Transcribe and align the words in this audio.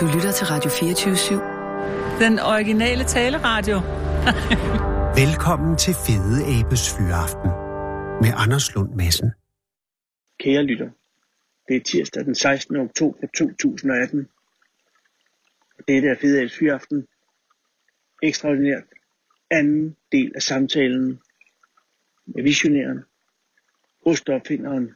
Du 0.00 0.06
lytter 0.06 0.32
til 0.32 0.46
Radio 0.46 0.70
24-7. 0.70 2.24
Den 2.24 2.38
originale 2.38 3.04
taleradio. 3.04 3.76
Velkommen 5.22 5.76
til 5.76 5.94
Fede 6.06 6.38
Abes 6.58 6.94
Fyraften 6.96 7.50
med 8.22 8.32
Anders 8.36 8.74
Lund 8.74 8.94
Madsen. 8.94 9.30
Kære 10.40 10.62
lytter, 10.62 10.90
det 11.68 11.76
er 11.76 11.80
tirsdag 11.80 12.24
den 12.24 12.34
16. 12.34 12.76
oktober 12.76 13.26
2018. 13.36 14.28
Og 15.78 15.84
dette 15.88 16.08
er 16.08 16.16
Fede 16.20 16.40
Abes 16.40 16.58
Fyraften. 16.58 17.06
Ekstraordinært 18.22 18.84
anden 19.50 19.96
del 20.12 20.32
af 20.34 20.42
samtalen 20.42 21.20
med 22.26 22.42
visionæren, 22.42 23.04
ostopfinderen 24.06 24.90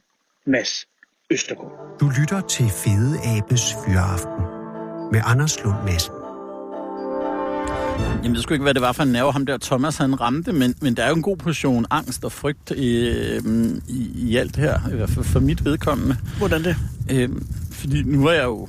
Mads 0.45 0.87
Østergaard. 1.31 1.97
Du 1.99 2.09
lytter 2.19 2.41
til 2.41 2.65
Fede 2.65 3.37
Abes 3.37 3.73
Fyraften 3.85 4.48
med 5.11 5.21
Anders 5.25 5.63
Lund 5.63 5.75
Madsen. 5.85 6.13
Jamen, 8.23 8.35
det 8.35 8.43
skulle 8.43 8.55
ikke, 8.55 8.63
hvad 8.63 8.73
det 8.73 8.81
var 8.81 8.91
for 8.91 9.03
en 9.03 9.11
nerve, 9.11 9.31
ham 9.31 9.45
der 9.45 9.57
Thomas 9.57 9.97
han 9.97 10.21
ramte, 10.21 10.51
men, 10.51 10.75
men 10.81 10.97
der 10.97 11.03
er 11.03 11.09
jo 11.09 11.15
en 11.15 11.21
god 11.21 11.37
portion 11.37 11.85
angst 11.89 12.25
og 12.25 12.31
frygt 12.31 12.71
i, 12.71 13.09
i, 13.87 14.11
i 14.15 14.35
alt 14.35 14.55
her, 14.55 14.79
i 14.91 14.95
hvert 14.95 15.09
fald 15.09 15.25
for 15.25 15.39
mit 15.39 15.65
vedkommende. 15.65 16.17
Hvordan 16.37 16.63
det? 16.63 16.75
Øhm, 17.11 17.47
fordi 17.71 18.03
nu 18.03 18.25
er 18.25 18.31
jeg 18.31 18.43
jo 18.43 18.67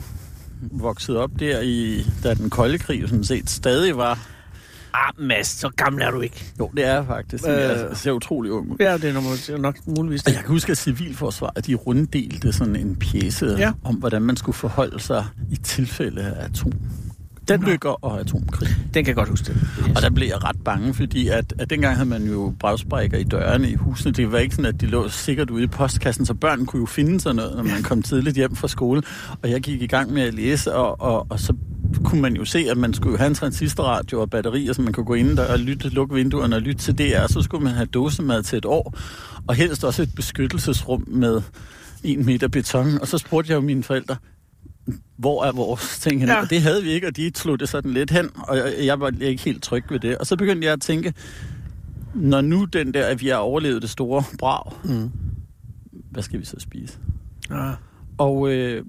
vokset 0.60 1.16
op 1.16 1.30
der, 1.38 1.60
i, 1.60 2.06
da 2.24 2.34
den 2.34 2.50
kolde 2.50 2.78
krig 2.78 3.02
sådan 3.08 3.24
set 3.24 3.50
stadig 3.50 3.96
var. 3.96 4.18
Ah, 4.94 5.12
Mads, 5.26 5.46
så 5.46 5.68
gammel 5.76 6.02
er 6.02 6.10
du 6.10 6.20
ikke. 6.20 6.44
Jo, 6.60 6.70
det 6.76 6.84
er 6.86 6.94
jeg 6.94 7.06
faktisk. 7.06 7.44
Øh, 7.48 7.50
jeg 7.54 7.88
ser 7.94 8.12
utrolig 8.12 8.52
ung 8.52 8.70
ud. 8.70 8.76
Ja, 8.80 8.94
det 8.98 9.04
er 9.04 9.12
nok, 9.12 9.60
nok 9.60 9.76
muligvis 9.98 10.22
det. 10.22 10.32
jeg 10.34 10.40
kan 10.40 10.48
huske, 10.50 10.72
at 10.72 10.78
Civilforsvaret 10.78 11.66
de 11.66 11.74
runddelte 11.74 12.52
sådan 12.52 12.76
en 12.76 12.96
pjæse 12.96 13.46
Ja. 13.58 13.72
om, 13.84 13.94
hvordan 13.94 14.22
man 14.22 14.36
skulle 14.36 14.56
forholde 14.56 15.00
sig 15.00 15.24
i 15.50 15.56
tilfælde 15.56 16.22
af 16.22 16.44
atom. 16.44 16.72
Den 17.48 17.62
lykker 17.62 18.04
og 18.04 18.20
atomkrig. 18.20 18.68
Den 18.68 19.04
kan 19.04 19.06
jeg 19.06 19.14
godt 19.14 19.28
huske 19.28 19.44
det. 19.46 19.68
Og 19.96 20.02
der 20.02 20.10
blev 20.10 20.26
jeg 20.28 20.44
ret 20.44 20.56
bange, 20.64 20.94
fordi 20.94 21.28
at, 21.28 21.54
at 21.58 21.70
dengang 21.70 21.94
havde 21.96 22.08
man 22.08 22.24
jo 22.24 22.54
brevsprækker 22.60 23.18
i 23.18 23.22
dørene 23.24 23.70
i 23.70 23.74
husene. 23.74 24.12
Det 24.12 24.32
var 24.32 24.38
ikke 24.38 24.54
sådan, 24.54 24.74
at 24.74 24.80
de 24.80 24.86
lå 24.86 25.08
sikkert 25.08 25.50
ude 25.50 25.62
i 25.64 25.66
postkassen, 25.66 26.26
så 26.26 26.34
børn 26.34 26.66
kunne 26.66 26.80
jo 26.80 26.86
finde 26.86 27.20
sådan 27.20 27.36
noget, 27.36 27.56
når 27.56 27.62
man 27.62 27.82
kom 27.82 28.02
tidligt 28.02 28.36
hjem 28.36 28.56
fra 28.56 28.68
skole. 28.68 29.02
Og 29.42 29.50
jeg 29.50 29.60
gik 29.60 29.82
i 29.82 29.86
gang 29.86 30.12
med 30.12 30.22
at 30.22 30.34
læse, 30.34 30.74
og, 30.74 31.00
og, 31.00 31.26
og 31.30 31.40
så 31.40 31.54
kunne 32.04 32.20
man 32.22 32.36
jo 32.36 32.44
se, 32.44 32.58
at 32.70 32.76
man 32.76 32.94
skulle 32.94 33.18
have 33.18 33.28
en 33.28 33.34
transistorradio 33.34 34.20
og 34.20 34.30
batterier, 34.30 34.72
så 34.72 34.82
man 34.82 34.92
kunne 34.92 35.06
gå 35.06 35.14
ind 35.14 35.36
der 35.36 35.52
og 35.52 35.58
lytte, 35.58 35.88
lukke 35.88 36.14
vinduerne 36.14 36.56
og 36.56 36.62
lytte 36.62 36.92
til 36.92 37.14
og 37.22 37.28
så 37.28 37.42
skulle 37.42 37.64
man 37.64 37.72
have 37.74 37.86
dåsemad 37.86 38.42
til 38.42 38.56
et 38.58 38.64
år, 38.64 38.98
og 39.46 39.54
helst 39.54 39.84
også 39.84 40.02
et 40.02 40.14
beskyttelsesrum 40.16 41.04
med 41.06 41.42
en 42.04 42.26
meter 42.26 42.48
beton. 42.48 43.00
Og 43.00 43.08
så 43.08 43.18
spurgte 43.18 43.50
jeg 43.50 43.56
jo 43.56 43.60
mine 43.60 43.82
forældre, 43.82 44.16
hvor 45.16 45.44
er 45.44 45.52
vores 45.52 45.98
ting 45.98 46.20
henne? 46.20 46.32
Ja. 46.32 46.38
Ja. 46.38 46.44
Og 46.44 46.50
det 46.50 46.62
havde 46.62 46.82
vi 46.82 46.90
ikke, 46.90 47.06
og 47.06 47.16
de 47.16 47.30
slog 47.34 47.60
det 47.60 47.68
sådan 47.68 47.90
lidt 47.92 48.10
hen, 48.10 48.30
og 48.34 48.56
jeg, 48.56 48.74
jeg 48.84 49.00
var 49.00 49.12
ikke 49.20 49.42
helt 49.42 49.62
tryg 49.62 49.84
ved 49.90 50.00
det. 50.00 50.18
Og 50.18 50.26
så 50.26 50.36
begyndte 50.36 50.64
jeg 50.66 50.72
at 50.72 50.80
tænke, 50.80 51.14
når 52.14 52.40
nu 52.40 52.64
den 52.64 52.94
der, 52.94 53.06
at 53.06 53.20
vi 53.20 53.28
har 53.28 53.36
overlevet 53.36 53.82
det 53.82 53.90
store 53.90 54.24
brag, 54.38 54.72
Mm. 54.84 55.10
hvad 56.10 56.22
skal 56.22 56.40
vi 56.40 56.44
så 56.44 56.56
spise? 56.58 56.98
Ah. 57.50 57.74
Og, 58.18 58.52
øh, 58.52 58.84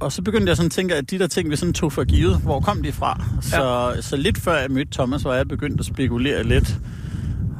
og, 0.00 0.12
så 0.12 0.22
begyndte 0.22 0.48
jeg 0.48 0.56
sådan 0.56 0.66
at 0.66 0.72
tænke, 0.72 0.94
at 0.94 1.10
de 1.10 1.18
der 1.18 1.26
ting, 1.26 1.50
vi 1.50 1.56
sådan 1.56 1.72
tog 1.72 1.92
for 1.92 2.04
givet, 2.04 2.36
hvor 2.36 2.60
kom 2.60 2.82
de 2.82 2.92
fra? 2.92 3.24
Så, 3.40 3.92
så 4.00 4.16
lidt 4.16 4.38
før 4.38 4.58
jeg 4.58 4.70
mødte 4.70 4.90
Thomas, 4.92 5.24
var 5.24 5.34
jeg 5.34 5.48
begyndt 5.48 5.80
at 5.80 5.86
spekulere 5.86 6.42
lidt 6.44 6.76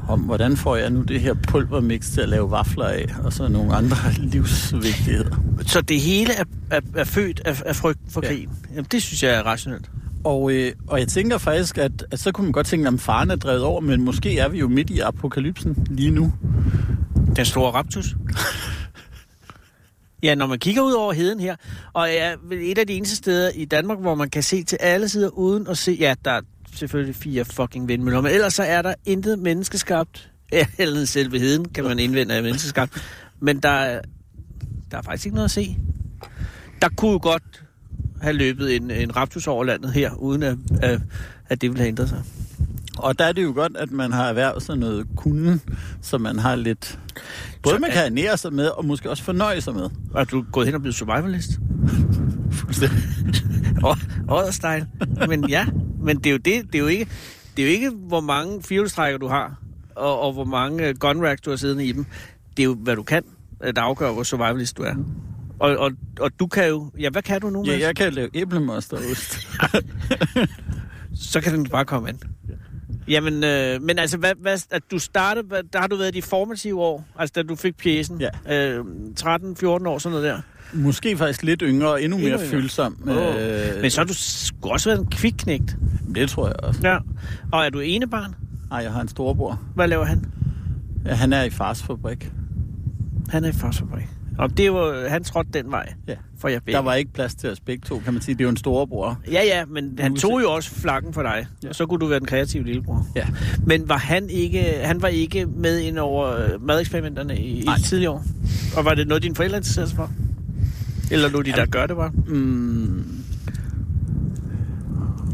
om, 0.09 0.21
hvordan 0.21 0.57
får 0.57 0.77
jeg 0.77 0.91
nu 0.91 1.03
det 1.03 1.21
her 1.21 1.35
pulvermix 1.35 2.11
til 2.13 2.21
at 2.21 2.29
lave 2.29 2.51
vafler 2.51 2.85
af, 2.85 3.07
og 3.25 3.33
så 3.33 3.49
nogle 3.49 3.75
andre 3.75 3.97
livsvigtigheder. 4.33 5.37
Så 5.67 5.81
det 5.81 6.01
hele 6.01 6.33
er, 6.33 6.45
er, 6.71 6.81
er 6.97 7.05
født 7.05 7.41
af, 7.45 7.63
af 7.67 7.77
frygt 7.77 8.01
for 8.11 8.21
Ja. 8.25 8.29
krigen. 8.29 8.51
Jamen, 8.71 8.87
det 8.93 9.03
synes 9.03 9.23
jeg 9.23 9.35
er 9.35 9.43
rationelt. 9.43 9.91
Og, 10.25 10.53
øh, 10.53 10.73
og 10.89 10.99
jeg 10.99 11.09
tænker 11.09 11.39
faktisk, 11.39 11.79
at, 11.79 12.05
at 12.11 12.19
så 12.19 12.33
kunne 12.33 12.45
man 12.45 12.53
godt 12.53 12.67
tænke, 12.67 12.89
at 12.89 13.01
faren 13.01 13.31
er 13.31 13.37
drevet 13.37 13.63
over, 13.63 13.81
men 13.81 14.05
måske 14.05 14.39
er 14.39 14.49
vi 14.49 14.59
jo 14.59 14.69
midt 14.69 14.91
i 14.91 14.99
apokalypsen 14.99 15.87
lige 15.91 16.11
nu. 16.11 16.33
Den 17.37 17.45
store 17.45 17.71
raptus. 17.73 18.17
Ja, 20.23 20.35
når 20.35 20.47
man 20.47 20.59
kigger 20.59 20.83
ud 20.83 20.93
over 20.93 21.13
heden 21.13 21.41
her, 21.41 21.57
og 21.93 22.09
er 22.11 22.37
et 22.53 22.79
af 22.79 22.87
de 22.87 22.93
eneste 22.93 23.17
steder 23.17 23.51
i 23.55 23.65
Danmark, 23.65 23.99
hvor 23.99 24.15
man 24.15 24.31
kan 24.31 24.43
se 24.43 24.65
til 24.65 24.77
alle 24.81 25.09
sider 25.09 25.29
uden 25.29 25.67
at 25.67 25.79
se, 25.79 25.97
ja, 26.01 26.15
der 26.25 26.31
er 26.31 26.41
selvfølgelig 26.75 27.17
fire 27.17 27.45
fucking 27.45 27.89
vindmøller, 27.89 28.21
men 28.21 28.33
ellers 28.33 28.55
så 28.55 28.63
er 28.63 28.83
der 28.83 28.95
intet 29.05 29.39
menneskeskabt. 29.39 30.27
Ja, 30.53 30.67
eller 30.79 31.05
selve 31.05 31.39
heden 31.39 31.69
kan 31.69 31.85
man 31.85 31.99
indvende 31.99 32.35
af 32.35 32.43
menneskeskabt. 32.43 33.03
Men 33.41 33.61
der, 33.61 34.01
der 34.91 34.99
er 34.99 35.03
faktisk 35.03 35.27
ikke 35.27 35.35
noget 35.35 35.45
at 35.45 35.51
se. 35.51 35.77
Der 36.83 36.89
kunne 36.97 37.11
jo 37.11 37.19
godt 37.23 37.63
have 38.23 38.33
løbet 38.33 38.77
en, 38.77 38.91
en 38.91 39.17
raptus 39.17 39.47
over 39.47 39.65
landet 39.65 39.93
her, 39.93 40.15
uden 40.15 40.43
at, 40.43 40.57
at, 40.83 41.01
at 41.49 41.61
det 41.61 41.71
ville 41.71 41.81
have 41.81 41.89
ændret 41.89 42.09
sig. 42.09 42.23
Og 43.03 43.19
der 43.19 43.25
er 43.25 43.33
det 43.33 43.43
jo 43.43 43.53
godt, 43.55 43.77
at 43.77 43.91
man 43.91 44.13
har 44.13 44.29
erhvervet 44.29 44.63
sig 44.63 44.77
noget 44.77 45.07
kunden, 45.17 45.61
så 46.03 46.19
man 46.19 46.39
har 46.39 46.57
lidt... 46.57 46.99
Både 47.63 47.75
Så 47.75 47.81
man 47.81 47.91
kan 47.91 48.05
ernære 48.05 48.37
sig 48.37 48.53
med, 48.53 48.67
og 48.67 48.85
måske 48.85 49.11
også 49.11 49.23
fornøje 49.23 49.61
sig 49.61 49.75
med. 49.75 49.91
Er 50.17 50.25
du 50.25 50.45
gået 50.53 50.67
hen 50.67 50.75
og 50.75 50.81
blevet 50.81 50.95
survivalist? 50.95 51.51
Fuldstændig. 52.51 52.99
Odderstyle. 54.29 54.87
Men 55.29 55.49
ja, 55.49 55.67
men 56.03 56.17
det 56.17 56.27
er 56.27 56.31
jo 56.31 56.37
det, 56.37 56.63
det 56.67 56.75
er 56.75 56.79
jo 56.79 56.87
ikke, 56.87 57.09
det 57.57 57.63
er 57.63 57.67
jo 57.67 57.73
ikke 57.73 57.91
hvor 57.91 58.21
mange 58.21 58.63
firehjulstrækker 58.63 59.19
du 59.19 59.29
har, 59.29 59.57
og, 59.95 60.21
og 60.21 60.33
hvor 60.33 60.45
mange 60.45 60.89
øh, 60.89 60.97
gun 60.97 61.27
racks 61.27 61.41
du 61.41 61.51
har 61.51 61.57
siddende 61.57 61.85
i 61.85 61.93
dem. 61.93 62.07
Det 62.57 62.63
er 62.63 62.65
jo, 62.65 62.75
hvad 62.75 62.97
du 62.97 63.03
kan, 63.03 63.23
øh, 63.65 63.77
der 63.77 63.83
afgør, 63.83 64.13
hvor 64.13 64.23
survivalist 64.23 64.77
du 64.77 64.83
er. 64.83 64.95
Og, 65.59 65.77
og, 65.77 65.91
og 66.21 66.31
du 66.41 66.47
kan 66.47 66.69
jo... 66.69 66.91
Ja, 66.99 67.11
hvad 67.11 67.23
kan 67.23 67.41
du 67.41 67.51
nu, 67.51 67.65
Ja, 67.65 67.79
jeg 67.79 67.97
kan 67.97 68.13
lave 68.13 68.29
æblemosterost. 68.35 69.49
Så 71.33 71.41
kan 71.41 71.53
den 71.53 71.69
bare 71.69 71.85
komme 71.85 72.09
an. 72.09 72.21
Jamen, 73.09 73.45
øh, 73.45 73.83
men 73.83 73.99
altså, 73.99 74.17
hvad, 74.19 74.33
hvad, 74.41 74.59
at 74.71 74.83
du 74.91 74.99
startede, 74.99 75.47
hvad, 75.47 75.63
der 75.73 75.81
har 75.81 75.87
du 75.87 75.97
været 75.97 76.09
i 76.17 76.19
de 76.19 76.23
formative 76.23 76.81
år, 76.81 77.05
altså 77.19 77.33
da 77.37 77.43
du 77.43 77.57
fik 77.57 77.77
pjæsen. 77.77 78.21
Ja. 78.47 78.57
Øh, 78.79 78.85
13-14 79.21 79.67
år, 79.67 79.99
sådan 79.99 80.19
noget 80.19 80.25
der. 80.25 80.41
Måske 80.73 81.17
faktisk 81.17 81.43
lidt 81.43 81.63
yngre 81.67 81.89
og 81.89 82.03
endnu, 82.03 82.17
Endnu 82.17 82.31
mere 82.31 82.39
yngre. 82.39 82.51
følsom. 82.51 83.03
Oh. 83.09 83.17
Øh, 83.17 83.81
Men 83.81 83.91
så 83.91 84.01
har 84.01 84.07
du 84.07 84.15
sgu 84.15 84.69
også 84.69 84.89
været 84.91 85.01
en 85.01 85.07
kvikknægt. 85.11 85.77
Det 86.15 86.31
tror 86.31 86.47
jeg 86.47 86.57
også. 86.63 86.81
Ja. 86.83 86.99
Og 87.53 87.65
er 87.67 87.71
du 87.71 87.81
ene 87.81 88.07
barn? 88.09 88.35
Nej, 88.71 88.79
jeg 88.79 88.93
har 88.93 89.01
en 89.01 89.09
storebror. 89.09 89.61
Hvad 89.75 89.89
laver 89.89 90.05
han? 90.05 90.25
Ja, 91.07 91.15
han 91.15 91.33
er 91.33 91.43
i 91.43 91.51
fars 91.51 91.83
fabrik. 91.83 92.33
Han 93.29 93.45
er 93.45 93.49
i 93.49 93.53
forsfabrik. 93.53 94.09
Og 94.41 94.57
det 94.57 94.73
var, 94.73 95.09
han 95.09 95.25
trådte 95.25 95.51
den 95.53 95.71
vej 95.71 95.93
Ja. 96.09 96.15
for 96.39 96.49
jer 96.49 96.61
begge. 96.61 96.77
Der 96.77 96.83
var 96.85 96.95
ikke 96.95 97.13
plads 97.13 97.35
til 97.35 97.51
os 97.51 97.61
begge 97.61 97.83
to, 97.87 97.99
kan 98.05 98.13
man 98.13 98.23
sige. 98.23 98.35
Det 98.35 98.41
er 98.41 98.45
jo 98.45 98.51
en 98.51 98.57
storebror. 98.57 99.21
Ja, 99.33 99.43
ja, 99.45 99.65
men 99.65 99.99
han 99.99 100.17
tog 100.17 100.41
jo 100.43 100.53
også 100.53 100.71
flakken 100.71 101.13
for 101.15 101.23
dig. 101.23 101.47
Ja. 101.63 101.69
Og 101.69 101.75
så 101.75 101.87
kunne 101.87 102.01
du 102.01 102.07
være 102.07 102.19
den 102.19 102.27
kreative 102.27 102.65
lillebror. 102.65 103.07
Ja. 103.17 103.27
Men 103.67 103.89
var 103.89 103.97
han 103.99 104.31
ikke, 104.31 104.63
han 104.83 105.03
var 105.03 105.09
ikke 105.09 105.47
med 105.47 105.79
ind 105.79 105.99
over 105.99 106.37
øh, 106.37 106.67
madeksperimenterne 106.67 107.39
i, 107.39 107.61
i 107.61 107.65
Nej. 107.65 107.79
tidligere 107.79 108.13
år? 108.13 108.25
Og 108.77 108.85
var 108.85 108.95
det 108.95 109.09
noget, 109.09 109.23
dine 109.23 109.35
forældre 109.35 109.57
interesserede 109.57 109.89
sig 109.91 109.97
for? 109.97 110.11
Eller 111.11 111.31
nu 111.31 111.41
de, 111.41 111.53
der 111.53 111.67
gør 111.67 111.87
det 111.87 111.97
bare? 111.97 112.11
Mm, 112.27 113.05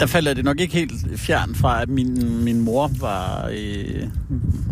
der 0.01 0.07
falder 0.07 0.35
det 0.35 0.45
nok 0.45 0.61
ikke 0.61 0.75
helt 0.75 0.93
fjern 1.21 1.55
fra, 1.55 1.83
at 1.83 1.89
min, 1.89 2.45
min 2.45 2.61
mor 2.61 2.91
var... 3.01 3.51
Øh, 3.53 4.03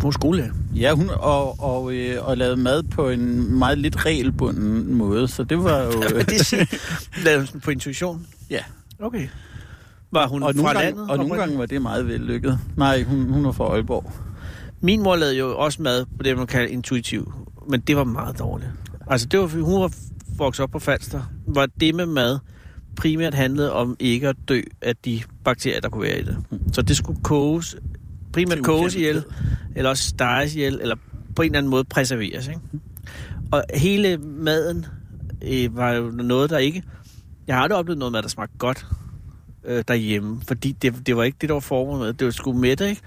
På 0.01 0.11
skole, 0.11 0.51
ja, 0.75 0.93
hun 0.93 1.09
og, 1.09 1.59
og, 1.63 1.93
øh, 1.93 2.27
og 2.27 2.37
lavede 2.37 2.57
mad 2.57 2.83
på 2.83 3.09
en 3.09 3.55
meget 3.59 3.77
lidt 3.77 4.05
regelbunden 4.05 4.93
måde, 4.93 5.27
så 5.27 5.43
det 5.43 5.63
var 5.63 5.79
jo... 5.81 5.91
ja. 6.03 6.19
det 6.19 6.53
lavede 7.25 7.39
hun 7.39 7.47
sådan 7.47 7.61
på 7.61 7.71
intuition? 7.71 8.27
ja. 8.49 8.59
Okay. 8.99 9.27
Var 10.11 10.27
hun 10.27 10.43
Og 10.43 10.55
fra 10.55 10.61
nogle, 10.61 10.79
landet? 10.79 10.95
gange, 10.97 11.11
og 11.11 11.17
nogle 11.17 11.35
gange 11.35 11.57
var 11.57 11.65
det 11.65 11.81
meget 11.81 12.07
vellykket. 12.07 12.59
Nej, 12.77 13.03
hun, 13.03 13.29
hun 13.29 13.45
var 13.45 13.51
fra 13.51 13.73
Aalborg. 13.73 14.11
Min 14.81 15.03
mor 15.03 15.15
lavede 15.15 15.37
jo 15.37 15.57
også 15.57 15.81
mad 15.81 16.05
på 16.05 16.23
det, 16.23 16.37
man 16.37 16.47
kalder 16.47 16.67
intuitiv. 16.67 17.33
Men 17.69 17.79
det 17.81 17.95
var 17.95 18.03
meget 18.03 18.39
dårligt. 18.39 18.69
Altså, 19.07 19.27
det 19.27 19.39
var, 19.39 19.47
hun 19.47 19.81
var 19.81 19.93
vokset 20.37 20.63
op 20.63 20.69
på 20.71 20.79
Falster. 20.79 21.21
Hvor 21.47 21.65
det 21.79 21.95
med 21.95 22.05
mad 22.05 22.39
primært 22.95 23.33
handlede 23.33 23.73
om 23.73 23.95
ikke 23.99 24.27
at 24.27 24.35
dø 24.47 24.61
af 24.81 24.95
de 24.95 25.21
bakterier, 25.43 25.81
der 25.81 25.89
kunne 25.89 26.03
være 26.03 26.19
i 26.19 26.23
det. 26.23 26.37
Så 26.73 26.81
det 26.81 26.97
skulle 26.97 27.19
koges, 27.23 27.75
primært 28.35 28.63
koges 28.63 28.95
ihjel, 28.95 29.23
eller 29.75 29.89
også 29.89 30.03
steges 30.09 30.55
ihjel, 30.55 30.79
eller 30.81 30.95
på 31.35 31.41
en 31.41 31.45
eller 31.45 31.57
anden 31.57 31.69
måde 31.69 31.83
preserveres. 31.83 32.47
Ikke? 32.47 32.59
Og 33.51 33.63
hele 33.73 34.17
maden 34.17 34.85
øh, 35.41 35.75
var 35.77 35.91
jo 35.91 36.11
noget, 36.11 36.49
der 36.49 36.57
ikke... 36.57 36.83
Jeg 37.47 37.55
har 37.55 37.63
aldrig 37.63 37.79
oplevet 37.79 37.97
noget 37.99 38.11
mad, 38.11 38.21
der 38.21 38.29
smagte 38.29 38.57
godt 38.57 38.85
øh, 39.65 39.83
derhjemme, 39.87 40.41
fordi 40.47 40.71
det, 40.71 41.07
det 41.07 41.17
var 41.17 41.23
ikke 41.23 41.37
det, 41.41 41.49
der 41.49 41.55
var 41.55 41.59
formålet 41.59 42.01
med. 42.05 42.13
Det 42.13 42.25
var 42.25 42.31
sgu 42.31 42.53
mætte, 42.53 42.89
ikke? 42.89 43.01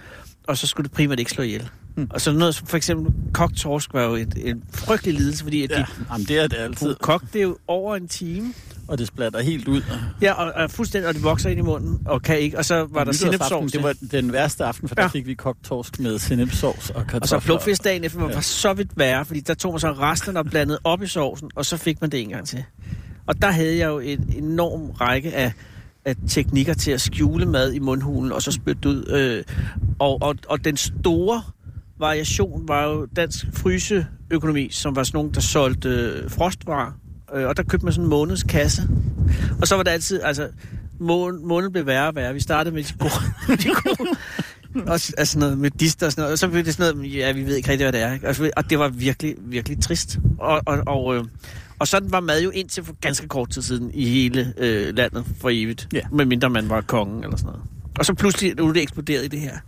Og 0.46 0.58
så 0.58 0.66
skulle 0.66 0.84
det 0.84 0.92
primært 0.92 1.18
ikke 1.18 1.30
slå 1.30 1.44
ihjel. 1.44 1.68
Hmm. 1.94 2.06
Og 2.10 2.20
så 2.20 2.32
noget 2.32 2.54
som 2.54 2.66
for 2.66 2.76
eksempel 2.76 3.14
kogt 3.32 3.56
torsk 3.56 3.94
var 3.94 4.02
jo 4.04 4.14
en, 4.14 4.32
en 4.36 4.62
frygtelig 4.72 5.14
lidelse, 5.14 5.42
fordi 5.42 5.62
at 5.62 5.70
Ja, 5.70 5.76
de 5.76 5.84
jamen, 6.12 6.26
det 6.26 6.38
er 6.38 6.46
det 6.46 6.56
altid. 6.56 6.94
kogt 6.94 7.32
det 7.34 7.42
jo 7.42 7.56
over 7.66 7.96
en 7.96 8.08
time. 8.08 8.52
Og 8.88 8.98
det 8.98 9.06
splatter 9.06 9.40
helt 9.40 9.68
ud. 9.68 9.82
Ja, 10.22 10.32
og, 10.32 10.52
og 10.62 10.70
fuldstændig, 10.70 11.08
og 11.08 11.14
det 11.14 11.22
vokser 11.22 11.50
ind 11.50 11.58
i 11.58 11.62
munden, 11.62 11.98
og 12.04 12.22
kan 12.22 12.38
ikke. 12.38 12.58
Og 12.58 12.64
så 12.64 12.74
var 12.74 13.04
der 13.04 13.12
Nytårsaften, 13.12 13.18
sinepsovs. 13.18 13.72
Det 13.72 13.82
var 13.82 13.94
den 14.10 14.32
værste 14.32 14.64
aften, 14.64 14.88
for 14.88 14.94
Ja. 14.98 15.02
der 15.02 15.08
fik 15.08 15.26
vi 15.26 15.34
kogt 15.34 15.64
torsk 15.64 16.00
med 16.00 16.18
sinepsovs 16.18 16.90
og 16.90 17.06
kartofler. 17.06 17.20
Og 17.20 17.28
så 17.28 17.38
plukfiskdagen 17.46 18.04
efter, 18.04 18.18
man 18.18 18.28
Ja. 18.28 18.34
var 18.34 18.40
så 18.40 18.72
vidt 18.72 18.90
værre, 18.96 19.24
fordi 19.24 19.40
der 19.40 19.54
tog 19.54 19.72
man 19.72 19.80
så 19.80 19.92
resterne 19.92 20.38
og 20.38 20.46
blandede 20.46 20.78
op 20.84 21.02
i 21.02 21.06
sovsen, 21.06 21.50
og 21.56 21.66
så 21.66 21.76
fik 21.76 22.00
man 22.00 22.10
det 22.10 22.20
en 22.20 22.28
gang 22.28 22.46
til. 22.46 22.64
Og 23.26 23.42
der 23.42 23.50
havde 23.50 23.78
jeg 23.78 23.86
jo 23.88 23.98
en 23.98 24.32
enorm 24.36 24.90
række 24.90 25.34
af, 25.34 25.52
af 26.04 26.14
teknikker 26.28 26.74
til 26.74 26.90
at 26.90 27.00
skjule 27.00 27.46
mad 27.46 27.72
i 27.72 27.78
mundhulen, 27.78 28.32
og 28.32 28.42
så 28.42 28.52
spytte 28.52 28.88
ud. 28.88 29.04
Øh, 29.08 29.44
og, 29.98 30.18
og, 30.22 30.34
og 30.48 30.64
den 30.64 30.76
store 30.76 31.42
variation 31.98 32.68
var 32.68 32.84
jo 32.84 33.06
dansk 33.16 33.46
fryseøkonomi, 33.54 34.68
som 34.70 34.96
var 34.96 35.02
sådan 35.02 35.18
nogen, 35.18 35.34
der 35.34 35.40
solgte 35.40 35.88
øh, 35.88 36.30
frostvarer. 36.30 36.92
Øh, 37.34 37.46
og 37.48 37.56
der 37.56 37.62
købte 37.62 37.86
man 37.86 37.92
sådan 37.92 38.04
en 38.04 38.10
måneds 38.10 38.42
kasse. 38.42 38.82
Og 39.60 39.68
så 39.68 39.76
var 39.76 39.82
det 39.82 39.90
altid, 39.90 40.22
altså, 40.22 40.48
månen, 41.00 41.46
månen 41.46 41.72
blev 41.72 41.86
værre 41.86 42.08
og 42.08 42.14
værre. 42.14 42.34
Vi 42.34 42.40
startede 42.40 42.74
med 42.74 42.82
de 42.82 42.92
gode, 42.98 43.56
de 43.62 43.68
gode 43.68 44.08
også 44.86 45.12
altså 45.18 45.38
noget 45.38 45.58
med 45.58 45.70
dister 45.70 46.06
og 46.06 46.12
sådan 46.12 46.22
noget. 46.22 46.32
Og 46.32 46.38
så 46.38 46.48
blev 46.48 46.64
det 46.64 46.74
sådan 46.74 46.96
noget, 46.96 47.14
ja, 47.14 47.32
vi 47.32 47.46
ved 47.46 47.56
ikke 47.56 47.70
rigtig, 47.70 47.84
hvad 47.84 47.92
det 47.92 48.02
er. 48.02 48.12
Ikke? 48.12 48.26
Altså, 48.26 48.50
og 48.56 48.70
det 48.70 48.78
var 48.78 48.88
virkelig, 48.88 49.34
virkelig 49.38 49.82
trist. 49.82 50.18
Og, 50.38 50.62
og, 50.66 50.78
og, 50.86 51.16
øh, 51.16 51.24
og 51.78 51.88
sådan 51.88 52.12
var 52.12 52.20
mad 52.20 52.42
jo 52.42 52.50
indtil 52.50 52.84
for 52.84 52.96
ganske 53.00 53.28
kort 53.28 53.50
tid 53.50 53.62
siden 53.62 53.90
i 53.94 54.08
hele 54.08 54.54
øh, 54.58 54.96
landet 54.96 55.24
for 55.40 55.50
evigt. 55.52 55.88
Ja. 55.92 56.00
Medmindre 56.12 56.50
man 56.50 56.68
var 56.68 56.80
kongen 56.80 57.24
eller 57.24 57.36
sådan 57.36 57.46
noget. 57.46 57.62
Og 57.98 58.04
så 58.04 58.14
pludselig 58.14 58.54
nu 58.56 58.68
er 58.68 58.72
det 58.72 58.82
eksploderet 58.82 59.24
i 59.24 59.28
det 59.28 59.40
her. 59.40 59.58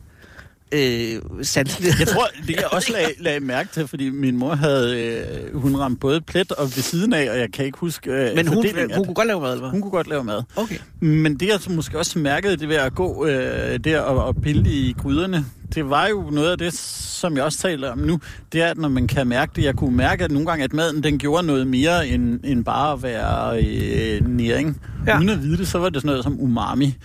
Øh, 0.73 1.21
sandhed. 1.43 1.93
Jeg 1.99 2.09
tror, 2.09 2.27
det 2.47 2.57
jeg 2.57 2.65
også 2.73 2.93
lagde, 2.93 3.09
lagde 3.19 3.41
mærke 3.41 3.69
til, 3.73 3.89
fordi 3.89 4.11
min 4.11 4.37
mor 4.37 4.55
havde, 4.55 5.01
øh, 5.01 5.61
hun 5.61 5.77
ramte 5.77 6.01
både 6.01 6.21
plet 6.21 6.53
og 6.53 6.65
ved 6.65 6.83
siden 6.83 7.13
af, 7.13 7.31
og 7.31 7.39
jeg 7.39 7.53
kan 7.53 7.65
ikke 7.65 7.79
huske 7.79 8.11
øh, 8.11 8.37
Men 8.37 8.47
hun, 8.47 8.57
hun 8.57 8.65
det. 8.65 8.93
kunne 8.95 9.15
godt 9.15 9.27
lave 9.27 9.41
mad, 9.41 9.51
eller 9.51 9.61
hvad? 9.63 9.71
hun 9.71 9.81
kunne 9.81 9.91
godt 9.91 10.09
lave 10.09 10.25
mad. 10.25 10.43
Okay. 10.57 10.77
Men 11.01 11.35
det, 11.35 11.49
jeg 11.49 11.59
måske 11.71 11.99
også 11.99 12.19
mærkede, 12.19 12.57
det 12.57 12.69
ved 12.69 12.77
at 12.77 12.95
gå 12.95 13.27
øh, 13.27 13.79
der 13.85 14.01
og, 14.01 14.25
og 14.25 14.37
pille 14.43 14.71
i 14.71 14.95
gryderne, 14.99 15.45
det 15.75 15.91
var 15.91 16.07
jo 16.07 16.31
noget 16.31 16.51
af 16.51 16.59
det, 16.59 16.75
som 16.75 17.37
jeg 17.37 17.45
også 17.45 17.59
taler 17.59 17.91
om 17.91 17.99
nu, 17.99 18.21
det 18.53 18.63
er, 18.63 18.67
at 18.71 18.79
når 18.79 18.89
man 18.89 19.07
kan 19.07 19.27
mærke 19.27 19.53
det, 19.57 19.65
jeg 19.65 19.75
kunne 19.77 19.97
mærke, 19.97 20.25
at 20.25 20.31
nogle 20.31 20.47
gange, 20.49 20.65
at 20.65 20.73
maden, 20.73 21.03
den 21.03 21.19
gjorde 21.19 21.47
noget 21.47 21.67
mere, 21.67 22.09
end, 22.09 22.41
end 22.45 22.65
bare 22.65 22.93
at 22.93 23.03
være 23.03 23.63
øh, 23.65 24.29
næring. 24.29 24.81
Ja. 25.07 25.19
Uden 25.19 25.29
at 25.29 25.43
vide 25.43 25.57
det, 25.57 25.69
så 25.69 25.79
var 25.79 25.89
det 25.89 25.97
sådan 26.03 26.09
noget 26.09 26.25
som 26.25 26.41
umami, 26.41 26.97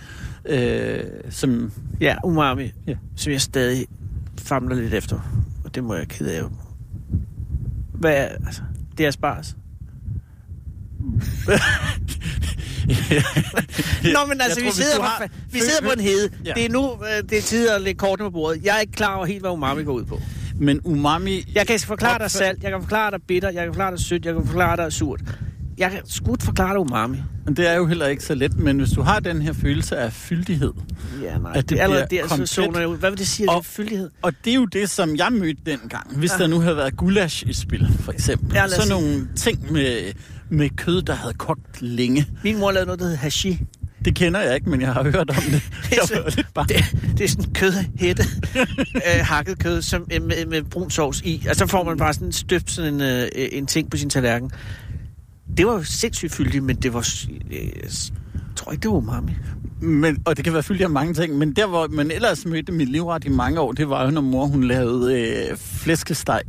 øh, 0.48 1.00
som... 1.30 1.72
Ja, 2.00 2.16
umami. 2.24 2.72
Ja. 2.86 2.94
Som 3.16 3.32
jeg 3.32 3.40
stadig 3.40 3.86
famler 4.38 4.76
lidt 4.76 4.94
efter. 4.94 5.42
Og 5.64 5.74
det 5.74 5.84
må 5.84 5.94
jeg 5.94 6.08
kede 6.08 6.36
af. 6.36 6.42
Hvad 7.94 8.12
er, 8.16 8.22
altså, 8.46 8.62
det 8.98 9.06
er 9.06 9.10
spars. 9.10 9.56
Nå, 14.14 14.18
men 14.28 14.40
altså, 14.40 14.60
vi 14.60 14.66
tror, 14.66 14.74
hvis 14.74 14.84
sidder, 14.84 14.96
på, 14.96 15.02
har- 15.02 15.28
vi 15.52 15.58
sidder 15.58 15.82
på 15.82 15.90
en 15.92 16.00
hede. 16.00 16.30
Ja. 16.44 16.52
Det 16.56 16.64
er 16.64 16.68
nu, 16.68 16.92
øh, 16.92 17.22
det 17.30 17.38
er 17.38 17.42
tid 17.42 17.68
at 17.68 17.80
lægge 17.80 17.98
kortene 17.98 18.26
på 18.26 18.30
bordet. 18.30 18.64
Jeg 18.64 18.76
er 18.76 18.80
ikke 18.80 18.92
klar 18.92 19.16
over 19.16 19.26
helt, 19.26 19.40
hvad 19.42 19.50
umami 19.50 19.82
går 19.84 19.92
ud 19.92 20.04
på. 20.04 20.20
Men 20.58 20.80
umami... 20.84 21.52
Jeg 21.54 21.66
kan 21.66 21.80
forklare 21.80 22.18
dig 22.18 22.30
salt, 22.30 22.62
jeg 22.62 22.70
kan 22.70 22.80
forklare 22.80 23.10
dig 23.10 23.20
bitter, 23.26 23.50
jeg 23.50 23.64
kan 23.64 23.72
forklare 23.72 23.90
dig 23.90 24.00
sødt, 24.00 24.24
jeg 24.24 24.34
kan 24.34 24.46
forklare 24.46 24.76
dig 24.76 24.92
surt. 24.92 25.20
Jeg 25.78 25.90
kan 25.90 26.00
sgu 26.08 26.36
forklare 26.40 26.70
dig 26.72 26.78
umami. 26.80 27.16
Men 27.44 27.56
det 27.56 27.68
er 27.70 27.74
jo 27.74 27.86
heller 27.86 28.06
ikke 28.06 28.22
så 28.24 28.34
let, 28.34 28.58
men 28.58 28.78
hvis 28.78 28.90
du 28.90 29.02
har 29.02 29.20
den 29.20 29.42
her 29.42 29.52
følelse 29.52 29.96
af 29.96 30.12
fyldighed, 30.12 30.72
Ja, 31.22 31.38
nej. 31.38 31.52
At 31.54 31.56
det 31.62 31.70
det 31.70 31.78
er 31.78 31.82
allerede 31.82 32.06
der, 32.10 32.22
så 32.22 32.28
komplet. 32.28 32.48
zoner 32.48 32.86
ud. 32.86 32.96
Hvad 32.98 33.10
vil 33.10 33.18
det 33.18 33.26
sige, 33.28 33.44
at 33.44 33.48
det 33.48 33.52
er 33.52 33.56
Og- 33.56 33.64
fyldighed? 33.64 34.10
og 34.22 34.32
det 34.44 34.50
er 34.50 34.54
jo 34.54 34.64
det, 34.64 34.90
som 34.90 35.16
jeg 35.16 35.28
mødte 35.32 35.60
dengang. 35.66 36.16
Hvis 36.16 36.30
Ja. 36.32 36.38
der 36.38 36.46
nu 36.46 36.60
havde 36.60 36.76
været 36.76 36.96
gulasch 36.96 37.46
i 37.46 37.52
spil, 37.52 37.88
for 38.00 38.12
eksempel. 38.12 38.54
Ja, 38.54 38.68
så 38.68 38.88
nogle 38.88 39.28
ting 39.36 39.72
med, 39.72 40.12
med 40.50 40.70
kød, 40.76 41.02
der 41.02 41.14
havde 41.14 41.34
kogt 41.34 41.82
længe. 41.82 42.26
Min 42.44 42.58
mor 42.58 42.72
lavede 42.72 42.86
noget, 42.86 42.98
der 43.00 43.04
hedder 43.06 43.18
hashi. 43.18 43.60
Det 44.04 44.14
kender 44.14 44.40
jeg 44.40 44.54
ikke, 44.54 44.70
men 44.70 44.80
jeg 44.80 44.92
har 44.92 45.02
hørt 45.02 45.30
om 45.30 45.36
det. 45.50 45.52
Jeg 45.90 45.98
så- 46.04 46.20
var 46.22 46.30
lidt 46.36 46.46
bare... 46.54 46.66
Det, 46.68 46.84
det 47.18 47.24
er 47.24 47.28
sådan 47.28 47.52
kødhætte, 47.52 48.24
øh, 49.08 49.20
hakket 49.22 49.58
kød 49.58 49.82
som, 49.82 50.06
øh, 50.12 50.22
med, 50.22 50.46
med 50.46 50.62
brun 50.62 50.90
sovs 50.90 51.20
i. 51.20 51.46
Og 51.50 51.56
så 51.56 51.66
får 51.66 51.84
man 51.84 51.96
bare 51.96 52.14
sådan 52.14 52.32
støbt 52.32 52.70
sådan 52.70 52.94
en, 52.94 53.00
øh, 53.00 53.28
en 53.52 53.66
ting 53.66 53.90
på 53.90 53.96
sin 53.96 54.10
tallerken. 54.10 54.50
Det 55.56 55.66
var 55.66 55.72
jo 55.72 55.82
sindssygt 55.84 56.32
fyldigt, 56.34 56.64
men 56.64 56.76
det 56.76 56.94
var... 56.94 57.08
Øh, 57.50 57.56
jeg 57.82 57.90
tror 58.56 58.72
ikke, 58.72 58.82
det 58.82 58.90
var 58.90 58.96
umami. 58.96 59.32
Men, 59.80 60.18
og 60.24 60.36
det 60.36 60.44
kan 60.44 60.52
være 60.54 60.62
fyldt 60.62 60.82
af 60.82 60.90
mange 60.90 61.14
ting, 61.14 61.38
men 61.38 61.52
der, 61.52 61.66
hvor 61.66 61.88
man 61.90 62.10
ellers 62.10 62.46
mødte 62.46 62.72
mit 62.72 62.88
livret 62.88 63.24
i 63.24 63.28
mange 63.28 63.60
år, 63.60 63.72
det 63.72 63.88
var 63.88 64.04
jo, 64.04 64.10
når 64.10 64.20
mor 64.20 64.46
hun 64.46 64.64
lavede 64.64 65.20
øh, 65.20 65.56
flæskesteg 65.56 66.40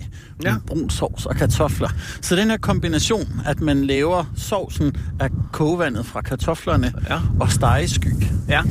Ja. 0.43 0.53
med 0.53 0.61
brun 0.67 0.89
sovs 0.89 1.25
og 1.25 1.35
kartofler. 1.35 1.89
Så 2.21 2.35
den 2.35 2.49
her 2.49 2.57
kombination, 2.57 3.27
at 3.45 3.61
man 3.61 3.85
laver 3.85 4.23
sovsen 4.35 4.95
af 5.19 5.29
kogevandet 5.51 6.05
fra 6.05 6.21
kartoflerne 6.21 6.93
Ja. 7.09 7.19
og 7.39 7.51
stegeskyg. 7.51 8.15
Ja. 8.49 8.61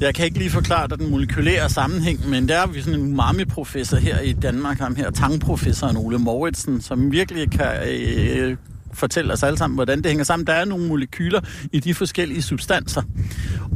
Jeg 0.00 0.14
kan 0.14 0.24
ikke 0.24 0.38
lige 0.38 0.50
forklare 0.50 0.88
dig 0.88 0.98
den 0.98 1.10
molekylære 1.10 1.68
sammenhæng, 1.68 2.28
men 2.28 2.48
der 2.48 2.58
er 2.58 2.66
vi 2.66 2.80
sådan 2.82 3.00
en 3.00 3.06
umami-professor 3.12 3.96
her 3.96 4.20
i 4.20 4.32
Danmark, 4.32 4.78
ham 4.78 4.94
her 4.96 5.10
tangprofessoren 5.10 5.96
Ole 5.96 6.18
Mauritsen, 6.18 6.80
som 6.80 7.12
virkelig 7.12 7.50
kan 7.50 7.70
øh, 7.88 8.56
fortælle 8.94 9.32
os 9.32 9.42
alle 9.42 9.58
sammen, 9.58 9.74
hvordan 9.74 9.98
det 9.98 10.06
hænger 10.06 10.24
sammen. 10.24 10.46
Der 10.46 10.52
er 10.52 10.64
nogle 10.64 10.86
molekyler 10.88 11.40
i 11.72 11.80
de 11.80 11.94
forskellige 11.94 12.42
substanser, 12.42 13.02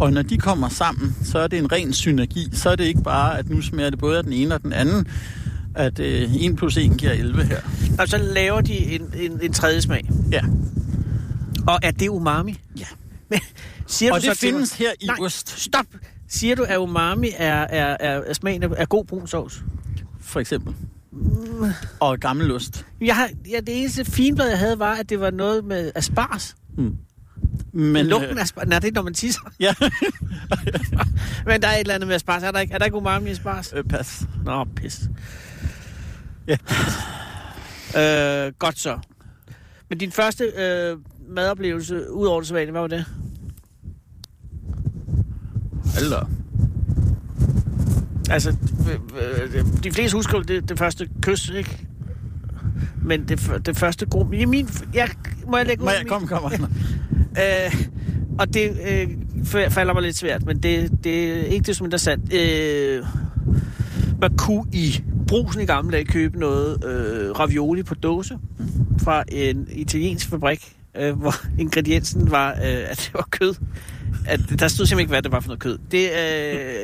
og 0.00 0.12
når 0.12 0.23
de 0.23 0.38
kommer 0.38 0.69
sammen, 0.69 1.17
så 1.25 1.38
er 1.38 1.47
det 1.47 1.59
en 1.59 1.73
ren 1.73 1.93
synergi. 1.93 2.49
Så 2.53 2.70
er 2.70 2.76
det 2.76 2.85
ikke 2.85 3.03
bare, 3.03 3.38
at 3.38 3.49
nu 3.50 3.62
smager 3.62 3.91
det 3.91 3.99
både 3.99 4.19
af 4.19 4.25
den 4.25 4.32
ene 4.32 4.55
og 4.55 4.62
den 4.62 4.73
anden, 4.73 5.06
at 5.75 5.99
øh, 6.00 6.35
1 6.35 6.56
plus 6.56 6.76
1 6.76 6.97
giver 6.99 7.12
11 7.12 7.44
her. 7.44 7.61
Og 7.99 8.09
så 8.09 8.19
laver 8.19 8.61
de 8.61 8.73
en, 8.75 9.03
en, 9.17 9.38
en 9.43 9.53
tredje 9.53 9.81
smag. 9.81 10.11
Ja, 10.32 10.41
Og 11.67 11.79
er 11.82 11.91
det 11.91 12.09
umami? 12.09 12.59
Ja. 12.79 12.85
Men, 13.31 13.41
siger 13.87 14.12
og 14.12 14.21
du 14.21 14.26
så 14.26 14.31
det 14.31 14.43
mig- 14.43 14.53
findes 14.53 14.73
her 14.73 14.91
i 15.00 15.06
Nej, 15.06 15.17
ost, 15.21 15.61
stop. 15.61 15.85
Siger 16.29 16.55
du, 16.56 16.62
at 16.62 16.76
umami 16.79 17.31
er, 17.37 17.55
er, 17.55 17.97
er, 18.00 18.21
er 18.26 18.32
smagen 18.35 18.62
af 18.62 18.88
god 18.88 19.05
brun 19.05 19.26
sovs? 19.26 19.62
for 20.21 20.41
eksempel. 20.41 20.75
Og 22.01 22.19
gammel 22.19 22.51
ost. 22.51 22.87
Jeg 23.01 23.17
har, 23.17 23.31
ja, 23.51 23.61
det 23.61 23.81
eneste 23.81 24.05
finblad, 24.05 24.49
jeg 24.49 24.59
havde, 24.59 24.79
var, 24.79 24.95
at 24.95 25.09
det 25.09 25.21
var 25.21 25.31
noget 25.31 25.65
med 25.65 25.93
asparges. 25.95 26.57
Men, 26.77 27.93
Men, 27.93 28.07
Lugten 28.07 28.39
af 28.39 28.43
asparges. 28.43 28.69
Nej, 28.69 28.79
det 28.79 28.89
er, 28.89 28.93
når 28.93 29.03
man 29.03 29.15
tisser. 29.15 29.41
Ja, 29.61 29.75
Men 31.47 31.63
der 31.63 31.69
er 31.69 31.73
et 31.75 31.81
eller 31.81 31.95
andet 31.95 32.07
med 32.07 32.15
asparges. 32.15 32.45
Er 32.45 32.51
der 32.51 32.59
ikke, 32.61 32.75
er 32.75 32.79
der 32.79 32.85
ikke 32.85 32.97
umami 32.97 33.29
i 33.29 33.33
asparges? 33.33 33.73
øh, 33.77 33.85
pas. 33.85 34.23
Nå, 34.45 34.65
pis. 34.77 35.01
Ja. 36.47 36.57
Øh, 37.97 38.53
godt 38.59 38.79
så. 38.79 38.99
Men 39.89 39.99
din 39.99 40.13
første 40.13 40.45
øh, 40.45 40.99
madoplevelse, 41.29 42.11
ud 42.13 42.27
over 42.27 42.41
det 42.41 42.49
sædvanlige, 42.49 42.71
hvad 42.73 42.81
var 42.81 42.89
det? 42.89 43.05
Eller, 46.01 46.31
Altså, 48.31 48.57
øh, 48.91 49.43
øh, 49.55 49.65
de 49.85 49.93
fleste 49.93 50.17
husker 50.17 50.41
det, 50.41 50.69
det 50.69 50.79
første 50.79 51.09
kys, 51.23 51.51
ikke? 51.51 51.79
Men 53.03 53.29
det, 53.29 53.63
det 53.67 53.77
første 53.77 54.07
grum... 54.07 54.35
Ja, 54.35 54.47
min, 54.47 54.69
jeg, 54.95 55.09
må 55.47 55.57
jeg 55.57 55.67
lægge 55.67 55.83
ud 55.83 55.87
må 55.87 55.91
jeg, 55.91 56.07
kom, 56.07 56.27
kom. 56.27 56.53
Øh, 57.39 57.85
og 58.39 58.55
det 58.55 58.79
øh, 58.89 59.09
falder 59.71 59.93
mig 59.95 60.02
lidt 60.02 60.17
svært, 60.17 60.47
men 60.47 60.62
det, 60.62 60.91
det 61.05 61.31
er 61.31 61.45
ikke 61.45 61.67
det 61.67 61.76
som 61.76 61.87
interessant. 61.87 62.33
Øh, 62.35 63.05
man 64.21 64.37
kunne 64.37 64.64
i 64.73 65.02
brusen 65.29 65.62
i 65.62 65.64
gamle 65.64 65.93
dage 65.93 66.05
købe 66.05 66.38
noget 66.38 66.85
øh, 66.85 67.31
ravioli 67.31 67.83
på 67.83 67.95
dåse 67.95 68.38
fra 69.02 69.25
en 69.29 69.69
italiensk 69.71 70.29
fabrik, 70.29 70.73
øh, 70.97 71.19
hvor 71.19 71.35
ingrediensen 71.62 72.31
var, 72.31 72.50
øh, 72.50 72.91
at 72.91 72.97
det 72.97 73.11
var 73.14 73.29
kød. 73.31 73.55
At, 74.27 74.41
der 74.59 74.69
stod 74.69 74.87
simpelthen 74.87 74.99
ikke, 75.01 75.09
hvad 75.09 75.23
det 75.23 75.33
var 75.33 75.41
for 75.41 75.49
noget 75.49 75.61
kød. 75.61 75.79
Det 75.91 76.11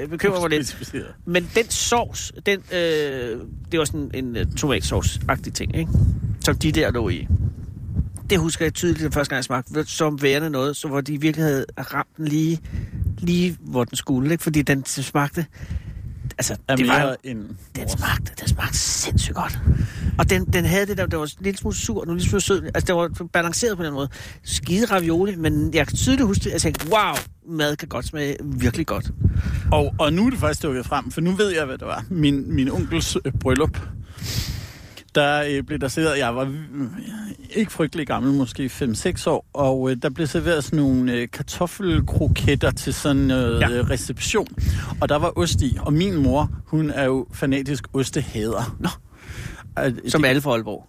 øh, 0.02 0.08
bekymrer 0.08 0.40
mig 0.40 0.50
lidt. 0.50 0.94
Men 1.26 1.50
den 1.54 1.70
sovs, 1.70 2.32
den, 2.46 2.60
øh, 2.72 3.40
det 3.72 3.78
var 3.78 3.84
sådan 3.84 4.10
en 4.14 4.36
uh, 4.36 4.42
tomatsovs-agtig 4.56 5.52
ting, 5.52 5.76
ikke? 5.76 5.90
Som 6.44 6.56
de 6.56 6.72
der 6.72 6.90
lå 6.90 7.08
i. 7.08 7.28
Det 8.30 8.38
husker 8.38 8.64
jeg 8.64 8.74
tydeligt, 8.74 9.02
den 9.02 9.12
første 9.12 9.30
gang 9.30 9.36
jeg 9.36 9.44
smagte, 9.44 9.84
som 9.84 10.22
værende 10.22 10.50
noget, 10.50 10.76
så 10.76 10.88
hvor 10.88 11.00
de 11.00 11.20
virkelig 11.20 11.44
havde 11.44 11.64
ramt 11.78 12.16
den 12.16 12.28
lige, 12.28 12.60
lige 13.18 13.56
hvor 13.60 13.84
den 13.84 13.96
skulle, 13.96 14.32
ikke? 14.32 14.42
Fordi 14.42 14.62
den 14.62 14.84
smagte, 14.84 15.46
altså, 16.38 16.56
Er 16.68 16.76
det 16.76 16.88
var 16.88 17.02
jo, 17.02 17.16
end 17.24 17.38
den 17.76 17.88
smagte, 17.88 18.32
den 18.40 18.48
smagte 18.48 18.78
sindssygt 18.78 19.34
godt. 19.34 19.58
Og 20.18 20.30
den, 20.30 20.44
den 20.44 20.64
havde 20.64 20.86
det 20.86 20.98
der, 20.98 21.06
der 21.06 21.16
var 21.16 21.24
en 21.24 21.44
lille 21.44 21.58
smule 21.58 21.76
sur, 21.76 22.00
og 22.00 22.08
en 22.08 22.16
lille 22.16 22.28
smule 22.28 22.40
sød. 22.40 22.62
Altså, 22.62 22.86
det 22.86 22.94
var 22.94 23.26
balanceret 23.32 23.76
på 23.76 23.82
den 23.84 23.92
måde. 23.92 24.08
Skide 24.44 24.86
ravioli, 24.86 25.36
men 25.36 25.74
jeg 25.74 25.86
kan 25.86 25.96
tydeligt 25.96 26.26
huske 26.26 26.44
det. 26.44 26.52
Jeg 26.52 26.60
tænkte, 26.60 26.86
wow, 26.88 27.14
mad 27.48 27.76
kan 27.76 27.88
godt 27.88 28.06
smage 28.06 28.36
virkelig 28.42 28.86
godt. 28.86 29.10
Og, 29.72 29.94
og 29.98 30.12
nu 30.12 30.26
er 30.26 30.30
det 30.30 30.38
faktisk 30.38 30.62
dukket 30.62 30.86
frem, 30.86 31.10
for 31.10 31.20
nu 31.20 31.30
ved 31.30 31.48
jeg, 31.54 31.64
hvad 31.64 31.78
det 31.78 31.86
var. 31.86 32.04
Min, 32.10 32.54
min 32.54 32.70
onkels 32.70 33.16
øh, 33.24 33.32
bryllup, 33.32 33.78
der 35.14 35.44
øh, 35.48 35.62
blev 35.62 35.78
der 35.78 35.88
serveret, 35.88 36.18
jeg 36.18 36.36
var 36.36 36.42
øh, 36.42 36.86
ikke 37.50 37.72
frygtelig 37.72 38.06
gammel, 38.06 38.32
måske 38.32 38.66
5-6 38.66 39.28
år, 39.30 39.46
og 39.52 39.90
øh, 39.90 39.96
der 40.02 40.10
blev 40.10 40.26
serveret 40.26 40.64
sådan 40.64 40.78
nogle 40.78 41.12
øh, 41.12 41.28
kartoffelkroketter 41.32 42.70
til 42.70 42.94
sådan 42.94 43.16
noget 43.16 43.60
Ja. 43.60 43.68
ja. 43.70 43.78
øh, 43.78 43.90
reception. 43.90 44.46
Og 45.00 45.08
der 45.08 45.16
var 45.16 45.38
ost 45.38 45.60
i, 45.62 45.76
og 45.80 45.92
min 45.92 46.16
mor, 46.16 46.50
hun 46.66 46.90
er 46.90 47.04
jo 47.04 47.26
fanatisk 47.32 47.84
ostehader. 47.92 48.76
Nå. 48.80 48.88
Som 50.08 50.24
alle 50.24 50.42
fra 50.42 50.50
Aalborg. 50.52 50.86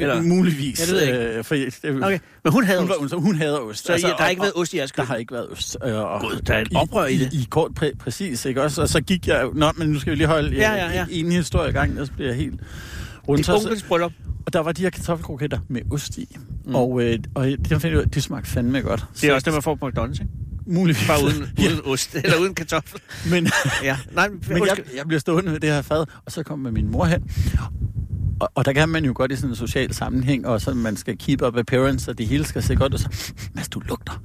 Eller? 0.00 0.22
Muligvis. 0.22 0.78
Det 0.80 0.92
ved 0.94 1.00
jeg 1.02 1.08
ikke. 1.28 1.38
Øh, 1.38 1.44
for, 1.44 1.54
jeg, 1.54 1.66
det, 1.82 2.04
Okay, 2.04 2.18
men 2.44 2.52
hun 2.52 2.64
havde 2.64 2.80
hun, 2.80 2.90
ost. 3.00 3.12
hun, 3.14 3.22
hun 3.22 3.34
hader 3.36 3.58
ost. 3.58 3.86
Så 3.86 3.92
altså, 3.92 4.08
der 4.08 4.14
har 4.22 4.28
ikke 4.28 4.42
været 4.42 4.52
ost 4.56 4.74
i 4.74 4.76
jeres 4.76 4.90
der 4.92 4.96
køkken? 4.96 5.08
har 5.10 5.16
ikke 5.16 5.32
været 5.34 5.48
ost. 5.52 5.76
Øh, 5.84 5.94
og 5.96 6.20
Gud, 6.20 6.40
der 6.46 6.54
er 6.54 6.60
et 6.60 6.68
oprør 6.74 7.06
i 7.06 7.16
det. 7.16 7.32
I, 7.32 7.36
i 7.36 7.46
kort 7.50 7.74
præ, 7.74 7.90
præcis, 7.98 8.44
ikke 8.44 8.62
også? 8.62 8.82
Og 8.82 8.88
så 8.88 9.00
gik 9.00 9.26
jeg... 9.28 9.46
Nå, 9.54 9.72
men 9.76 9.88
nu 9.88 9.98
skal 10.00 10.10
vi 10.10 10.16
lige 10.16 10.26
holde 10.26 10.56
Ja, 10.56 10.72
ja, 10.74 10.90
ja. 10.92 11.06
en 11.10 11.32
historie 11.32 11.70
i 11.70 11.72
gang, 11.72 11.90
ellers 11.90 12.10
bliver 12.10 12.28
jeg 12.28 12.36
helt 12.36 12.60
rundt. 13.28 13.46
Det 13.46 13.54
Og, 13.54 13.72
er 13.72 13.84
bryllup. 13.88 14.12
og 14.46 14.52
der 14.52 14.60
var 14.60 14.72
de 14.72 14.82
her 14.82 14.90
kartoffelkroketter 14.90 15.58
med 15.68 15.80
ost 15.90 16.18
i. 16.18 16.36
Mm. 16.64 16.74
Og, 16.74 17.02
øh, 17.02 17.18
og 17.34 17.46
det 17.46 17.68
fandt 17.68 17.84
jeg 17.84 17.96
ud 17.96 18.02
af, 18.02 18.10
de 18.10 18.20
smagte 18.20 18.50
fandme 18.50 18.80
godt. 18.80 19.04
Det 19.20 19.30
er 19.30 19.34
også 19.34 19.44
det, 19.44 19.52
man 19.52 19.62
får 19.62 19.74
på 19.74 19.88
McDonald's, 19.88 20.10
ikke? 20.22 20.26
muligvis. 20.66 21.06
Bare 21.06 21.24
uden, 21.24 21.42
uden 21.66 21.80
ost, 21.84 22.14
eller 22.14 22.38
uden 22.40 22.54
kartoffel. 22.54 23.00
Men, 23.30 23.48
Ja, 23.82 23.96
nej, 24.12 24.28
men 24.28 24.66
jeg, 24.66 24.76
jeg 24.96 25.06
bliver 25.06 25.20
stående 25.20 25.52
ved 25.52 25.60
det 25.60 25.70
her 25.70 25.82
fad, 25.82 26.04
og 26.26 26.32
så 26.32 26.42
kommer 26.42 26.70
min 26.70 26.90
mor 26.90 27.04
hen. 27.04 27.30
Og, 28.40 28.48
og 28.54 28.64
der 28.64 28.72
kan 28.72 28.88
man 28.88 29.04
jo 29.04 29.12
godt 29.16 29.32
i 29.32 29.36
sådan 29.36 29.50
en 29.50 29.56
social 29.56 29.94
sammenhæng, 29.94 30.46
og 30.46 30.60
så 30.60 30.74
man 30.74 30.96
skal 30.96 31.18
keep 31.18 31.42
up 31.42 31.56
appearance, 31.56 32.10
og 32.10 32.18
det 32.18 32.26
hele 32.26 32.44
skal 32.44 32.62
se 32.62 32.76
godt 32.76 32.92
ud. 32.94 32.98
Så, 32.98 33.32
Mads, 33.54 33.68
du 33.68 33.80
lugter. 33.80 34.22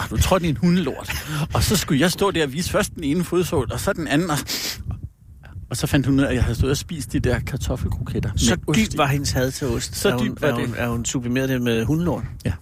Har 0.00 0.08
du 0.08 0.16
trådt 0.16 0.42
i 0.42 0.48
en 0.48 0.56
hundelort? 0.56 1.10
Og 1.54 1.62
så 1.62 1.76
skulle 1.76 2.00
jeg 2.00 2.10
stå 2.12 2.30
der 2.30 2.44
og 2.44 2.52
vise 2.52 2.70
først 2.70 2.94
den 2.94 3.04
ene 3.04 3.24
fodsål, 3.24 3.68
og 3.72 3.80
så 3.80 3.92
den 3.92 4.08
anden. 4.08 4.30
Og, 4.30 4.38
og 5.70 5.76
så 5.76 5.86
fandt 5.86 6.06
hun 6.06 6.18
ud 6.18 6.24
af, 6.24 6.28
at 6.28 6.34
jeg 6.34 6.42
havde 6.44 6.58
stået 6.58 6.70
og 6.70 6.76
spist 6.76 7.12
de 7.12 7.20
der 7.20 7.38
kartoffelkroketter. 7.38 8.30
Så 8.36 8.56
dybt 8.76 8.98
var 8.98 9.06
hendes 9.06 9.30
had 9.32 9.50
til 9.50 9.66
ost. 9.66 9.96
Så 9.96 10.18
dybt 10.24 10.42
var 10.42 10.48
er 10.48 10.56
det. 10.56 10.74
Er 10.76 10.88
hun 10.88 11.04
sublimeret 11.04 11.48
det 11.48 11.62
med 11.62 11.84
hundelort? 11.84 12.24
Ja. 12.44 12.52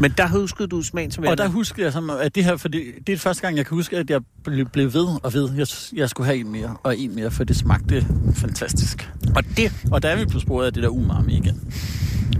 Men 0.00 0.10
der 0.18 0.28
huskede 0.28 0.68
du 0.68 0.82
smagen 0.82 1.10
til 1.10 1.26
Og 1.26 1.38
der 1.38 1.48
husker 1.48 1.82
jeg, 1.82 1.92
som, 1.92 2.10
at 2.10 2.34
det 2.34 2.44
her, 2.44 2.56
for 2.56 2.68
det, 2.68 2.82
det 3.06 3.12
er 3.12 3.16
første 3.16 3.42
gang, 3.42 3.56
jeg 3.56 3.66
kan 3.66 3.74
huske, 3.74 3.96
at 3.98 4.10
jeg 4.10 4.20
blev, 4.44 4.94
ved 4.94 5.06
og 5.22 5.32
ved. 5.34 5.50
Jeg, 5.56 5.66
jeg 5.96 6.10
skulle 6.10 6.26
have 6.26 6.38
en 6.38 6.52
mere 6.52 6.76
og 6.82 6.98
en 6.98 7.14
mere, 7.14 7.30
for 7.30 7.44
det 7.44 7.56
smagte 7.56 8.06
fantastisk. 8.34 9.10
Og 9.36 9.44
det, 9.56 9.72
Og 9.90 10.02
der 10.02 10.08
er 10.08 10.16
vi 10.16 10.24
på 10.26 10.38
sporet 10.40 10.66
af 10.66 10.72
det 10.72 10.82
der 10.82 10.88
umami 10.88 11.36
igen. 11.36 11.60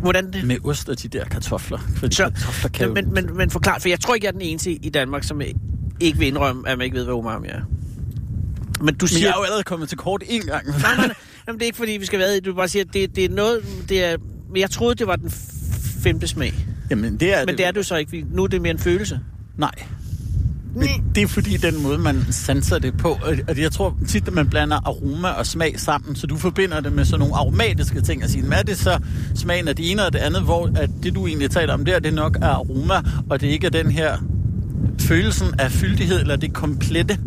hvordan 0.00 0.32
det? 0.32 0.44
Med 0.44 0.56
ost 0.64 0.88
og 0.88 1.02
de 1.02 1.08
der 1.08 1.24
kartofler. 1.24 1.78
For 1.96 2.06
de 2.06 2.14
Så- 2.14 2.22
kartofler 2.22 2.70
kan 2.70 2.86
jo... 2.88 2.94
Men, 2.94 3.14
men, 3.14 3.36
men 3.36 3.50
forklar, 3.50 3.78
for 3.78 3.88
jeg 3.88 4.00
tror 4.00 4.14
ikke, 4.14 4.24
jeg 4.24 4.28
er 4.28 4.32
den 4.38 4.42
eneste 4.42 4.72
i 4.72 4.88
Danmark, 4.90 5.24
som 5.24 5.40
ikke 6.00 6.18
vil 6.18 6.28
indrømme, 6.28 6.68
at 6.68 6.78
man 6.78 6.84
ikke 6.84 6.96
ved, 6.96 7.04
hvad 7.04 7.14
umami 7.14 7.48
er. 7.48 7.60
Men 8.82 8.94
du 8.94 9.04
Men 9.04 9.08
siger... 9.08 9.20
jeg 9.20 9.28
er 9.30 9.38
jo 9.38 9.42
allerede 9.42 9.64
kommet 9.64 9.88
til 9.88 9.98
kort 9.98 10.22
en 10.26 10.42
gang. 10.42 10.66
nej, 10.66 10.76
nej, 10.96 11.06
nej. 11.06 11.14
Jamen, 11.46 11.58
det 11.58 11.64
er 11.64 11.66
ikke, 11.66 11.78
fordi 11.78 11.92
vi 11.92 12.06
skal 12.06 12.18
være 12.18 12.36
i. 12.36 12.40
Du 12.40 12.54
bare 12.54 12.68
siger, 12.68 12.84
det, 12.84 13.16
det 13.16 13.24
er 13.24 13.28
noget... 13.28 13.60
Det 13.88 14.04
er, 14.04 14.16
men 14.50 14.60
jeg 14.60 14.70
troede, 14.70 14.94
det 14.94 15.06
var 15.06 15.16
den 15.16 15.30
femte 16.02 16.26
smag. 16.26 16.54
Jamen, 16.90 17.16
det 17.16 17.34
er 17.34 17.46
Men 17.46 17.58
det 17.58 17.66
er 17.66 17.70
det 17.70 17.78
jo 17.78 17.82
så 17.82 17.96
ikke. 17.96 18.24
Nu 18.30 18.42
er 18.42 18.46
det 18.46 18.62
mere 18.62 18.70
en 18.70 18.78
følelse. 18.78 19.20
Nej. 19.56 19.72
Men 20.74 20.88
det 21.14 21.22
er 21.22 21.26
fordi 21.26 21.56
den 21.56 21.82
måde, 21.82 21.98
man 21.98 22.26
sanser 22.30 22.78
det 22.78 22.96
på. 22.96 23.18
Og 23.48 23.58
jeg 23.58 23.72
tror 23.72 23.96
tit, 24.08 24.28
at 24.28 24.34
man 24.34 24.48
blander 24.48 24.76
aroma 24.76 25.28
og 25.28 25.46
smag 25.46 25.80
sammen, 25.80 26.16
så 26.16 26.26
du 26.26 26.36
forbinder 26.36 26.80
det 26.80 26.92
med 26.92 27.04
sådan 27.04 27.18
nogle 27.18 27.34
aromatiske 27.34 28.00
ting. 28.00 28.24
Og 28.24 28.30
sige, 28.30 28.44
hvad 28.44 28.58
er 28.58 28.62
det 28.62 28.78
så 28.78 28.98
smagen 29.34 29.68
af 29.68 29.76
det 29.76 29.90
ene 29.90 30.06
og 30.06 30.12
det 30.12 30.18
andet, 30.18 30.42
hvor 30.42 30.70
at 30.76 30.90
det, 31.02 31.14
du 31.14 31.26
egentlig 31.26 31.50
taler 31.50 31.74
om 31.74 31.84
der, 31.84 31.98
det 31.98 32.14
nok 32.14 32.36
er 32.36 32.48
aroma, 32.48 32.94
og 33.30 33.40
det 33.40 33.46
ikke 33.46 33.66
er 33.66 33.70
den 33.70 33.90
her 33.90 34.16
følelsen 35.00 35.46
af 35.58 35.72
fyldighed, 35.72 36.20
eller 36.20 36.36
det 36.36 36.52
komplette. 36.52 37.18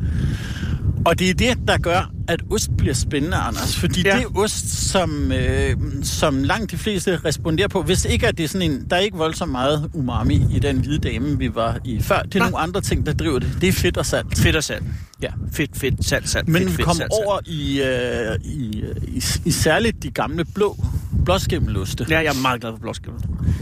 Og 1.05 1.19
det 1.19 1.29
er 1.29 1.33
det, 1.33 1.57
der 1.67 1.77
gør, 1.77 2.11
at 2.27 2.41
ost 2.51 2.69
bliver 2.77 2.93
spændende, 2.93 3.37
Anders. 3.37 3.75
Fordi 3.77 4.01
Ja. 4.05 4.15
det 4.15 4.23
er 4.23 4.37
ost, 4.37 4.89
som, 4.89 5.31
øh, 5.31 5.75
som 6.03 6.43
langt 6.43 6.71
de 6.71 6.77
fleste 6.77 7.17
responderer 7.25 7.67
på. 7.67 7.81
Hvis 7.81 8.05
ikke 8.05 8.27
at 8.27 8.37
det 8.37 8.43
er 8.43 8.47
sådan 8.47 8.71
en... 8.71 8.85
Der 8.89 8.95
er 8.95 8.99
ikke 8.99 9.17
voldsomt 9.17 9.51
meget 9.51 9.89
umami 9.93 10.35
i 10.55 10.59
den 10.59 10.77
hvide 10.79 10.97
dame, 11.09 11.37
vi 11.37 11.55
var 11.55 11.79
i 11.85 12.01
før. 12.01 12.21
Det 12.21 12.35
er 12.35 12.39
Nå. 12.39 12.45
nogle 12.45 12.57
andre 12.57 12.81
ting, 12.81 13.05
der 13.05 13.13
driver 13.13 13.39
det. 13.39 13.49
Det 13.61 13.69
er 13.69 13.73
fedt 13.73 13.97
og 13.97 14.05
salt. 14.05 14.37
Fedt 14.37 14.55
og 14.55 14.63
salt. 14.63 14.83
Ja. 15.21 15.29
Fedt, 15.53 15.77
fedt, 15.77 16.05
salt, 16.05 16.29
salt. 16.29 16.47
Men 16.47 16.55
fedt, 16.61 16.71
vi 16.71 16.75
fedt, 16.75 16.85
kom 16.87 16.95
salt, 16.95 17.11
over 17.25 17.39
i, 17.45 17.81
øh, 17.81 18.35
i, 18.43 18.83
i, 19.07 19.23
i 19.45 19.51
særligt 19.51 20.03
de 20.03 20.11
gamle 20.11 20.45
blå 20.45 20.77
blåskimmeloste. 21.25 22.05
Ja, 22.09 22.17
jeg 22.19 22.25
er 22.37 22.41
meget 22.41 22.61
glad 22.61 22.71
for 22.71 22.77
blåskimmer. 22.79 23.19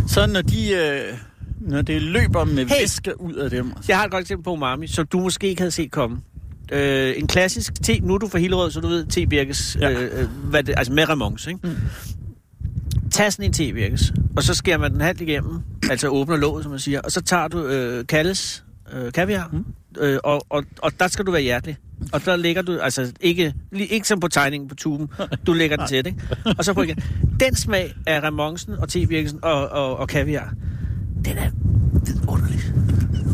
Så 0.07 0.25
når 0.27 0.41
de... 0.41 0.71
Øh, 0.73 0.99
når 1.61 1.81
det 1.81 2.01
løber 2.01 2.43
med 2.45 2.65
Hey! 2.65 2.81
væske 2.81 3.21
ud 3.21 3.33
af 3.33 3.49
dem. 3.49 3.73
Jeg 3.87 3.97
har 3.97 4.05
et 4.05 4.11
godt 4.11 4.21
eksempel 4.21 4.43
på 4.43 4.51
umami, 4.53 4.87
som 4.87 5.05
du 5.07 5.19
måske 5.19 5.47
ikke 5.47 5.61
havde 5.61 5.71
set 5.71 5.91
komme. 5.91 6.17
Øh, 6.72 7.13
en 7.17 7.27
klassisk 7.27 7.84
te, 7.84 8.00
nu 8.00 8.13
er 8.13 8.17
du 8.17 8.27
fra 8.27 8.39
Hillerød, 8.39 8.72
så 8.72 8.79
du 8.82 8.88
ved 8.88 9.05
te 9.05 9.27
Birkes, 9.27 9.77
Ja. 9.82 9.91
øh, 9.91 10.22
øh, 10.22 10.27
hvad 10.50 10.63
det, 10.63 10.75
altså 10.77 10.93
med 10.93 11.10
remons, 11.10 11.48
ikke? 11.48 11.60
Mm. 11.63 11.75
Tag 13.12 13.34
sådan 13.34 13.46
en 13.46 13.53
te 13.53 13.74
Birkes, 13.74 14.13
og 14.36 14.43
så 14.43 14.53
skærer 14.53 14.77
man 14.77 14.93
den 14.93 15.01
halvt 15.01 15.22
igennem, 15.22 15.60
altså 15.89 16.08
åbner 16.08 16.36
låget, 16.38 16.63
som 16.63 16.70
man 16.72 16.79
siger, 16.79 17.01
og 17.01 17.12
så 17.12 17.22
tager 17.22 17.48
du 17.48 17.65
øh, 17.65 18.05
Kalles 18.08 18.63
øh, 18.93 19.12
kaviar, 19.12 19.50
mm. 19.53 19.65
øh, 20.01 20.20
og, 20.24 20.46
og, 20.50 20.63
og 20.82 20.91
der 21.00 21.08
skal 21.08 21.25
du 21.25 21.32
være 21.32 21.41
hjertelig. 21.41 21.77
Og 22.13 22.25
der 22.25 22.36
lægger 22.36 22.62
du, 22.62 22.77
altså 22.79 23.12
ikke, 23.22 23.53
ikke 23.72 24.08
som 24.08 24.20
på 24.20 24.27
tegningen 24.27 24.70
på 24.70 24.75
tuben, 24.75 25.10
du 25.48 25.53
lægger 25.53 25.77
den 25.77 25.88
tæt, 25.88 26.05
ikke? 26.08 26.20
Og 26.58 26.65
så 26.65 26.74
prøv 26.74 26.84
igen. 26.84 27.03
Den 27.39 27.55
smag 27.55 27.93
af 28.08 28.24
remonsen 28.24 28.74
og 28.74 28.89
tebirkelsen 28.89 29.39
og, 29.41 29.70
og, 29.70 29.98
og 29.98 30.08
kaviar, 30.08 30.53
den 31.25 31.38
er. 31.38 31.50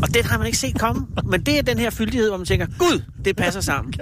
Og 0.02 0.14
den 0.14 0.24
har 0.24 0.38
man 0.38 0.46
ikke 0.46 0.58
set 0.58 0.78
komme. 0.78 1.06
Men 1.24 1.42
det 1.42 1.58
er 1.58 1.62
den 1.62 1.78
her 1.78 1.90
fyldighed, 1.90 2.28
hvor 2.28 2.36
man 2.36 2.46
tænker, 2.46 2.66
Gud, 2.78 3.02
det 3.24 3.36
passer 3.36 3.60
sammen. 3.60 3.94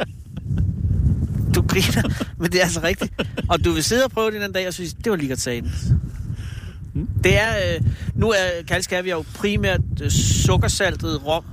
Du 1.54 1.62
griner, 1.62 2.02
men 2.38 2.52
det 2.52 2.60
er 2.60 2.64
altså 2.64 2.80
rigtigt. 2.82 3.12
Og 3.48 3.64
du 3.64 3.72
vil 3.72 3.84
sidde 3.84 4.04
og 4.04 4.10
prøve 4.10 4.30
det 4.30 4.36
en 4.36 4.42
anden 4.42 4.54
dag, 4.54 4.66
og 4.66 4.74
synes, 4.74 4.94
det 4.94 5.10
var 5.10 5.16
lige 5.16 5.28
godt 5.28 5.40
sagen. 5.40 5.72
Det 7.24 7.38
er, 7.38 7.48
øh, 7.56 7.80
nu 8.14 8.30
er 8.30 8.62
kaldskaviar 8.68 9.16
jo 9.16 9.24
primært 9.34 9.80
øh, 10.02 10.10
sukkersaltet 10.10 11.26
rom, 11.26 11.44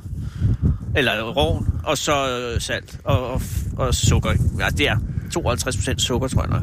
eller 0.95 1.31
rovn, 1.31 1.79
og 1.83 1.97
så 1.97 2.39
øh, 2.39 2.61
salt 2.61 2.99
og, 3.03 3.27
og, 3.27 3.41
og 3.77 3.95
sukker. 3.95 4.33
Ja, 4.59 4.69
det 4.69 4.89
er 4.89 4.97
52 5.31 5.75
procent 5.77 6.01
sukker, 6.01 6.27
tror 6.27 6.41
jeg 6.41 6.49
nok. 6.49 6.61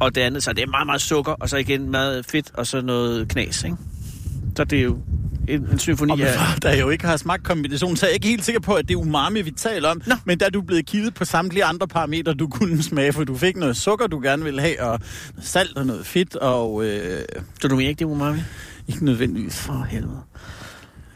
Og 0.00 0.14
det 0.14 0.20
andet, 0.20 0.42
så 0.42 0.52
det 0.52 0.62
er 0.62 0.66
meget, 0.66 0.86
meget 0.86 1.00
sukker, 1.00 1.32
og 1.32 1.48
så 1.48 1.56
igen 1.56 1.90
meget 1.90 2.26
fedt, 2.26 2.50
og 2.54 2.66
så 2.66 2.80
noget 2.80 3.28
knas, 3.28 3.64
ikke? 3.64 3.76
Så 4.56 4.64
det 4.64 4.78
er 4.78 4.82
jo 4.82 4.98
en, 5.48 5.68
en 5.72 5.78
symfoni 5.78 6.12
Og 6.12 6.18
far, 6.36 6.58
der 6.62 6.76
jo 6.76 6.90
ikke 6.90 7.06
har 7.06 7.16
smagt 7.16 7.42
kombinationen, 7.44 7.96
så 7.96 8.06
er 8.06 8.10
jeg 8.10 8.14
ikke 8.14 8.28
helt 8.28 8.44
sikker 8.44 8.60
på, 8.60 8.74
at 8.74 8.88
det 8.88 8.94
er 8.94 8.98
umami, 8.98 9.42
vi 9.42 9.50
taler 9.50 9.88
om. 9.88 10.02
Nå. 10.06 10.14
Men 10.24 10.40
der 10.40 10.46
er 10.46 10.50
du 10.50 10.60
blevet 10.62 10.86
kigget 10.86 11.14
på 11.14 11.24
samtlige 11.24 11.64
andre 11.64 11.88
parametre, 11.88 12.34
du 12.34 12.48
kunne 12.48 12.82
smage, 12.82 13.12
for 13.12 13.24
du 13.24 13.36
fik 13.36 13.56
noget 13.56 13.76
sukker, 13.76 14.06
du 14.06 14.20
gerne 14.22 14.44
ville 14.44 14.60
have, 14.60 14.82
og 14.82 15.00
salt 15.42 15.76
og 15.76 15.86
noget 15.86 16.06
fedt, 16.06 16.36
og 16.36 16.84
øh, 16.84 17.20
Så 17.62 17.68
du 17.68 17.76
mener 17.76 17.88
ikke, 17.88 17.98
det 17.98 18.04
er 18.04 18.08
umami? 18.08 18.38
ikke 18.88 19.04
nødvendigvis. 19.04 19.56
For 19.58 19.86
helvede. 19.90 20.20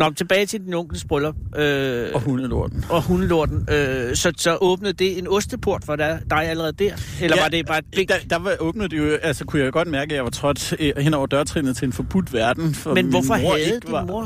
Nå, 0.03 0.11
tilbage 0.11 0.47
til 0.47 0.61
din 0.61 0.75
onkels 0.75 1.05
bryllup. 1.05 1.35
Øh, 1.57 2.07
Og 2.15 2.21
hundelorten. 2.21 2.85
og 2.91 3.03
hundelorten. 3.03 3.69
Øh, 3.71 4.17
så, 4.17 4.33
så 4.37 4.59
åbnede 4.61 4.93
det 4.93 5.19
en 5.19 5.29
osteport 5.29 5.83
for 5.85 5.97
dig, 5.97 6.21
dig 6.31 6.45
allerede 6.45 6.73
der? 6.73 6.93
Eller 7.21 7.37
ja, 7.37 7.43
var 7.43 7.49
det 7.49 7.67
bare 7.67 7.81
et. 7.93 8.09
Der, 8.09 8.15
der 8.31 8.39
var, 8.39 8.53
åbnede 8.61 8.89
det 8.89 8.99
jo, 8.99 9.19
altså 9.23 9.45
kunne 9.45 9.63
jeg 9.63 9.73
godt 9.73 9.89
mærke, 9.89 10.11
at 10.13 10.17
jeg 10.17 10.25
var 10.25 10.31
trådt 10.31 10.75
øh, 10.81 10.93
hen 10.99 11.15
over 11.15 11.27
dørtrinnet 11.27 11.77
til 11.77 11.87
en 11.87 11.93
forbudt 11.93 12.33
verden. 12.33 12.75
For 12.75 12.95
Men 12.95 13.07
hvorfor 13.07 13.37
mor 13.43 13.57
havde 13.65 13.81
din 13.85 13.93
var, 13.93 14.05
mor 14.05 14.23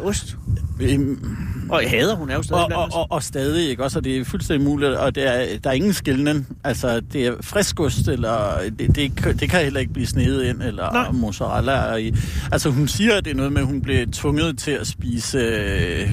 øh, 0.00 0.06
ost? 0.06 0.36
Øhm, 0.80 1.36
Og 1.70 1.82
hader 1.90 2.16
hun 2.16 2.30
er 2.30 2.34
jo 2.34 2.42
stadig 2.42 2.76
og, 2.76 2.82
og, 2.82 2.88
og, 2.92 3.06
og 3.10 3.22
stadig, 3.22 3.68
ikke? 3.70 3.84
Også, 3.84 3.98
og 3.98 4.04
det 4.04 4.18
er 4.18 4.24
fuldstændig 4.24 4.68
muligt, 4.68 4.90
og 4.92 5.14
det 5.14 5.26
er, 5.26 5.58
der 5.64 5.70
er 5.70 5.74
ingen 5.74 5.92
skillen. 5.92 6.46
Altså, 6.64 7.00
det 7.00 7.26
er 7.26 7.32
friskost, 7.40 8.08
eller 8.08 8.58
det, 8.78 8.96
det, 8.96 9.40
det 9.40 9.50
kan 9.50 9.60
heller 9.64 9.80
ikke 9.80 9.92
blive 9.92 10.06
snedet 10.06 10.44
ind, 10.44 10.62
eller 10.62 10.92
Nej. 10.92 11.10
Mozzarella. 11.10 12.10
Altså, 12.52 12.70
hun 12.70 12.88
siger, 12.88 13.16
at 13.16 13.24
det 13.24 13.30
er 13.30 13.34
noget 13.34 13.52
med, 13.52 13.60
at 13.60 13.66
hun 13.66 13.82
blev 13.82 14.06
tvunget 14.12 14.58
til 14.58 14.70
at 14.70 14.86
spise 14.86 15.19
øh, 15.34 16.10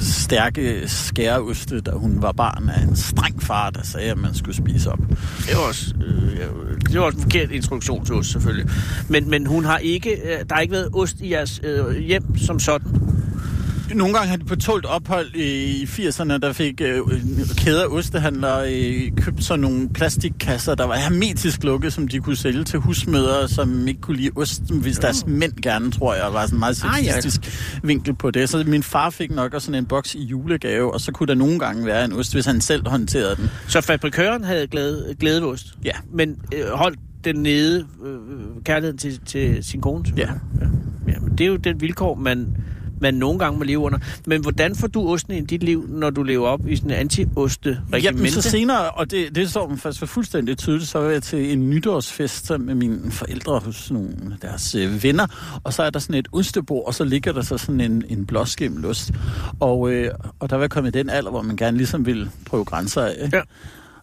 stærke 0.00 0.82
skæreoste, 0.86 1.80
da 1.80 1.90
hun 1.90 2.22
var 2.22 2.32
barn 2.32 2.68
af 2.68 2.82
en 2.82 2.96
streng 2.96 3.42
far, 3.42 3.70
der 3.70 3.82
sagde, 3.82 4.10
at 4.10 4.18
man 4.18 4.34
skulle 4.34 4.56
spise 4.56 4.92
op. 4.92 4.98
Det 5.38 5.56
var 5.56 5.68
også, 5.68 5.94
øh, 6.06 6.80
det 6.80 7.00
var 7.00 7.06
også 7.06 7.16
en 7.16 7.22
forkert 7.22 7.50
instruktion 7.50 8.04
til 8.04 8.14
os, 8.14 8.26
selvfølgelig. 8.26 8.70
Men, 9.08 9.30
men 9.30 9.46
hun 9.46 9.64
har 9.64 9.78
ikke, 9.78 10.10
øh, 10.10 10.38
der 10.48 10.54
har 10.54 10.60
ikke 10.60 10.72
været 10.72 10.88
ost 10.92 11.20
i 11.20 11.30
jeres 11.30 11.60
øh, 11.64 11.96
hjem 11.96 12.36
som 12.36 12.60
sådan. 12.60 12.86
Nogle 13.94 14.14
gange 14.14 14.28
har 14.28 14.36
de 14.36 14.44
på 14.44 14.56
tålt 14.56 14.84
ophold 14.86 15.34
i 15.34 15.84
80'erne, 15.84 16.38
der 16.38 16.52
fik 16.52 16.80
øh, 16.80 17.00
kæder 17.56 17.86
ostehandlere 17.86 18.74
øh, 18.74 19.12
købt 19.16 19.44
sådan 19.44 19.60
nogle 19.60 19.88
plastikkasser, 19.88 20.74
der 20.74 20.84
var 20.84 20.94
hermetisk 20.96 21.64
lukket, 21.64 21.92
som 21.92 22.08
de 22.08 22.20
kunne 22.20 22.36
sælge 22.36 22.64
til 22.64 22.78
husmødre, 22.78 23.48
som 23.48 23.88
ikke 23.88 24.00
kunne 24.00 24.16
lide 24.16 24.30
ost, 24.36 24.62
hvis 24.70 24.98
deres 24.98 25.26
mænd 25.26 25.52
gerne, 25.62 25.90
tror 25.90 26.14
jeg, 26.14 26.32
var 26.32 26.42
sådan 26.46 26.56
en 26.56 26.60
meget 26.60 26.84
Ah, 26.84 27.04
ja. 27.04 27.12
sexistisk 27.14 27.80
vinkel 27.82 28.14
på 28.14 28.30
det. 28.30 28.48
Så 28.48 28.64
min 28.66 28.82
far 28.82 29.10
fik 29.10 29.30
nok 29.30 29.54
også 29.54 29.64
sådan 29.66 29.78
en 29.78 29.86
boks 29.86 30.14
i 30.14 30.22
julegave, 30.24 30.94
og 30.94 31.00
så 31.00 31.12
kunne 31.12 31.26
der 31.26 31.34
nogle 31.34 31.58
gange 31.58 31.86
være 31.86 32.04
en 32.04 32.12
ost, 32.12 32.32
hvis 32.32 32.46
han 32.46 32.60
selv 32.60 32.88
håndterede 32.88 33.36
den. 33.36 33.50
Så 33.68 33.80
fabrikøren 33.80 34.44
havde 34.44 34.66
glæde, 34.66 35.14
glædeost. 35.20 35.66
Ja. 35.84 35.92
Men 36.12 36.36
øh, 36.54 36.66
holdt 36.70 36.98
den 37.24 37.36
nede, 37.36 37.86
øh, 38.06 38.16
kærligheden 38.64 38.98
til, 38.98 39.20
til 39.26 39.64
sin 39.64 39.80
kone. 39.80 40.06
selvfølgelig. 40.06 40.40
ja. 40.60 41.12
ja. 41.12 41.18
men 41.20 41.38
det 41.38 41.44
er 41.44 41.48
jo 41.48 41.56
den 41.56 41.80
vilkår, 41.80 42.14
man, 42.14 42.56
man 43.04 43.14
nogle 43.14 43.38
gange 43.38 43.58
må 43.58 43.64
leve 43.64 43.78
under. 43.78 43.98
Men 44.26 44.42
hvordan 44.42 44.76
får 44.76 44.86
du 44.86 45.08
osten 45.08 45.32
ind 45.32 45.52
i 45.52 45.54
dit 45.54 45.62
liv, 45.62 45.86
når 45.88 46.10
du 46.10 46.22
lever 46.22 46.48
op 46.48 46.68
i 46.68 46.76
sådan 46.76 46.90
en 46.90 46.96
anti-oste-regimente? 46.96 47.98
Jamen, 47.98 48.30
så 48.30 48.42
senere, 48.42 48.90
og 48.90 49.10
det, 49.10 49.34
det 49.34 49.50
står 49.50 49.68
man 49.68 49.78
faktisk 49.78 49.98
for 49.98 50.06
fuldstændig 50.06 50.58
tydeligt, 50.58 50.88
så 50.88 50.98
var 50.98 51.10
jeg 51.10 51.22
til 51.22 51.52
en 51.52 51.70
nytårsfest 51.70 52.50
med 52.58 52.74
mine 52.74 53.10
forældre 53.10 53.58
hos 53.58 53.90
nogle 53.90 54.08
af 54.32 54.38
deres 54.42 54.74
øh, 54.74 55.02
venner, 55.02 55.26
og 55.64 55.72
så 55.72 55.82
er 55.82 55.90
der 55.90 55.98
sådan 55.98 56.14
et 56.14 56.28
ostebord, 56.32 56.86
og 56.86 56.94
så 56.94 57.04
ligger 57.04 57.32
der 57.32 57.42
så 57.42 57.58
sådan 57.58 57.80
en, 57.80 58.04
en 58.08 58.26
blåskimmelost. 58.26 59.12
Og, 59.60 59.90
øh, 59.90 60.10
og 60.40 60.50
der 60.50 60.56
var 60.56 60.62
jeg 60.62 60.70
kommet 60.70 60.96
i 60.96 60.98
den 60.98 61.10
alder, 61.10 61.30
hvor 61.30 61.42
man 61.42 61.56
gerne 61.56 61.76
ligesom 61.76 62.06
ville 62.06 62.30
prøve 62.46 62.64
grænser 62.64 63.02
af. 63.02 63.28
Ja. 63.32 63.40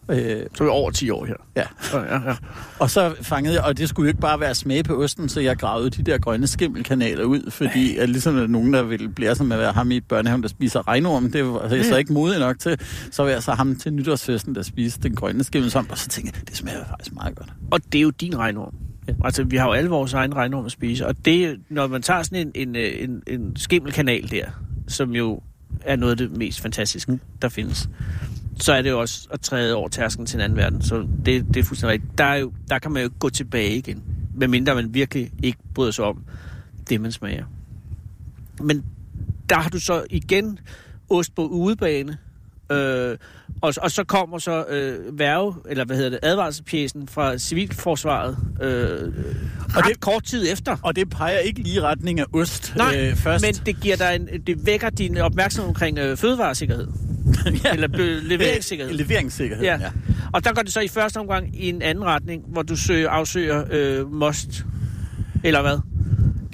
Øh, 0.08 0.46
Så 0.54 0.64
er 0.64 0.68
over 0.68 0.90
10 0.90 1.10
år 1.10 1.24
her. 1.24 1.34
ja. 1.56 1.62
Ja, 1.92 1.98
ja, 1.98 2.28
ja. 2.30 2.36
Og 2.78 2.90
så 2.90 3.14
fangede 3.22 3.54
jeg, 3.54 3.64
og 3.64 3.78
det 3.78 3.88
skulle 3.88 4.06
jo 4.06 4.08
ikke 4.08 4.20
bare 4.20 4.40
være 4.40 4.54
smag 4.54 4.84
på 4.84 5.02
osten, 5.02 5.28
så 5.28 5.40
jeg 5.40 5.56
gravede 5.56 5.90
de 5.90 6.02
der 6.02 6.18
grønne 6.18 6.46
skimmelkanaler 6.46 7.24
ud, 7.24 7.50
fordi 7.50 7.96
at 7.96 8.08
ligesom 8.08 8.38
at 8.38 8.50
nogen, 8.50 8.72
der 8.72 8.82
ville 8.82 9.34
sig 9.36 9.46
med 9.46 9.56
at 9.56 9.60
være 9.62 9.72
ham 9.72 9.90
i 9.90 10.00
børnehaven, 10.00 10.42
der 10.42 10.48
spiser 10.48 10.88
regnorm, 10.88 11.30
det 11.32 11.44
var 11.46 11.58
altså, 11.58 11.76
jeg 11.76 11.84
så 11.84 11.96
ikke 11.96 12.12
modig 12.12 12.38
nok 12.38 12.58
til, 12.58 12.80
så 13.10 13.22
var 13.22 13.30
jeg 13.30 13.42
så 13.42 13.52
ham 13.52 13.76
til 13.76 13.92
nytårsfesten, 13.92 14.54
der 14.54 14.62
spiste 14.62 15.00
den 15.02 15.14
grønne 15.14 15.44
skimmelsvamp, 15.44 15.90
og 15.90 15.98
så 15.98 16.08
tænkte 16.08 16.32
jeg, 16.40 16.48
det 16.48 16.56
smager 16.56 16.84
faktisk 16.88 17.14
meget 17.14 17.34
godt. 17.36 17.52
Og 17.70 17.80
det 17.92 17.98
er 17.98 18.02
jo 18.02 18.10
din 18.10 18.38
regnorm. 18.38 18.74
Ja. 19.08 19.12
Altså, 19.24 19.44
vi 19.44 19.56
har 19.56 19.66
jo 19.66 19.72
alle 19.72 19.90
vores 19.90 20.12
egen 20.12 20.36
regnorm 20.36 20.64
at 20.66 20.72
spise. 20.72 21.06
Og 21.06 21.14
det, 21.24 21.60
når 21.70 21.86
man 21.86 22.02
tager 22.02 22.22
sådan 22.22 22.52
en, 22.54 22.68
en, 22.68 22.76
øh, 22.76 22.92
en, 23.04 23.22
en 23.26 23.56
skimmelkanal 23.56 24.30
der, 24.30 24.44
som 24.88 25.10
jo 25.10 25.40
er 25.80 25.96
noget 25.96 26.10
af 26.10 26.16
det 26.16 26.36
mest 26.36 26.60
fantastiske, 26.60 27.18
der 27.42 27.48
findes, 27.48 27.88
så 28.62 28.72
er 28.72 28.82
det 28.82 28.90
jo 28.90 29.00
også 29.00 29.28
at 29.30 29.40
træde 29.40 29.74
over 29.74 29.88
tærsken 29.88 30.26
til 30.26 30.36
en 30.36 30.40
anden 30.40 30.58
verden. 30.58 30.82
Så 30.82 31.06
det, 31.26 31.46
det 31.54 31.56
er 31.56 31.64
fuldstændig 31.64 31.92
rigtigt. 31.92 32.18
Der, 32.18 32.24
er 32.24 32.34
jo, 32.36 32.52
der 32.70 32.78
kan 32.78 32.90
man 32.92 33.02
jo 33.02 33.10
gå 33.18 33.28
tilbage 33.30 33.76
igen, 33.76 34.02
medmindre 34.34 34.74
man 34.74 34.94
virkelig 34.94 35.30
ikke 35.42 35.58
bryder 35.74 35.90
sig 35.90 36.04
om 36.04 36.24
det, 36.88 37.00
man 37.00 37.12
smager. 37.12 37.44
Men 38.60 38.84
der 39.48 39.56
har 39.56 39.70
du 39.70 39.80
så 39.80 40.04
igen 40.10 40.58
ost 41.10 41.34
på 41.34 41.46
udebane, 41.46 42.18
øh, 42.72 43.16
og, 43.60 43.74
og 43.82 43.90
så 43.90 44.04
kommer 44.04 44.38
så 44.38 44.64
øh, 44.64 45.18
værve, 45.18 45.54
eller 45.68 45.84
hvad 45.84 45.96
hedder 45.96 46.10
det, 46.10 46.18
advarselspjæsen 46.22 47.08
fra 47.08 47.38
Civilforsvaret 47.38 48.36
øh, 48.62 48.68
ret 49.76 49.84
det- 49.88 50.00
kort 50.00 50.24
tid 50.24 50.52
efter. 50.52 50.76
Og 50.82 50.96
det 50.96 51.10
peger 51.10 51.38
ikke 51.38 51.60
lige 51.62 51.80
retning 51.80 52.20
af 52.20 52.24
ost 52.34 52.72
Nej, 52.76 52.96
øh, 53.10 53.16
først. 53.16 53.44
men 53.44 53.54
det, 53.66 53.80
giver 53.80 53.96
dig 53.96 54.16
en, 54.16 54.28
det 54.46 54.66
vækker 54.66 54.90
din 54.90 55.16
opmærksomhed 55.18 55.68
omkring 55.68 55.98
øh, 55.98 56.16
fødevaresikkerhed. 56.16 56.86
ja. 57.64 57.72
Eller 57.72 57.88
leveringssikkerhed. 58.22 58.94
Leveringssikkerhed, 58.94 59.64
Ja. 59.64 59.78
Og 60.32 60.44
der 60.44 60.52
går 60.52 60.62
det 60.62 60.72
så 60.72 60.80
i 60.80 60.88
første 60.88 61.18
omgang 61.18 61.56
i 61.64 61.68
en 61.68 61.82
anden 61.82 62.04
retning, 62.04 62.42
hvor 62.48 62.62
du 62.62 62.76
søger, 62.76 63.10
afsøger 63.10 63.64
øh, 63.70 64.12
most. 64.12 64.64
Eller 65.44 65.62
hvad? 65.62 65.78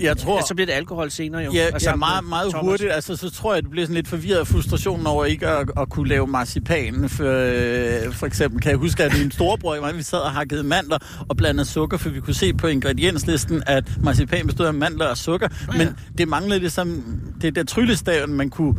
Jeg 0.01 0.17
tror... 0.17 0.37
Ja, 0.37 0.43
så 0.49 0.55
bliver 0.55 0.67
det 0.67 0.73
alkohol 0.73 1.11
senere 1.11 1.43
jo. 1.43 1.53
Ja, 1.53 1.67
Og 1.67 1.73
ja 1.73 1.79
sammen 1.79 1.99
meget, 1.99 2.25
meget 2.25 2.51
Thomas. 2.51 2.69
hurtigt. 2.71 2.93
Altså, 2.93 3.17
så 3.17 3.31
tror 3.31 3.55
jeg, 3.55 3.63
det 3.63 3.71
bliver 3.71 3.87
sådan 3.87 3.95
lidt 3.95 4.09
forvirret 4.09 4.39
af 4.39 4.47
frustrationen 4.47 5.07
over 5.07 5.25
ikke 5.25 5.49
at, 5.49 5.71
at 5.79 5.91
kunne 5.91 6.09
lave 6.09 6.27
marcipan. 6.27 7.09
For, 7.09 7.25
øh, 8.07 8.13
for 8.13 8.27
eksempel 8.27 8.61
kan 8.61 8.71
jeg 8.71 8.79
huske, 8.79 9.05
at 9.05 9.19
min 9.19 9.31
storebror, 9.31 9.81
var, 9.81 9.93
vi 9.93 10.03
sad 10.03 10.19
og 10.19 10.31
hakkede 10.31 10.63
mandler 10.63 10.99
og 11.29 11.37
blandede 11.37 11.67
sukker, 11.69 11.97
for 11.97 12.09
vi 12.11 12.21
kunne 12.21 12.35
se 12.35 12.53
på 12.55 12.67
ingredienslisten, 12.67 13.63
at 13.67 13.85
marcipan 14.03 14.47
bestod 14.47 14.67
af 14.67 14.75
mandler 14.75 15.07
og 15.07 15.17
sukker. 15.17 15.49
ja. 15.73 15.79
Men 15.79 15.97
det 16.19 16.29
manglede 16.29 16.61
ligesom 16.61 17.03
det 17.43 17.57
der 17.57 17.65
tryllestaven, 17.65 18.35
man 18.35 18.51
kunne 18.51 18.75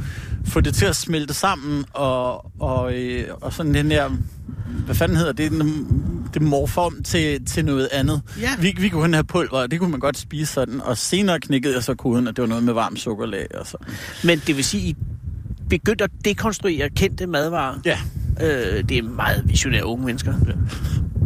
få 0.46 0.62
det 0.62 0.76
til 0.76 0.86
at 0.86 0.96
smelte 0.96 1.34
sammen, 1.34 1.86
og, 1.94 2.52
og, 2.62 2.94
øh, 2.94 3.24
og 3.42 3.54
sådan 3.54 3.74
den 3.74 3.92
der 3.92 4.10
hvad 4.86 4.96
fanden 4.96 5.18
hedder 5.18 5.32
det, 5.34 5.52
det 6.34 6.42
morfer 6.42 6.82
om 6.82 7.04
til, 7.04 7.46
til 7.46 7.66
noget 7.66 7.90
andet. 7.92 8.22
Ja. 8.42 8.50
Vi, 8.60 8.76
vi 8.80 8.90
kunne 8.90 9.02
kun 9.02 9.14
have 9.14 9.24
pulver, 9.24 9.58
og 9.58 9.72
det 9.72 9.80
kunne 9.80 9.92
man 9.92 10.00
godt 10.00 10.18
spise 10.18 10.54
sådan. 10.54 10.82
Og 10.82 10.98
senere 10.98 11.40
knækkede 11.40 11.74
jeg 11.74 11.84
så 11.84 11.96
koden, 11.96 12.28
at 12.28 12.36
det 12.36 12.42
var 12.42 12.48
noget 12.48 12.64
med 12.64 12.74
varmt 12.74 13.00
sukkerlag 13.00 13.48
og 13.60 13.68
så. 13.68 13.78
Men 14.24 14.42
det 14.48 14.56
vil 14.56 14.64
sige, 14.64 14.90
I 14.90 14.96
begyndte 15.70 16.04
at 16.04 16.12
dekonstruere 16.26 16.90
kendte 16.90 17.28
madvarer. 17.28 17.80
Ja, 17.86 17.98
Øh, 18.42 18.84
det 18.90 18.98
er 18.98 19.04
meget 19.04 19.44
visionære 19.46 19.86
unge 19.86 20.06
mennesker. 20.06 20.34
Ja. 20.48 20.52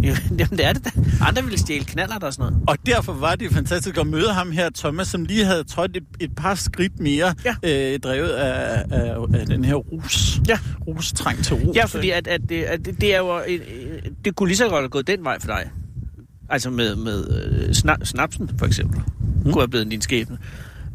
Jamen, 0.39 0.57
det 0.57 0.65
er 0.65 0.73
det 0.73 0.85
da. 0.85 0.89
Andre 1.21 1.43
ville 1.43 1.59
stjæle 1.59 1.83
knaller 1.85 2.15
og 2.19 2.33
sådan 2.33 2.51
noget. 2.51 2.63
og 2.67 2.77
derfor 2.85 3.13
var 3.13 3.35
det 3.35 3.51
fantastisk 3.51 3.97
at 3.97 4.07
møde 4.07 4.33
ham 4.33 4.51
her, 4.51 4.69
Thomas, 4.75 5.07
som 5.07 5.25
lige 5.25 5.45
havde 5.45 5.63
trådt 5.63 5.97
et, 5.97 6.03
et 6.19 6.35
par 6.35 6.55
skridt 6.55 6.99
mere, 6.99 7.35
Ja. 7.45 7.55
øh, 7.93 7.99
drevet 7.99 8.29
af, 8.29 8.83
af, 8.91 9.15
af 9.33 9.45
den 9.45 9.65
her 9.65 9.75
rus. 9.75 10.39
Ja. 10.49 10.59
Rus-træng 10.87 11.43
til 11.43 11.55
rus. 11.55 11.75
Ja, 11.75 11.85
fordi 11.85 12.09
at, 12.09 12.27
at, 12.27 12.41
det, 12.49 12.63
at 12.63 12.85
det, 12.85 13.01
det 13.01 13.13
er 13.15 13.17
jo... 13.17 13.39
en- 13.47 13.59
en- 13.61 14.15
Det 14.25 14.35
kunne 14.35 14.47
lige 14.49 14.57
så 14.57 14.63
godt 14.63 14.81
have 14.81 14.89
gået 14.89 15.07
den 15.07 15.23
vej 15.23 15.39
for 15.39 15.47
dig. 15.47 15.71
Altså 16.49 16.69
med, 16.69 16.95
med 16.95 17.27
øh, 17.29 17.69
sna- 17.69 18.05
snapsen, 18.05 18.49
for 18.59 18.65
eksempel. 18.65 19.01
Mm. 19.45 19.51
Kunne 19.51 19.61
have 19.61 19.67
blevet 19.67 19.91
din 19.91 20.01
skæbne. 20.01 20.37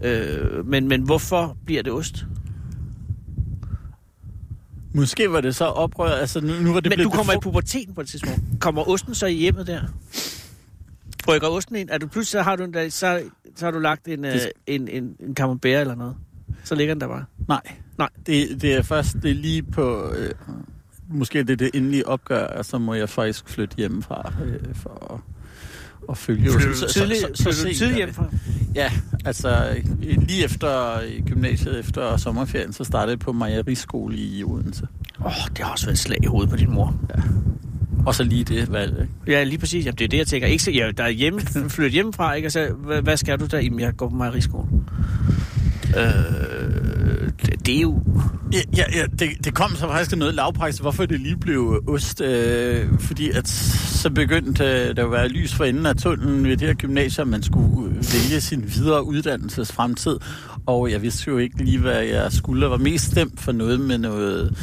Øh, 0.04 0.66
men, 0.66 0.88
men 0.88 1.02
hvorfor 1.02 1.56
bliver 1.66 1.82
det 1.82 1.92
ost? 1.92 2.24
Måske 4.99 5.33
var 5.33 5.40
det 5.40 5.57
så 5.57 5.64
oprør, 5.64 6.11
altså 6.11 6.40
nu, 6.40 6.52
nu 6.61 6.73
var 6.73 6.81
det 6.81 6.90
Men 6.90 6.99
du 6.99 7.11
kommer 7.11 7.33
i 7.33 7.37
puberteten 7.43 7.95
på 7.95 8.00
et 8.00 8.09
tidspunkt. 8.09 8.40
Kommer 8.61 8.88
osten 8.88 9.14
så 9.14 9.26
i 9.26 9.35
hjemmet 9.35 9.67
der? 9.67 9.81
Rykker 11.28 11.49
osten 11.49 11.76
ind? 11.76 11.88
Er 11.93 11.99
du 11.99 12.07
pludselig, 12.07 12.31
så 12.38 12.43
har 12.43 12.57
du, 12.57 12.64
en 12.64 12.73
dag, 12.73 12.93
så, 12.93 13.23
så 13.57 13.64
har 13.64 13.71
du 13.73 13.78
lagt 13.78 14.09
en, 14.09 14.25
øh, 14.25 14.33
Det- 14.33 14.50
en, 14.67 14.88
en, 14.88 15.17
en 15.21 15.35
camembert 15.35 15.81
eller 15.81 15.95
noget. 15.95 16.14
Så 16.64 16.75
ligger 16.75 16.95
den 16.95 17.00
der 17.00 17.09
bare. 17.09 17.25
Nej. 17.49 17.61
Nej. 17.99 18.09
Det, 18.26 18.62
det 18.62 18.75
er 18.75 18.83
først 18.83 19.17
det 19.23 19.31
er 19.31 19.35
lige 19.35 19.62
på... 19.62 20.12
Øh, 20.12 20.31
måske 21.11 21.39
det 21.43 21.50
er 21.50 21.56
det 21.56 21.71
endelige 21.75 22.06
opgør, 22.08 22.47
og 22.47 22.65
så 22.65 22.78
må 22.78 22.95
jeg 22.95 23.08
faktisk 23.08 23.49
flytte 23.49 23.76
hjemmefra 23.76 24.32
øh, 24.45 24.75
for 24.75 25.15
at, 25.15 25.21
at 26.11 26.19
følge. 26.19 26.50
Så- 26.52 26.58
så- 26.89 26.93
tidligt, 26.93 27.21
så- 27.21 27.30
så 27.34 27.45
du 27.45 27.52
sent 27.54 27.76
tidligt 27.76 27.93
er 27.93 27.97
hjem 27.97 28.06
det. 28.08 28.17
fra? 28.17 28.26
Ja, 28.75 28.93
altså 29.28 29.76
lige 30.28 30.45
efter 30.45 31.00
gymnasiet, 31.26 31.78
efter 31.78 32.17
sommerferien, 32.17 32.73
så 32.73 32.84
startede 32.84 33.10
jeg 33.10 33.19
på 33.19 33.32
mejeriskole 33.32 34.17
i 34.17 34.45
Odense. 34.45 34.86
Åh, 35.21 35.26
oh, 35.26 35.32
det 35.49 35.58
har 35.58 35.73
også 35.73 35.86
været 35.86 35.95
et 35.95 35.99
slag 35.99 36.19
i 36.23 36.26
hovedet 36.26 36.50
på 36.50 36.56
din 36.56 36.71
mor. 36.71 36.95
Og 38.06 38.14
så 38.14 38.25
lige 38.25 38.45
det 38.45 38.73
valg, 38.73 38.97
ikke? 39.00 39.32
Ja, 39.32 39.45
lige 39.45 39.58
præcis. 39.58 39.86
Jamen, 39.86 39.99
det 39.99 40.04
er 40.04 40.08
det, 40.08 40.19
jeg 40.19 40.26
tænker. 40.26 40.49
Ikke, 40.49 40.64
så, 40.64 40.71
ja, 40.71 40.91
der 40.97 41.04
er 41.04 41.08
hjemme, 41.08 41.41
flyttet 41.75 41.93
hjemmefra, 41.93 42.34
ikke? 42.34 42.49
Og 42.49 42.52
så, 42.52 42.69
hvad, 42.84 43.02
hvad 43.02 43.17
skal 43.17 43.41
du 43.41 43.47
der? 43.47 43.60
Jamen, 43.60 43.80
jeg 43.80 43.97
går 43.97 44.08
på 44.08 44.17
mejeriskole. 44.17 44.69
Øh, 45.97 47.30
det, 47.47 47.67
det 47.67 47.76
er 47.76 47.80
jo... 47.80 48.02
Ja, 48.52 48.58
ja, 48.76 48.84
ja 48.95 49.04
det, 49.19 49.45
det 49.45 49.54
kom 49.54 49.71
så 49.71 49.89
faktisk 49.89 50.17
noget 50.17 50.34
lavpraktisk, 50.34 50.82
hvorfor 50.82 51.06
det 51.06 51.21
lige 51.21 51.37
blev 51.37 51.82
ost. 51.89 52.21
Øh, 52.21 52.87
fordi 53.00 53.30
at 53.30 53.49
så 53.49 54.11
begyndte 54.11 54.65
øh, 54.65 54.97
der 54.97 55.04
at 55.04 55.13
være 55.13 55.28
lys 55.28 55.54
for 55.54 55.65
enden 55.65 55.87
af 55.87 55.97
tunnelen 55.97 56.45
ved 56.45 56.56
det 56.56 56.69
her 56.69 56.75
gymnasium, 56.75 57.28
man 57.28 57.43
skulle 57.43 57.95
vælge 57.95 58.41
sin 58.41 58.65
videre 58.67 59.04
uddannelses 59.04 59.73
fremtid. 59.73 60.19
Og 60.67 60.91
jeg 60.91 61.02
vidste 61.02 61.25
jo 61.28 61.39
ikke 61.39 61.65
lige, 61.65 61.78
hvad 61.78 62.00
jeg 62.00 62.32
skulle. 62.32 62.63
Jeg 62.63 62.71
var 62.71 62.76
mest 62.76 63.04
stemt 63.04 63.41
for 63.41 63.52
noget 63.52 63.80
med 63.80 63.99
noget 63.99 64.56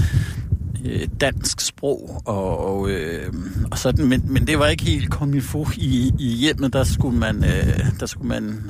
øh, 0.85 1.07
dansk 1.21 1.61
sprog 1.61 2.21
og, 2.25 2.57
og, 2.65 2.89
øh, 2.89 3.33
og 3.71 3.77
sådan, 3.77 4.05
men, 4.07 4.23
men 4.33 4.47
det 4.47 4.59
var 4.59 4.67
ikke 4.67 4.83
helt 4.83 5.09
kommet 5.11 5.43
få 5.43 5.67
i, 5.77 6.13
i 6.19 6.27
hjemmet, 6.27 6.73
der 6.73 6.83
skulle 6.83 7.17
man 7.19 7.43
øh, 7.43 7.79
der 7.99 8.05
skulle 8.05 8.27
man 8.27 8.61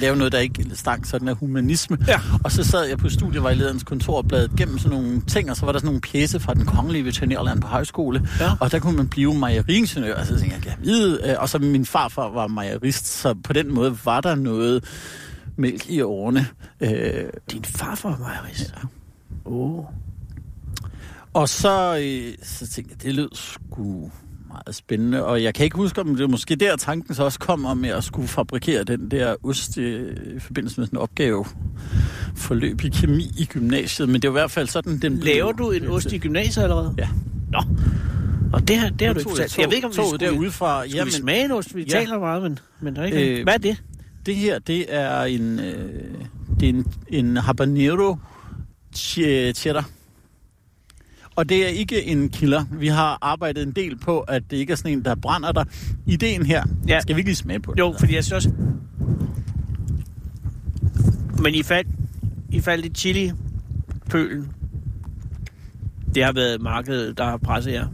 lave 0.00 0.16
noget, 0.16 0.32
der 0.32 0.38
ikke 0.38 0.66
stank 0.74 1.06
sådan 1.06 1.28
af 1.28 1.36
humanisme. 1.36 1.98
Ja. 2.08 2.20
Og 2.44 2.52
så 2.52 2.64
sad 2.64 2.84
jeg 2.84 2.98
på 2.98 3.08
studievejlederens 3.08 3.82
kontor 3.82 4.16
og 4.16 4.28
bladede 4.28 4.56
gennem 4.56 4.78
sådan 4.78 4.98
nogle 4.98 5.20
ting, 5.20 5.50
og 5.50 5.56
så 5.56 5.64
var 5.66 5.72
der 5.72 5.78
sådan 5.78 5.86
nogle 5.86 6.00
pjæse 6.00 6.40
fra 6.40 6.54
den 6.54 6.66
kongelige 6.66 7.04
veterinærland 7.04 7.60
på 7.60 7.66
højskole, 7.66 8.28
Ja. 8.40 8.50
og 8.60 8.72
der 8.72 8.78
kunne 8.78 8.96
man 8.96 9.08
blive 9.08 9.34
mejeriingeniør, 9.34 10.14
og 10.16 10.26
så 10.26 10.38
tænkte 10.38 10.56
jeg, 10.56 10.66
jeg 10.66 10.76
vide, 10.80 11.20
øh, 11.24 11.34
og 11.38 11.48
så 11.48 11.58
min 11.58 11.86
farfar 11.86 12.30
var 12.30 12.46
mejerist, 12.46 13.06
så 13.06 13.34
på 13.44 13.52
den 13.52 13.74
måde 13.74 13.98
var 14.04 14.20
der 14.20 14.34
noget 14.34 14.84
mælk 15.56 15.90
i 15.90 16.00
årene. 16.00 16.46
Øh, 16.80 16.90
Din 17.52 17.64
farfar 17.64 18.08
var 18.08 18.18
mejerist. 18.18 18.74
Ja. 18.82 18.88
Oh. 19.44 19.84
Og 21.34 21.48
så, 21.48 21.98
øh, 22.02 22.34
så 22.42 22.66
tænkte 22.68 22.94
jeg, 22.98 23.02
det 23.02 23.14
lød 23.14 23.28
sgu 23.34 24.10
meget 24.48 24.74
spændende, 24.74 25.24
og 25.24 25.42
jeg 25.42 25.54
kan 25.54 25.64
ikke 25.64 25.76
huske, 25.76 26.00
om 26.00 26.16
det 26.16 26.30
måske 26.30 26.56
der 26.56 26.76
tanken 26.76 27.14
så 27.14 27.24
også 27.24 27.38
kom 27.38 27.64
om, 27.64 27.84
at 27.84 27.90
jeg 27.90 28.02
skulle 28.02 28.28
fabrikere 28.28 28.84
den 28.84 29.10
der 29.10 29.34
ost 29.44 29.78
øh, 29.78 30.16
i 30.36 30.38
forbindelse 30.38 30.80
med 30.80 30.86
sådan 30.86 30.96
en 30.98 31.02
opgave 31.02 31.44
forløb 32.36 32.84
i 32.84 32.88
kemi 32.88 33.30
i 33.38 33.44
gymnasiet, 33.44 34.08
men 34.08 34.22
det 34.22 34.30
var 34.32 34.38
i 34.38 34.40
hvert 34.40 34.50
fald 34.50 34.68
sådan, 34.68 34.98
den 34.98 35.20
blev- 35.20 35.34
Laver 35.34 35.52
du 35.52 35.70
en 35.70 35.86
ost 35.88 36.12
i 36.12 36.18
gymnasiet 36.18 36.62
allerede? 36.62 36.94
Ja. 36.98 37.08
Nå. 37.52 37.58
Og 38.52 38.68
det, 38.68 38.80
her, 38.80 38.90
det 38.90 39.06
har 39.06 39.14
du 39.14 39.18
ikke 39.18 39.30
fortalt. 39.30 39.52
tog- 39.52 39.60
Jeg 39.62 39.68
ved 39.70 39.76
ikke, 39.76 39.86
om 39.86 39.90
vi 39.92 39.94
skulle, 39.96 40.26
derudefra. 40.26 40.82
skulle 40.82 40.96
Jamen, 40.96 41.06
vi 41.06 41.12
smage 41.12 41.44
en 41.44 41.52
ost. 41.52 41.74
Vi 41.76 41.82
ja. 41.82 41.88
taler 41.88 42.18
meget, 42.18 42.42
men, 42.42 42.58
men 42.80 42.96
der 42.96 43.02
er 43.02 43.06
ikke 43.06 43.32
Øh, 43.32 43.38
øh, 43.38 43.42
Hvad 43.44 43.54
er 43.54 43.58
det? 43.58 43.82
Det 44.26 44.36
her, 44.36 44.58
det 44.58 44.84
er 44.88 45.22
en, 45.22 45.58
øh, 45.60 46.04
det 46.60 46.68
er 46.68 46.72
en, 46.72 46.86
en 47.08 47.36
habanero 47.36 48.16
ch- 48.96 49.52
cheddar. 49.52 49.88
Og 51.36 51.48
det 51.48 51.64
er 51.64 51.68
ikke 51.68 52.04
en 52.04 52.28
killer. 52.28 52.64
Vi 52.72 52.86
har 52.88 53.18
arbejdet 53.20 53.62
en 53.62 53.72
del 53.72 53.96
på, 53.98 54.20
at 54.20 54.42
det 54.50 54.56
ikke 54.56 54.72
er 54.72 54.76
sådan 54.76 54.92
en, 54.92 55.04
der 55.04 55.14
brænder 55.14 55.52
dig. 55.52 55.66
Ideen 56.06 56.46
her, 56.46 56.64
Ja. 56.88 57.00
skal 57.00 57.16
vi 57.16 57.20
ikke 57.20 57.28
lige 57.28 57.36
smage 57.36 57.60
på 57.60 57.72
det? 57.72 57.78
Jo, 57.78 57.94
fordi 57.98 58.14
jeg 58.14 58.24
synes 58.24 58.44
også... 58.44 58.52
Men 61.42 61.54
i 61.54 61.62
fald, 61.62 61.86
i 62.50 62.60
fald 62.60 62.82
det 62.82 62.98
chili 62.98 63.32
pølen, 64.10 64.48
det 66.14 66.24
har 66.24 66.32
været 66.32 66.60
markedet, 66.60 67.18
der 67.18 67.24
har 67.24 67.36
presset 67.36 67.72
jer. 67.72 67.86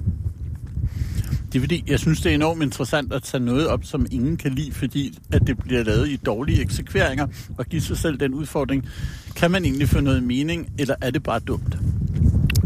Det 1.52 1.58
er 1.58 1.60
fordi, 1.60 1.84
jeg 1.86 1.98
synes, 1.98 2.20
det 2.20 2.30
er 2.30 2.34
enormt 2.34 2.62
interessant 2.62 3.12
at 3.12 3.22
tage 3.22 3.44
noget 3.44 3.66
op, 3.68 3.84
som 3.84 4.06
ingen 4.10 4.36
kan 4.36 4.52
lide, 4.54 4.72
fordi 4.72 5.18
at 5.32 5.46
det 5.46 5.58
bliver 5.58 5.82
lavet 5.84 6.08
i 6.08 6.16
dårlige 6.16 6.60
eksekveringer, 6.62 7.26
og 7.58 7.66
give 7.66 7.82
sig 7.82 7.96
selv 7.98 8.20
den 8.20 8.34
udfordring. 8.34 8.88
Kan 9.36 9.50
man 9.50 9.64
egentlig 9.64 9.88
få 9.88 10.00
noget 10.00 10.22
mening, 10.22 10.68
eller 10.78 10.94
er 11.00 11.10
det 11.10 11.22
bare 11.22 11.40
dumt? 11.40 11.78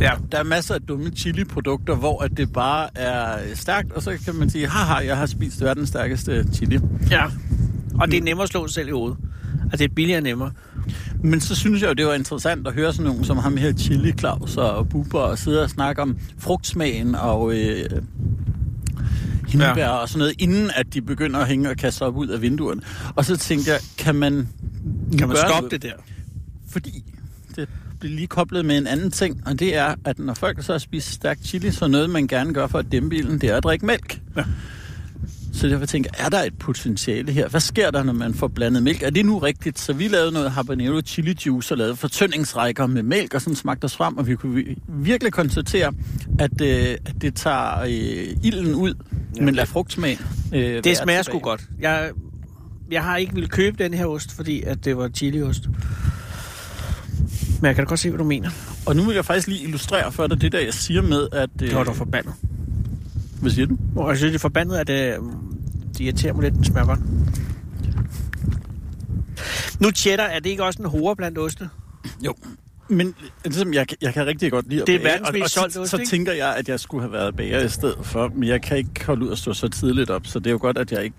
Ja. 0.03 0.13
Der 0.33 0.39
er 0.39 0.43
masser 0.43 0.75
af 0.75 0.81
dumme 0.81 1.11
chili-produkter, 1.11 1.95
hvor 1.95 2.23
at 2.23 2.37
det 2.37 2.53
bare 2.53 2.99
er 2.99 3.39
stærkt, 3.55 3.93
og 3.93 4.03
så 4.03 4.19
kan 4.25 4.35
man 4.35 4.51
sige, 4.51 4.67
haha, 4.67 4.95
jeg 5.07 5.17
har 5.17 5.27
spist 5.27 5.61
verdens 5.61 5.89
stærkeste 5.89 6.47
chili. 6.55 6.79
Ja. 7.11 7.25
Og 7.95 8.11
det 8.11 8.17
er 8.17 8.23
nemmere 8.23 8.43
at 8.43 8.49
slå 8.49 8.69
selv 8.69 8.89
i 8.89 8.91
hovedet. 8.91 9.19
Altså, 9.63 9.77
det 9.77 9.91
er 9.91 9.95
billigere 9.95 10.21
nemmere. 10.21 10.53
Men 11.23 11.41
så 11.41 11.55
synes 11.55 11.83
jeg 11.83 11.89
jo, 11.89 11.93
det 11.93 12.07
var 12.07 12.15
interessant 12.15 12.67
at 12.67 12.75
høre 12.75 12.93
sådan 12.93 13.07
nogen 13.07 13.25
som 13.25 13.39
ham 13.39 13.57
her, 13.57 13.73
Chili 13.73 14.13
Claus 14.13 14.57
og 14.57 14.89
Bubber, 14.89 15.21
og 15.21 15.39
sidde 15.39 15.63
og 15.63 15.71
snakke 15.71 16.03
om 16.03 16.17
frugtsmagen 16.39 17.15
og 17.15 17.55
øh, 17.55 17.91
hindbær 19.49 19.75
ja. 19.77 19.89
og 19.89 20.09
sådan 20.09 20.19
noget, 20.19 20.35
inden 20.39 20.71
at 20.75 20.95
de 20.95 21.03
begynder 21.03 21.41
at 21.41 21.49
hænge 21.49 21.71
og 21.71 21.77
kaste 21.77 22.03
op 22.03 22.17
ud 22.17 22.29
af 22.29 22.43
vinduerne. 22.43 22.83
Og 23.15 23.25
så 23.25 23.37
tænkte 23.37 23.71
jeg, 23.71 23.81
kan 23.99 24.15
man... 24.15 24.49
Kan 25.19 25.29
man 25.29 25.37
stoppe 25.37 25.71
det 25.71 25.83
der? 25.83 25.93
Fordi 26.69 27.05
det 28.03 28.09
bliver 28.09 28.17
lige 28.17 28.27
koblet 28.27 28.65
med 28.65 28.79
en 28.79 28.87
anden 28.87 29.11
ting, 29.11 29.43
og 29.47 29.59
det 29.59 29.77
er, 29.77 29.95
at 30.05 30.19
når 30.19 30.35
folk 30.35 30.63
så 30.63 30.79
spist 30.79 31.09
stærk 31.13 31.39
chili, 31.45 31.71
så 31.71 31.89
noget, 31.89 32.11
man 32.11 32.27
gerne 32.27 32.55
gør 32.55 32.67
for 32.67 32.79
at 32.79 32.87
dæmpe 32.93 33.17
ilden, 33.17 33.41
det 33.41 33.49
er 33.51 33.57
at 33.57 33.63
drikke 33.65 33.87
mælk. 33.87 34.21
Ja. 34.37 34.45
Så 35.53 35.69
derfor 35.69 35.87
tænker 35.87 36.11
jeg, 36.19 36.25
er 36.25 36.29
der 36.29 36.43
et 36.43 36.59
potentiale 36.59 37.33
her? 37.33 37.49
Hvad 37.49 37.61
sker 37.61 37.91
der, 37.91 38.03
når 38.03 38.13
man 38.13 38.35
får 38.35 38.49
blandet 38.49 38.83
mælk? 38.83 39.03
Er 39.03 39.11
det 39.11 39.27
nu 39.27 39.39
rigtigt? 39.39 39.79
Så 39.79 39.93
vi 39.93 40.09
lavede 40.09 40.33
noget 40.33 40.51
habanero 40.51 41.01
chili 41.01 41.37
juice 41.47 41.75
og 41.75 41.79
lavede 41.79 41.97
fortyndingsrækker 41.97 42.87
med 42.87 43.03
mælk, 43.03 43.35
og 43.35 43.41
sådan 43.41 43.57
smagte 43.57 43.85
os 43.85 43.97
frem, 43.97 44.17
og 44.19 44.27
vi 44.27 44.35
kunne 44.37 44.55
vi- 44.55 44.77
virkelig 44.89 45.33
konstatere, 45.33 45.93
at, 46.39 46.61
øh, 46.61 46.97
at 47.07 47.15
det 47.21 47.35
tager 47.35 47.81
øh, 47.83 48.37
ilden 48.45 48.75
ud, 48.75 48.95
ja. 49.37 49.43
men 49.43 49.55
lader 49.55 49.67
frugtsmagen 49.67 50.19
øh, 50.55 50.85
Det 50.85 50.97
smager 50.97 51.23
sgu 51.23 51.39
godt. 51.39 51.65
Jeg, 51.81 52.11
jeg 52.91 53.05
har 53.05 53.17
ikke 53.17 53.35
ville 53.35 53.49
købe 53.49 53.85
den 53.85 53.95
her 53.95 54.07
ost, 54.07 54.33
fordi 54.37 54.63
at 54.63 54.85
det 54.85 54.97
var 54.97 55.09
chiliost. 55.09 55.69
Men 57.63 57.67
jeg 57.67 57.75
kan 57.75 57.85
da 57.85 57.89
godt 57.89 58.01
se, 58.01 58.09
hvad 58.11 58.19
du 58.19 58.25
mener. 58.25 58.51
Og 58.87 58.97
nu 58.97 59.03
vil 59.03 59.15
jeg 59.15 59.25
faktisk 59.25 59.49
lige 59.49 59.63
illustrere 59.63 60.13
for 60.13 60.27
dig 60.27 60.41
det 60.41 60.53
der, 60.53 60.61
jeg 60.61 60.75
siger 60.75 61.03
med, 61.03 61.29
at... 61.33 61.51
Øh, 61.63 61.69
Det 61.69 61.77
var 61.77 61.85
da 61.85 61.91
forbandet. 61.91 62.35
Hvad 63.41 63.51
siger 63.51 63.67
du? 63.67 63.77
Og 63.97 64.09
jeg 64.09 64.17
synes, 64.17 64.31
det 64.31 64.39
er 64.39 64.41
forbandet, 64.41 64.77
at 64.77 64.87
det, 64.87 65.15
det 65.93 66.01
irriterer 66.01 66.33
mig 66.33 66.43
lidt, 66.43 66.55
den 66.55 66.65
smager 66.65 66.87
godt. 66.87 67.01
Nu 69.81 69.91
cheddar, 69.91 70.25
er 70.25 70.39
det 70.39 70.51
ikke 70.51 70.65
også 70.65 70.83
en 70.83 70.89
hore 70.89 71.17
blandt 71.17 71.39
oste? 71.39 71.69
Jo. 72.25 72.35
Men 72.93 73.15
ligesom, 73.45 73.75
jeg, 73.75 73.87
jeg 74.03 74.15
kan 74.15 74.27
rigtig 74.27 74.51
godt 74.51 74.69
lide 74.69 74.81
at 74.81 74.87
Det 74.87 74.95
er 74.95 74.99
bage, 74.99 75.09
verdens 75.09 75.29
og, 75.29 75.35
mest 75.35 75.55
solgte 75.55 75.75
så, 75.75 75.81
ost, 75.81 75.91
så 75.91 75.97
ikke? 75.97 76.11
tænker 76.11 76.33
jeg, 76.33 76.57
at 76.57 76.69
jeg 76.69 76.81
skulle 76.81 77.03
have 77.03 77.13
været 77.13 77.37
bager 77.37 77.65
i 77.65 77.69
stedet 77.69 77.99
for, 78.03 78.33
men 78.35 78.49
jeg 78.49 78.63
kan 78.63 78.77
ikke 78.77 79.07
holde 79.07 79.27
ud 79.27 79.33
at 79.33 79.39
stå 79.39 79.53
så 79.53 79.69
tidligt 79.69 80.11
op, 80.11 80.27
så 80.27 80.39
det 80.39 80.47
er 80.47 80.51
jo 80.51 80.59
godt, 80.61 80.79
at 80.79 80.93
jeg 80.93 81.05
ikke 81.05 81.17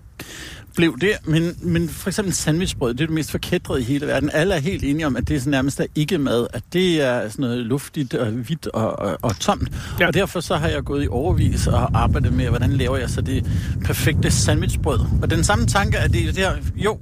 blev 0.74 0.98
det. 1.00 1.10
Men, 1.24 1.56
men 1.62 1.88
for 1.88 2.08
eksempel 2.08 2.34
sandwichbrød, 2.34 2.94
det 2.94 3.00
er 3.00 3.06
det 3.06 3.14
mest 3.14 3.30
forkædrede 3.30 3.80
i 3.80 3.84
hele 3.84 4.06
verden. 4.06 4.30
Alle 4.32 4.54
er 4.54 4.58
helt 4.58 4.84
enige 4.84 5.06
om, 5.06 5.16
at 5.16 5.28
det 5.28 5.36
er 5.36 5.40
sådan 5.40 5.50
nærmest 5.50 5.80
er 5.80 5.86
ikke 5.94 6.18
mad, 6.18 6.46
at 6.52 6.62
det 6.72 7.00
er 7.00 7.28
sådan 7.28 7.42
noget 7.42 7.66
luftigt 7.66 8.14
og 8.14 8.26
hvidt 8.30 8.66
og, 8.66 8.98
og, 8.98 9.18
og 9.22 9.40
tomt. 9.40 9.68
Ja. 10.00 10.06
Og 10.06 10.14
derfor 10.14 10.40
så 10.40 10.56
har 10.56 10.68
jeg 10.68 10.82
gået 10.84 11.04
i 11.04 11.08
overvis 11.08 11.66
og 11.66 12.02
arbejdet 12.02 12.32
med, 12.32 12.48
hvordan 12.48 12.72
laver 12.72 12.96
jeg 12.96 13.10
så 13.10 13.20
det 13.20 13.46
perfekte 13.84 14.30
sandwichbrød. 14.30 15.00
Og 15.22 15.30
den 15.30 15.44
samme 15.44 15.66
tanke 15.66 15.96
er 15.96 16.08
det 16.08 16.36
der, 16.36 16.52
jo, 16.76 16.98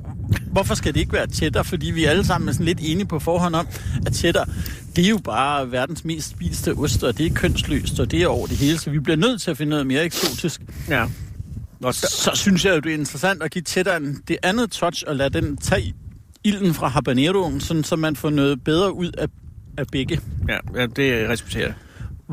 hvorfor 0.47 0.75
skal 0.75 0.95
det 0.95 1.01
ikke 1.01 1.13
være 1.13 1.27
cheddar? 1.27 1.63
Fordi 1.63 1.91
vi 1.91 2.05
alle 2.05 2.25
sammen 2.27 2.49
er 2.49 2.53
sådan 2.53 2.67
lidt 2.67 2.79
enige 2.83 3.07
på 3.07 3.19
forhånd 3.19 3.55
om, 3.55 3.67
at 4.07 4.15
cheddar, 4.15 4.49
det 4.97 5.05
er 5.05 5.09
jo 5.11 5.19
bare 5.19 5.73
verdens 5.73 6.05
mest 6.05 6.31
spiste 6.31 6.75
ost, 6.75 7.03
og 7.05 7.19
det 7.19 7.27
er 7.27 7.35
kønsløst, 7.35 8.01
og 8.01 8.11
det 8.11 8.23
er 8.23 8.27
over 8.27 8.47
det 8.47 8.57
hele, 8.57 8.79
så 8.79 8.91
vi 8.91 8.99
bliver 8.99 9.17
nødt 9.17 9.43
til 9.43 9.51
at 9.51 9.57
finde 9.57 9.71
noget 9.71 9.87
mere 9.87 10.05
eksotisk. 10.05 10.61
Ja. 10.89 11.07
Og 11.83 11.95
Så, 11.95 12.07
så 12.07 12.31
synes 12.35 12.65
jeg 12.65 12.75
jo, 12.75 12.81
det 12.81 12.91
er 12.91 12.95
interessant 12.99 13.43
at 13.43 13.51
give 13.51 13.65
cheddaren 13.65 14.19
det 14.29 14.37
andet 14.43 14.71
touch, 14.71 15.05
og 15.07 15.17
lade 15.17 15.41
den 15.41 15.57
tage 15.57 15.95
ilden 16.45 16.75
fra 16.75 16.89
habaneroen, 16.89 17.61
sådan 17.61 17.85
så 17.85 17.97
man 17.97 18.17
får 18.17 18.31
noget 18.31 18.65
bedre 18.65 18.95
ud 18.95 19.13
af, 19.19 19.27
af 19.79 19.87
begge, 19.87 20.21
ja, 20.49 20.59
ja, 20.81 20.87
det 20.87 21.29
respekterer 21.29 21.67
jeg. 21.67 21.75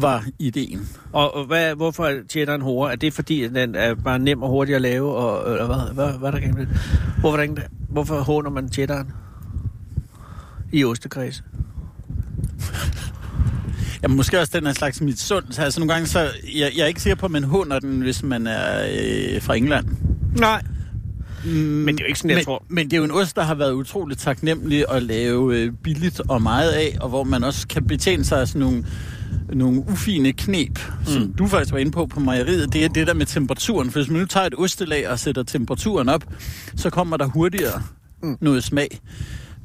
Var 0.02 0.26
ideen. 0.40 0.88
Og, 1.14 1.36
og 1.36 1.46
hvad, 1.46 1.76
hvorfor 1.76 2.06
er 2.06 2.16
cheddar 2.30 2.56
en 2.56 2.62
hore? 2.62 2.92
Er 2.92 2.96
det 2.96 3.14
fordi, 3.14 3.44
at 3.44 3.52
den 3.52 3.76
er 3.76 3.96
bare 3.96 4.20
nem 4.20 4.44
og 4.44 4.50
hurtig 4.50 4.76
at 4.76 4.82
lave? 4.82 5.16
Og, 5.16 5.52
eller 5.52 5.66
hvad, 5.66 5.94
hvad, 5.94 6.20
hvad 6.20 6.30
er 6.30 6.50
der 6.50 6.54
det? 6.54 6.68
Hvorfor, 7.20 7.38
er 7.38 7.48
der 7.48 7.62
hvorfor 7.90 8.20
håner 8.20 8.50
man 8.50 8.70
cheddaren? 8.70 9.12
I 10.72 10.84
ostekreds. 10.84 11.44
Ja, 14.04 14.08
måske 14.08 14.40
også 14.40 14.52
den 14.56 14.66
er 14.66 14.70
en 14.70 14.76
slags 14.76 15.02
mit 15.02 15.20
sund. 15.20 15.60
Altså 15.60 15.80
nogle 15.80 15.94
gange, 15.94 16.08
så 16.08 16.20
jeg, 16.56 16.72
jeg 16.76 16.84
er 16.84 16.88
ikke 16.88 17.02
sikker 17.02 17.16
på, 17.16 17.26
at 17.26 17.32
man 17.32 17.44
hunder 17.44 17.80
den, 17.80 18.02
hvis 18.02 18.24
man 18.24 18.48
er 18.48 18.88
øh, 18.92 19.42
fra 19.42 19.56
England. 19.56 19.86
Nej. 20.38 20.62
Men 21.46 21.88
det 21.88 22.00
er 22.00 22.06
jo 22.06 22.08
ikke 22.08 22.20
sådan, 22.20 22.30
jeg 22.30 22.38
men, 22.38 22.46
tror. 22.46 22.66
Men 22.68 22.86
det 22.86 22.94
er 22.94 22.98
jo 22.98 23.04
en 23.04 23.12
ost, 23.12 23.36
der 23.36 23.42
har 23.42 23.56
været 23.56 23.74
utroligt 23.74 24.20
taknemmelig 24.20 24.86
at 24.92 25.04
lave 25.04 25.58
øh, 25.58 25.72
billigt 25.84 26.22
og 26.30 26.42
meget 26.42 26.72
af, 26.72 26.98
og 27.02 27.10
hvor 27.10 27.24
man 27.24 27.44
også 27.44 27.68
kan 27.68 27.88
betjene 27.88 28.26
sig 28.26 28.42
af 28.42 28.48
sådan 28.48 28.60
nogle, 28.60 28.86
nogle 29.54 29.84
ufine 29.92 30.34
knep, 30.34 30.80
mm. 31.00 31.06
som 31.06 31.34
du 31.34 31.48
faktisk 31.48 31.74
var 31.74 31.80
inde 31.80 31.92
på 31.92 32.06
på 32.06 32.20
mejeriet. 32.20 32.74
Det 32.74 32.86
er 32.86 32.90
det 32.90 33.08
der 33.08 33.14
med 33.14 33.26
temperaturen. 33.26 33.92
For 33.92 34.00
hvis 34.00 34.10
man 34.10 34.20
nu 34.20 34.26
tager 34.26 34.46
et 34.46 34.56
ostelag 34.58 35.10
og 35.10 35.20
sætter 35.20 35.44
temperaturen 35.44 36.10
op, 36.10 36.24
så 36.76 36.90
kommer 36.90 37.18
der 37.18 37.26
hurtigere 37.26 37.82
mm. 38.24 38.38
noget 38.42 38.64
smag. 38.64 39.00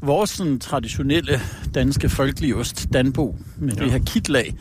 Vores 0.03 0.31
sådan, 0.31 0.59
traditionelle 0.59 1.41
danske 1.75 2.09
folkelige 2.09 2.57
ost, 2.57 2.89
Danbo, 2.93 3.37
med 3.59 3.75
ja. 3.75 3.85
det 3.85 3.93
her 3.93 3.99
kitlag, 3.99 4.55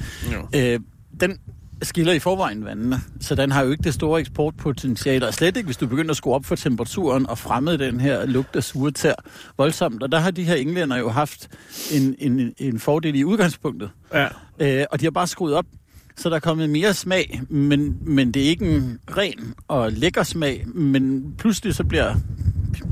øh, 0.55 0.79
den 1.19 1.37
skiller 1.83 2.13
i 2.13 2.19
forvejen 2.19 2.65
vandene, 2.65 3.01
så 3.21 3.35
den 3.35 3.51
har 3.51 3.63
jo 3.63 3.71
ikke 3.71 3.83
det 3.83 3.93
store 3.93 4.19
eksportpotentiale, 4.19 5.27
og 5.27 5.33
slet 5.33 5.57
ikke, 5.57 5.67
hvis 5.67 5.77
du 5.77 5.87
begynder 5.87 6.11
at 6.11 6.17
skrue 6.17 6.35
op 6.35 6.45
for 6.45 6.55
temperaturen 6.55 7.29
og 7.29 7.37
fremme 7.37 7.77
den 7.77 7.99
her 7.99 8.25
lugt 8.25 8.55
af 8.55 8.63
sure 8.63 8.91
tær 8.91 9.13
voldsomt. 9.57 10.03
Og 10.03 10.11
der 10.11 10.19
har 10.19 10.31
de 10.31 10.43
her 10.43 10.55
englænder 10.55 10.97
jo 10.97 11.09
haft 11.09 11.49
en, 11.91 12.15
en, 12.19 12.53
en 12.57 12.79
fordel 12.79 13.15
i 13.15 13.23
udgangspunktet. 13.23 13.89
Ja. 14.13 14.27
Øh, 14.59 14.85
og 14.91 14.99
de 14.99 15.05
har 15.05 15.11
bare 15.11 15.27
skruet 15.27 15.53
op, 15.53 15.65
så 16.17 16.29
der 16.29 16.35
er 16.35 16.39
kommet 16.39 16.69
mere 16.69 16.93
smag, 16.93 17.41
men, 17.49 17.97
men 18.01 18.31
det 18.31 18.43
er 18.43 18.47
ikke 18.47 18.75
en 18.75 18.99
ren 19.17 19.53
og 19.67 19.91
lækker 19.91 20.23
smag, 20.23 20.65
men 20.67 21.33
pludselig 21.37 21.75
så 21.75 21.83
bliver 21.83 22.15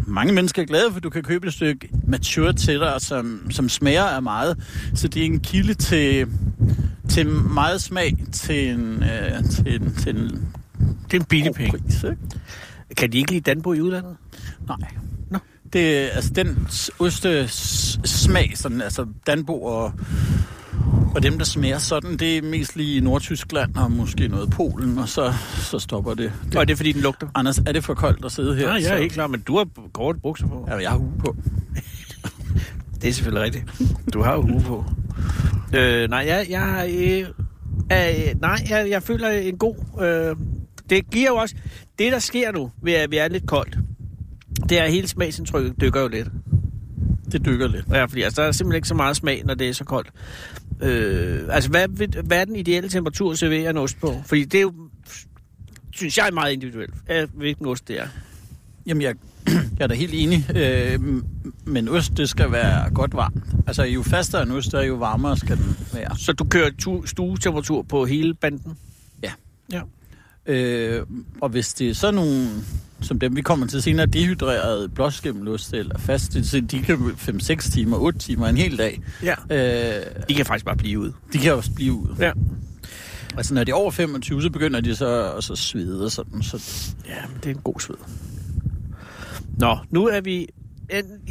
mange 0.07 0.33
mennesker 0.33 0.63
glade, 0.63 0.91
for 0.93 0.99
du 0.99 1.09
kan 1.09 1.23
købe 1.23 1.47
et 1.47 1.53
stykke 1.53 1.89
mature 2.07 2.53
cheddar, 2.53 2.97
som, 2.97 3.51
som 3.51 3.69
smager 3.69 4.03
af 4.03 4.21
meget. 4.21 4.57
Så 4.95 5.07
det 5.07 5.21
er 5.21 5.25
en 5.25 5.39
kilde 5.39 5.73
til, 5.73 6.27
til 7.11 7.27
meget 7.29 7.81
smag 7.81 8.17
til 8.31 8.69
en, 8.69 9.03
øh, 9.03 9.43
til 9.49 9.81
en, 9.81 9.95
til 9.95 10.15
en 10.15 10.47
er 11.13 11.19
en 11.19 11.23
billig 11.23 11.53
penge. 11.53 11.71
pris. 11.71 12.03
Ikke? 12.03 12.17
Kan 12.97 13.11
de 13.11 13.17
ikke 13.17 13.31
lide 13.31 13.41
Danbo 13.41 13.73
i 13.73 13.81
udlandet? 13.81 14.17
Nej. 14.67 14.77
Nå. 15.29 15.39
Det, 15.73 16.09
altså 16.13 16.33
den 16.33 16.67
oste 16.99 17.47
smag, 18.07 18.51
sådan, 18.55 18.81
altså 18.81 19.05
Danbo 19.27 19.63
og, 19.63 19.93
og 21.15 21.23
dem, 21.23 21.37
der 21.37 21.45
smager 21.45 21.77
sådan, 21.77 22.17
det 22.17 22.37
er 22.37 22.41
mest 22.41 22.75
lige 22.75 22.97
i 22.97 22.99
Nordtyskland 22.99 23.75
og 23.75 23.91
måske 23.91 24.27
noget 24.27 24.49
Polen, 24.49 24.97
og 24.97 25.09
så, 25.09 25.33
så 25.55 25.79
stopper 25.79 26.13
det. 26.13 26.31
det. 26.45 26.55
Og 26.55 26.61
er 26.61 26.65
det 26.65 26.77
fordi, 26.77 26.91
den 26.91 27.01
lugter? 27.01 27.27
Anders, 27.35 27.57
er 27.57 27.71
det 27.71 27.83
for 27.83 27.93
koldt 27.93 28.25
at 28.25 28.31
sidde 28.31 28.55
her? 28.55 28.67
Ja, 28.67 28.73
jeg 28.73 28.83
så, 28.83 28.93
er 28.93 28.97
ikke 28.97 29.13
klar, 29.13 29.27
men 29.27 29.41
du 29.41 29.57
har 29.57 29.67
korte 29.93 30.19
bukser 30.19 30.47
på. 30.47 30.65
Ja, 30.69 30.75
jeg 30.75 30.89
har 30.89 30.97
hue 30.97 31.13
på. 31.19 31.35
Det 33.01 33.09
er 33.09 33.13
selvfølgelig 33.13 33.43
rigtigt. 33.43 33.65
Du 34.13 34.21
har 34.21 34.33
jo 34.33 34.41
hue 34.41 34.61
på. 34.61 34.85
Øh, 35.75 36.09
nej, 36.09 36.23
jeg, 36.27 36.47
jeg. 36.49 36.89
Øh, 36.93 37.19
øh, 37.91 38.41
nej, 38.41 38.57
jeg, 38.69 38.89
jeg 38.89 39.03
føler 39.03 39.29
en 39.29 39.57
god... 39.57 39.75
Øh, 40.01 40.35
det 40.89 41.11
giver 41.11 41.29
jo 41.29 41.35
også... 41.35 41.55
Det, 41.99 42.11
der 42.11 42.19
sker 42.19 42.51
nu, 42.51 42.71
ved 42.83 42.93
at 42.93 43.11
vi 43.11 43.17
er 43.17 43.27
lidt 43.27 43.45
koldt, 43.47 43.77
det 44.69 44.79
er, 44.79 44.83
at 44.83 44.91
hele 44.91 45.07
smagsindtrykket 45.07 45.81
dykker 45.81 46.01
jo 46.01 46.07
lidt. 46.07 46.27
Det 47.31 47.45
dykker 47.45 47.67
lidt. 47.67 47.85
Ja, 47.89 48.05
fordi 48.05 48.21
altså, 48.21 48.41
der 48.41 48.47
er 48.47 48.51
simpelthen 48.51 48.75
ikke 48.75 48.87
så 48.87 48.93
meget 48.95 49.15
smag, 49.15 49.41
når 49.45 49.53
det 49.53 49.69
er 49.69 49.73
så 49.73 49.83
koldt. 49.83 50.11
Øh, 50.81 51.39
altså, 51.49 51.69
hvad, 51.69 51.87
hvad 52.23 52.41
er 52.41 52.45
den 52.45 52.55
ideelle 52.55 52.89
temperatur 52.89 53.31
at 53.31 53.37
servere 53.37 53.69
en 53.69 53.77
ost 53.77 53.99
på? 53.99 54.21
Fordi 54.25 54.45
det 54.45 54.57
er 54.57 54.61
jo, 54.61 54.73
synes 55.91 56.17
jeg, 56.17 56.27
er 56.27 56.31
meget 56.31 56.53
individuelt, 56.53 56.93
hvilken 57.33 57.65
ost 57.65 57.87
det 57.87 57.99
er. 57.99 58.07
Jamen, 58.85 59.01
jeg, 59.01 59.15
jeg 59.79 59.83
er 59.83 59.87
da 59.87 59.93
helt 59.95 60.13
enig. 60.13 60.57
Øh, 60.57 60.99
men 61.65 61.89
ost, 61.89 62.17
det 62.17 62.29
skal 62.29 62.51
være 62.51 62.89
godt 62.93 63.13
varmt. 63.13 63.43
Altså, 63.67 63.83
jo 63.83 64.03
fastere 64.03 64.43
en 64.43 64.51
ost 64.51 64.73
er, 64.73 64.81
jo 64.81 64.95
varmere 64.95 65.37
skal 65.37 65.57
den 65.57 65.77
være. 65.93 66.15
Så 66.17 66.33
du 66.33 66.43
kører 66.43 66.69
tu- 66.81 67.05
stuetemperatur 67.07 67.81
på 67.81 68.05
hele 68.05 68.33
banden? 68.33 68.77
Ja. 69.23 69.31
Ja. 69.71 69.81
Øh, 70.45 71.05
og 71.41 71.49
hvis 71.49 71.73
det 71.73 71.89
er 71.89 71.93
sådan 71.93 72.13
nogle, 72.15 72.47
som 73.01 73.19
dem 73.19 73.35
vi 73.35 73.41
kommer 73.41 73.67
til 73.67 73.81
senere, 73.81 74.05
dehydreret 74.05 74.93
blåskimmelost 74.93 75.73
eller 75.73 75.97
fast, 75.97 76.45
så 76.45 76.59
de 76.61 76.81
kan 76.81 76.95
5-6 76.97 77.71
timer, 77.71 77.97
8 77.97 78.19
timer, 78.19 78.47
en 78.47 78.57
hel 78.57 78.77
dag. 78.77 79.01
Ja. 79.23 79.33
Øh, 79.99 80.05
De 80.29 80.33
kan 80.33 80.45
faktisk 80.45 80.65
bare 80.65 80.77
blive 80.77 80.99
ude. 80.99 81.13
de 81.33 81.37
kan 81.37 81.53
også 81.53 81.71
blive 81.71 81.93
ud. 81.93 82.15
Ja. 82.19 82.31
Altså, 83.37 83.53
når 83.53 83.63
de 83.63 83.71
er 83.71 83.75
over 83.75 83.91
25, 83.91 84.41
så 84.41 84.49
begynder 84.49 84.81
de 84.81 84.95
så 84.95 85.31
at 85.37 85.43
svede 85.57 86.05
og 86.05 86.11
sådan. 86.11 86.41
Så 86.43 86.57
Ja, 87.07 87.15
men 87.29 87.37
det 87.43 87.45
er 87.45 87.55
en 87.55 87.61
god 87.63 87.79
sved. 87.79 87.95
Nå, 89.59 89.77
nu 89.89 90.07
er 90.07 90.21
vi... 90.21 90.47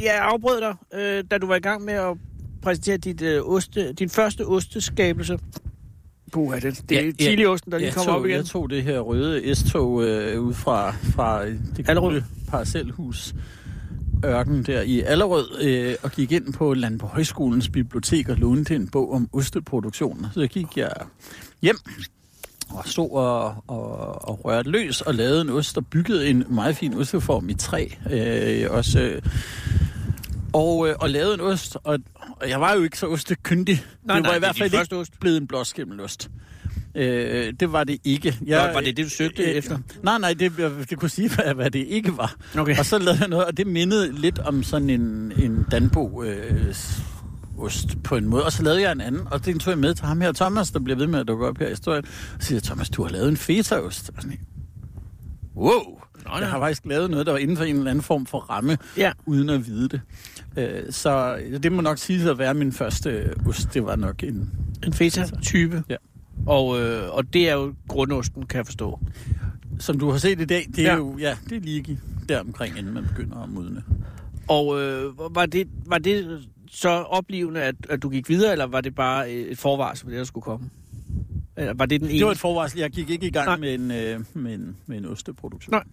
Jeg 0.03 0.19
afbrød 0.21 0.61
dig, 0.61 0.75
øh, 0.93 1.23
da 1.31 1.37
du 1.37 1.47
var 1.47 1.55
i 1.55 1.59
gang 1.59 1.85
med 1.85 1.93
at 1.93 2.17
præsentere 2.61 2.97
dit, 2.97 3.21
øh, 3.21 3.41
oste, 3.43 3.93
din 3.93 4.09
første 4.09 4.45
osteskabelse. 4.45 5.39
Puh, 6.31 6.55
det, 6.55 6.83
det 6.89 6.97
er 6.97 7.01
Ja, 7.01 7.07
ja. 7.07 7.11
chiliosten, 7.25 7.71
der 7.71 7.77
lige 7.77 7.91
kommer 7.91 8.11
tog, 8.11 8.19
op 8.19 8.25
igen. 8.25 8.37
Jeg 8.37 8.45
tog 8.45 8.69
det 8.69 8.83
her 8.83 8.99
røde 8.99 9.55
S-tog 9.55 10.03
øh, 10.03 10.41
ud 10.41 10.53
fra, 10.53 10.91
fra 10.91 11.45
det 11.45 11.89
Allerød. 11.89 12.09
gule 12.09 12.25
parcelhus 12.47 13.35
ørken 14.25 14.63
der 14.63 14.81
i 14.81 15.01
Allerød 15.01 15.61
øh, 15.61 15.95
og 16.03 16.11
gik 16.11 16.31
ind 16.31 16.53
på 16.53 16.73
Landbo 16.73 17.05
Højskolens 17.07 17.69
bibliotek 17.69 18.29
og 18.29 18.35
lånte 18.37 18.75
en 18.75 18.87
bog 18.89 19.11
om 19.13 19.29
osteproduktion. 19.33 20.25
Så 20.33 20.47
gik 20.47 20.77
jeg 20.77 20.91
hjem 21.61 21.77
og 22.73 22.83
stod 22.87 23.11
og, 23.11 23.63
og, 23.67 24.27
og 24.29 24.45
rørte 24.45 24.69
løs 24.69 25.01
og 25.01 25.15
lavede 25.15 25.41
en 25.41 25.49
ost 25.49 25.77
og 25.77 25.85
byggede 25.85 26.29
en 26.29 26.43
meget 26.49 26.75
fin 26.77 26.93
osteform 26.93 27.49
i 27.49 27.53
træ. 27.53 27.87
Øh, 28.11 28.67
også 28.71 28.99
øh, 28.99 29.21
Og, 30.53 30.87
øh, 30.89 30.95
og 30.99 31.09
lavede 31.09 31.33
en 31.33 31.41
ost, 31.41 31.77
og, 31.83 31.99
og 32.41 32.49
jeg 32.49 32.61
var 32.61 32.73
jo 32.73 32.83
ikke 32.83 32.97
så 32.97 33.07
ostekyndig. 33.07 33.83
Nej, 34.03 34.15
det 34.15 34.23
var 34.23 34.29
nej, 34.29 34.35
i 34.35 34.39
hvert 34.39 34.49
er 34.49 34.53
fald 34.69 34.81
ikke 34.81 34.95
ost. 34.97 35.19
blevet 35.19 35.37
en 35.37 35.47
blåskimmelost. 35.47 36.29
Øh, 36.95 37.53
det 37.59 37.71
var 37.71 37.83
det 37.83 37.97
ikke. 38.03 38.37
Jeg, 38.45 38.67
Nå, 38.67 38.73
var 38.73 38.81
det 38.81 38.97
det, 38.97 39.05
du 39.05 39.09
søgte 39.09 39.43
efter? 39.43 39.77
Nej, 40.03 40.17
nej, 40.19 40.33
det, 40.33 40.51
det 40.89 40.99
kunne 40.99 41.09
sige, 41.09 41.29
hvad, 41.35 41.53
hvad 41.53 41.71
det 41.71 41.85
ikke 41.87 42.17
var. 42.17 42.35
Okay. 42.57 42.77
Og 42.79 42.85
så 42.85 42.97
lavede 42.97 43.19
jeg 43.19 43.27
noget, 43.29 43.45
og 43.45 43.57
det 43.57 43.67
mindede 43.67 44.11
lidt 44.21 44.39
om 44.39 44.63
sådan 44.63 44.89
en, 44.89 45.31
en 45.37 45.65
Danbo 45.71 46.23
øh, 46.23 46.75
ost 47.61 48.03
på 48.03 48.15
en 48.15 48.25
måde. 48.27 48.45
Og 48.45 48.51
så 48.51 48.63
lavede 48.63 48.81
jeg 48.81 48.91
en 48.91 49.01
anden, 49.01 49.21
og 49.31 49.45
den 49.45 49.59
tog 49.59 49.71
jeg 49.71 49.77
med 49.79 49.93
til 49.93 50.05
ham 50.05 50.21
her, 50.21 50.31
Thomas, 50.31 50.71
der 50.71 50.79
bliver 50.79 50.97
ved 50.97 51.07
med 51.07 51.19
at 51.19 51.27
dukke 51.27 51.45
op 51.47 51.57
her 51.57 51.65
i 51.67 51.69
historien. 51.69 52.05
Og 52.37 52.43
siger, 52.43 52.59
Thomas, 52.61 52.89
du 52.89 53.03
har 53.03 53.09
lavet 53.09 53.29
en 53.29 53.37
fetaost. 53.37 54.09
Og 54.15 54.21
sådan, 54.21 54.37
wow! 55.55 55.99
Nå, 56.25 56.37
Jeg 56.39 56.47
har 56.49 56.59
faktisk 56.59 56.85
lavet 56.85 57.09
noget, 57.11 57.25
der 57.25 57.31
var 57.31 57.39
inden 57.39 57.57
for 57.57 57.63
en 57.63 57.75
eller 57.75 57.91
anden 57.91 58.03
form 58.03 58.25
for 58.25 58.37
ramme, 58.39 58.77
Ja. 58.97 59.11
uden 59.25 59.49
at 59.49 59.67
vide 59.67 59.89
det. 59.89 60.01
Øh, 60.57 60.83
så 60.91 61.37
det 61.63 61.71
må 61.71 61.81
nok 61.81 61.97
sige 61.97 62.29
at 62.29 62.37
være 62.37 62.53
min 62.53 62.71
første 62.71 63.09
øh, 63.09 63.47
ost. 63.47 63.73
Det 63.73 63.85
var 63.85 63.95
nok 63.95 64.23
en... 64.23 64.49
En 64.85 64.93
feta-type. 64.93 65.83
Ja. 65.89 65.95
Og, 66.45 66.79
øh, 66.81 67.09
og 67.15 67.33
det 67.33 67.49
er 67.49 67.53
jo 67.53 67.73
grundosten, 67.87 68.45
kan 68.45 68.57
jeg 68.57 68.65
forstå. 68.65 68.99
Som 69.79 69.99
du 69.99 70.09
har 70.11 70.17
set 70.17 70.41
i 70.41 70.45
dag, 70.45 70.67
det 70.75 70.79
er 70.87 70.91
Ja. 70.91 70.95
jo 70.97 71.17
ja, 71.19 71.37
det 71.49 71.57
er 71.57 71.61
lige 71.61 71.99
der 72.29 72.39
omkring, 72.39 72.77
inden 72.77 72.93
man 72.93 73.03
begynder 73.07 73.43
at 73.43 73.49
modne. 73.49 73.83
Og 74.47 74.81
øh, 74.81 75.17
var, 75.35 75.45
det, 75.45 75.67
var 75.85 75.97
det 75.97 76.39
så 76.73 76.89
oplevende, 76.89 77.61
at, 77.61 77.75
at 77.89 78.03
du 78.03 78.09
gik 78.09 78.29
videre, 78.29 78.51
eller 78.51 78.65
var 78.65 78.81
det 78.81 78.95
bare 78.95 79.31
et 79.31 79.57
forvarsel 79.57 80.03
for 80.03 80.09
det, 80.09 80.17
der 80.17 80.23
skulle 80.23 80.43
komme? 80.43 80.69
Eller 81.57 81.73
var 81.73 81.85
det 81.85 82.01
den 82.01 82.09
ene? 82.09 82.17
Det 82.17 82.25
var 82.25 82.31
et 82.31 82.37
forvarsel. 82.39 82.79
Jeg 82.79 82.91
gik 82.91 83.09
ikke 83.09 83.27
i 83.27 83.31
gang 83.31 83.45
Nej. 83.45 83.57
med 83.57 83.73
en, 83.73 83.91
øh, 83.91 84.19
med, 84.33 84.53
en, 84.53 84.77
med 84.85 84.97
en 84.97 85.05
osteproduktion. 85.05 85.71
Nej. 85.71 85.83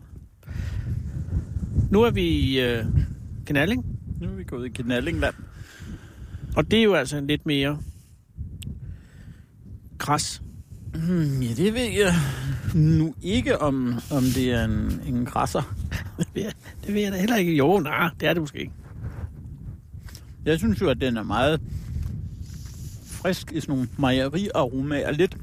Nu 1.91 2.03
er 2.03 2.11
vi 2.11 2.23
i 2.23 2.61
øh, 2.61 2.85
Knalling, 3.47 3.85
Nu 4.21 4.27
er 4.29 4.33
vi 4.33 4.45
gået 4.45 4.67
i 4.67 4.83
Knallingland. 4.83 5.35
og 6.57 6.71
det 6.71 6.79
er 6.79 6.83
jo 6.83 6.95
altså 6.95 7.17
en 7.17 7.27
lidt 7.27 7.47
mere 7.47 7.79
kras. 9.99 10.43
Hmm, 10.95 11.43
ja, 11.43 11.49
det 11.55 11.75
ved 11.75 11.83
jeg 11.91 12.15
nu 12.75 13.15
ikke, 13.23 13.59
om, 13.59 13.95
om 14.11 14.23
det 14.23 14.53
er 14.53 14.65
en, 14.65 15.01
en 15.07 15.25
græsser. 15.25 15.63
Det 16.19 16.27
ved, 16.35 16.43
jeg, 16.43 16.53
det 16.87 16.95
ved 16.95 17.01
jeg 17.03 17.13
da 17.13 17.19
heller 17.19 17.37
ikke. 17.37 17.55
Jo, 17.57 17.79
nej, 17.81 18.11
det 18.21 18.29
er 18.29 18.33
det 18.33 18.43
måske 18.43 18.59
ikke. 18.59 18.73
Jeg 20.49 20.59
synes 20.59 20.81
jo, 20.81 20.89
at 20.89 21.01
den 21.01 21.17
er 21.17 21.23
meget 21.23 21.61
frisk 23.07 23.53
i 23.53 23.61
sådan 23.61 23.75
nogle 23.75 23.89
mejeriaromaer. 23.99 25.11
Lidt 25.13 25.37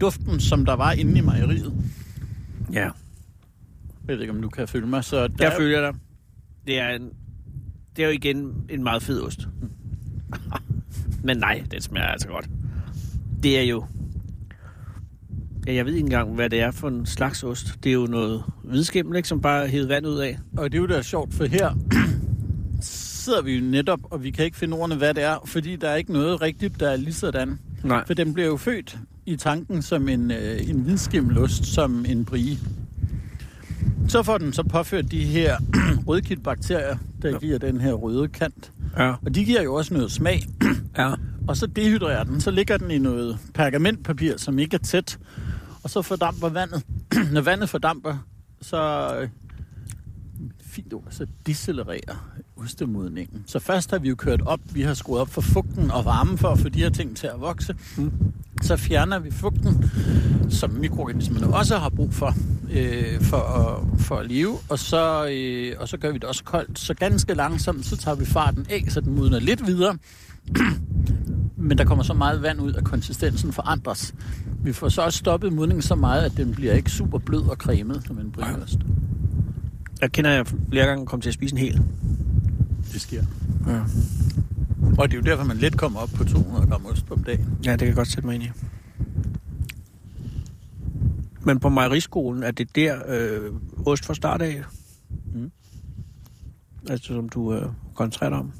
duften, 0.00 0.40
som 0.40 0.64
der 0.64 0.72
var 0.76 0.92
inde 0.92 1.18
i 1.18 1.20
mejeriet. 1.20 1.74
Ja. 2.72 2.80
Jeg 4.08 4.14
ved 4.16 4.20
ikke, 4.20 4.32
om 4.32 4.42
du 4.42 4.48
kan 4.48 4.68
følge 4.68 4.86
mig. 4.86 5.04
Så 5.04 5.28
der 5.28 5.34
Jeg 5.40 5.52
er- 5.52 5.56
følger 5.58 5.80
dig. 5.90 6.00
Det 6.66 6.78
er, 6.80 6.88
en, 6.88 7.10
det 7.96 8.02
er 8.04 8.06
jo 8.06 8.12
igen 8.14 8.54
en 8.68 8.82
meget 8.82 9.02
fed 9.02 9.22
ost. 9.22 9.48
Men 11.24 11.36
nej, 11.36 11.62
den 11.70 11.80
smager 11.80 12.06
altså 12.06 12.28
godt. 12.28 12.48
Det 13.42 13.58
er 13.58 13.62
jo... 13.62 13.84
Ja, 15.66 15.74
jeg 15.74 15.86
ved 15.86 15.92
ikke 15.92 16.04
engang, 16.04 16.34
hvad 16.34 16.50
det 16.50 16.60
er 16.60 16.70
for 16.70 16.88
en 16.88 17.06
slags 17.06 17.42
ost. 17.44 17.78
Det 17.84 17.90
er 17.90 17.94
jo 17.94 18.06
noget 18.06 18.42
hvidskimmel, 18.64 19.16
ikke, 19.16 19.28
som 19.28 19.40
bare 19.40 19.64
er 19.64 19.68
hævet 19.68 19.88
vand 19.88 20.06
ud 20.06 20.18
af. 20.18 20.38
Og 20.56 20.72
det 20.72 20.78
er 20.78 20.82
jo 20.82 20.86
da 20.86 21.02
sjovt, 21.02 21.34
for 21.34 21.44
her 21.44 21.74
sidder 23.26 23.42
vi 23.42 23.56
jo 23.56 23.64
netop, 23.64 23.98
og 24.02 24.22
vi 24.22 24.30
kan 24.30 24.44
ikke 24.44 24.56
finde 24.56 24.76
ordene, 24.76 24.94
hvad 24.96 25.14
det 25.14 25.22
er, 25.22 25.36
fordi 25.46 25.76
der 25.76 25.88
er 25.88 25.96
ikke 25.96 26.12
noget 26.12 26.42
rigtigt, 26.42 26.80
der 26.80 26.88
er 26.90 26.96
lige 26.96 27.12
sådan. 27.14 27.58
Nej. 27.84 28.04
For 28.06 28.14
den 28.14 28.34
bliver 28.34 28.46
jo 28.46 28.56
født 28.56 28.98
i 29.26 29.36
tanken 29.36 29.82
som 29.82 30.08
en, 30.08 30.30
øh, 30.30 30.68
en 30.68 30.80
hvidskimmelost, 30.80 31.64
som 31.66 32.04
en 32.08 32.24
brie. 32.24 32.58
Så 34.08 34.22
får 34.22 34.38
den 34.38 34.52
så 34.52 34.62
påført 34.62 35.10
de 35.10 35.24
her 35.24 35.56
rødkitbakterier, 36.08 36.96
der 37.22 37.28
Ja. 37.28 37.34
ja. 37.34 37.38
giver 37.38 37.58
den 37.58 37.80
her 37.80 37.92
røde 37.92 38.28
kant. 38.28 38.72
Ja. 38.96 39.14
Og 39.26 39.34
de 39.34 39.44
giver 39.44 39.62
jo 39.62 39.74
også 39.74 39.94
noget 39.94 40.12
smag. 40.12 40.42
Ja. 40.98 41.12
Og 41.48 41.56
så 41.56 41.66
dehydrerer 41.66 42.24
den, 42.24 42.40
så 42.40 42.50
ligger 42.50 42.76
den 42.76 42.90
i 42.90 42.98
noget 42.98 43.38
pergamentpapir, 43.54 44.36
som 44.36 44.58
ikke 44.58 44.74
er 44.74 44.78
tæt. 44.78 45.18
Og 45.82 45.90
så 45.90 46.02
fordamper 46.02 46.48
vandet. 46.48 46.82
Når 47.32 47.40
vandet 47.40 47.68
fordamper, 47.68 48.26
så 48.62 49.10
øh, 49.20 49.28
fint 50.62 50.92
ord, 50.94 51.04
så 51.10 51.26
decelererer 51.46 52.30
ostemodningen. 52.56 53.42
Så 53.46 53.58
først 53.58 53.90
har 53.90 53.98
vi 53.98 54.08
jo 54.08 54.14
kørt 54.14 54.42
op, 54.42 54.60
vi 54.72 54.82
har 54.82 54.94
skruet 54.94 55.20
op 55.20 55.28
for 55.28 55.40
fugten 55.40 55.90
og 55.90 56.04
varmen 56.04 56.38
for 56.38 56.48
at 56.48 56.58
få 56.58 56.68
de 56.68 56.78
her 56.78 56.90
ting 56.90 57.16
til 57.16 57.26
at 57.26 57.40
vokse. 57.40 57.74
Mm. 57.96 58.12
Så 58.62 58.76
fjerner 58.76 59.18
vi 59.18 59.30
fugten, 59.30 59.90
som 60.50 60.70
mikroorganismerne 60.70 61.54
også 61.54 61.78
har 61.78 61.88
brug 61.88 62.14
for, 62.14 62.34
øh, 62.70 63.20
for, 63.20 63.36
at, 63.36 64.00
for 64.00 64.16
at 64.16 64.30
leve. 64.30 64.58
Og 64.68 64.78
så, 64.78 65.28
øh, 65.28 65.72
og 65.80 65.88
så 65.88 65.96
gør 65.96 66.12
vi 66.12 66.18
det 66.18 66.24
også 66.24 66.44
koldt. 66.44 66.78
Så 66.78 66.94
ganske 66.94 67.34
langsomt, 67.34 67.86
så 67.86 67.96
tager 67.96 68.14
vi 68.14 68.24
farten 68.24 68.66
af, 68.70 68.84
så 68.88 69.00
den 69.00 69.14
modner 69.14 69.38
lidt 69.38 69.66
videre. 69.66 69.98
Men 71.56 71.78
der 71.78 71.84
kommer 71.84 72.04
så 72.04 72.14
meget 72.14 72.42
vand 72.42 72.60
ud, 72.60 72.74
at 72.74 72.84
konsistensen 72.84 73.52
forandres. 73.52 74.14
Vi 74.64 74.72
får 74.72 74.88
så 74.88 75.02
også 75.02 75.18
stoppet 75.18 75.52
modningen 75.52 75.82
så 75.82 75.94
meget, 75.94 76.22
at 76.22 76.36
den 76.36 76.54
bliver 76.54 76.72
ikke 76.72 76.90
super 76.90 77.18
blød 77.18 77.42
og 77.42 77.56
cremet, 77.56 78.02
som 78.06 78.18
en 78.18 78.30
briost. 78.30 78.78
Jeg 80.00 80.12
kender 80.12 80.30
jeg 80.30 80.46
flere 80.46 80.86
gange 80.86 81.06
kom 81.06 81.20
til 81.20 81.30
at 81.30 81.34
spise 81.34 81.54
en 81.54 81.58
hel. 81.58 81.82
Det 82.96 83.02
sker. 83.02 83.24
Ja. 83.66 83.80
Og 84.98 85.08
det 85.08 85.14
er 85.14 85.18
jo 85.18 85.22
derfor, 85.22 85.44
man 85.44 85.56
let 85.56 85.78
kommer 85.78 86.00
op 86.00 86.08
på 86.08 86.24
200 86.24 86.66
gram 86.66 86.86
ost 86.86 87.06
på 87.06 87.18
dagen. 87.26 87.58
Ja, 87.64 87.70
det 87.70 87.78
kan 87.78 87.88
jeg 87.88 87.96
godt 87.96 88.08
sætte 88.08 88.26
mig 88.26 88.34
ind 88.34 88.44
i. 88.44 88.50
Men 91.40 91.60
på 91.60 91.68
mejeriskolen, 91.68 92.42
er 92.42 92.50
det 92.50 92.76
der 92.76 93.02
øh, 93.08 93.52
ost 93.86 94.04
fra 94.04 94.14
start 94.14 94.42
af? 94.42 94.62
Mm. 95.34 95.50
Altså, 96.90 97.06
som 97.06 97.28
du 97.28 97.54
øh, 97.54 97.68
koncentrerer 97.94 98.30
dig 98.30 98.38
om? 98.38 98.52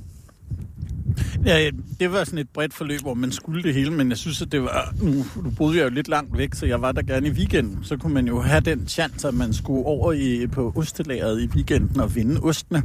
Ja, 1.44 1.70
det 2.00 2.12
var 2.12 2.24
sådan 2.24 2.38
et 2.38 2.48
bredt 2.48 2.74
forløb, 2.74 3.00
hvor 3.00 3.14
man 3.14 3.32
skulle 3.32 3.62
det 3.62 3.74
hele, 3.74 3.90
men 3.90 4.08
jeg 4.08 4.18
synes, 4.18 4.42
at 4.42 4.52
det 4.52 4.62
var... 4.62 4.94
Nu, 5.02 5.24
nu 5.42 5.50
boede 5.50 5.78
jeg 5.78 5.84
jo 5.84 5.90
lidt 5.90 6.08
langt 6.08 6.38
væk, 6.38 6.54
så 6.54 6.66
jeg 6.66 6.82
var 6.82 6.92
der 6.92 7.02
gerne 7.02 7.26
i 7.26 7.30
weekenden. 7.30 7.84
Så 7.84 7.96
kunne 7.96 8.14
man 8.14 8.26
jo 8.26 8.40
have 8.40 8.60
den 8.60 8.88
chance, 8.88 9.28
at 9.28 9.34
man 9.34 9.52
skulle 9.52 9.86
over 9.86 10.12
i, 10.12 10.46
på 10.46 10.72
ostelageret 10.76 11.42
i 11.42 11.46
weekenden 11.46 12.00
og 12.00 12.14
vinde 12.14 12.40
ostene. 12.40 12.82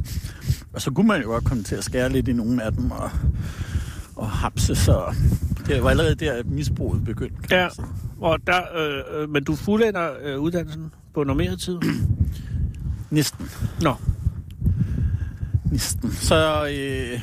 Og 0.72 0.80
så 0.80 0.90
kunne 0.90 1.08
man 1.08 1.22
jo 1.22 1.28
godt 1.28 1.44
komme 1.44 1.62
til 1.62 1.74
at 1.74 1.84
skære 1.84 2.08
lidt 2.08 2.28
i 2.28 2.32
nogle 2.32 2.62
af 2.62 2.72
dem 2.72 2.90
og, 2.90 3.10
og 4.16 4.30
hapse, 4.30 4.74
så 4.74 5.14
det 5.66 5.82
var 5.82 5.90
allerede 5.90 6.14
der, 6.14 6.32
at 6.32 6.46
misbruget 6.46 7.04
begyndte. 7.04 7.56
Ja, 7.56 7.68
og 8.20 8.38
der, 8.46 8.60
øh, 8.76 9.22
øh, 9.22 9.30
men 9.30 9.44
du 9.44 9.56
fuldender 9.56 10.08
øh, 10.24 10.40
uddannelsen 10.40 10.92
på 11.14 11.24
normeret 11.24 11.60
tid? 11.60 11.78
Næsten. 13.10 13.48
Nå, 13.82 13.94
Næsten. 15.72 16.12
Så, 16.12 16.66
øh, 16.66 17.20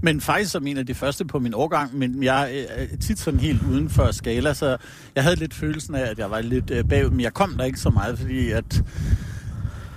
men 0.00 0.20
faktisk 0.20 0.50
som 0.50 0.66
en 0.66 0.76
af 0.76 0.86
de 0.86 0.94
første 0.94 1.24
på 1.24 1.38
min 1.38 1.54
årgang, 1.54 1.98
men 1.98 2.22
jeg 2.22 2.66
er 2.68 2.96
tit 3.00 3.18
sådan 3.18 3.40
helt 3.40 3.62
uden 3.62 3.90
for 3.90 4.12
skala, 4.12 4.54
så 4.54 4.76
jeg 5.14 5.22
havde 5.22 5.36
lidt 5.36 5.54
følelsen 5.54 5.94
af, 5.94 6.10
at 6.10 6.18
jeg 6.18 6.30
var 6.30 6.40
lidt 6.40 6.66
bag, 6.66 6.88
bagud, 6.88 7.10
men 7.10 7.20
jeg 7.20 7.34
kom 7.34 7.54
der 7.58 7.64
ikke 7.64 7.80
så 7.80 7.90
meget, 7.90 8.18
fordi 8.18 8.50
at 8.50 8.84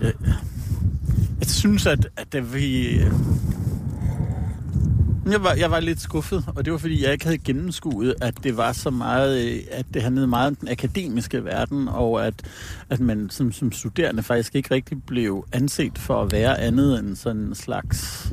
Jeg, 0.01 0.13
jeg 1.39 1.47
synes, 1.47 1.85
at, 1.85 2.07
at 2.17 2.33
det 2.33 2.53
vi... 2.53 2.99
Jeg 5.31 5.43
var, 5.43 5.53
jeg 5.53 5.71
var 5.71 5.79
lidt 5.79 6.01
skuffet, 6.01 6.43
og 6.55 6.65
det 6.65 6.73
var 6.73 6.79
fordi, 6.79 7.03
jeg 7.03 7.11
ikke 7.13 7.25
havde 7.25 7.37
gennemskuet, 7.37 8.15
at 8.21 8.43
det 8.43 8.57
var 8.57 8.71
så 8.71 8.89
meget, 8.89 9.61
at 9.71 9.85
det 9.93 10.01
handlede 10.01 10.27
meget 10.27 10.47
om 10.47 10.55
den 10.55 10.67
akademiske 10.67 11.45
verden, 11.45 11.87
og 11.87 12.27
at, 12.27 12.33
at 12.89 12.99
man 12.99 13.29
som, 13.29 13.51
som 13.51 13.71
studerende 13.71 14.23
faktisk 14.23 14.55
ikke 14.55 14.73
rigtig 14.73 15.03
blev 15.03 15.45
anset 15.51 15.97
for 15.97 16.21
at 16.21 16.31
være 16.31 16.59
andet 16.59 16.99
end 16.99 17.15
sådan 17.15 17.41
en 17.41 17.55
slags 17.55 18.31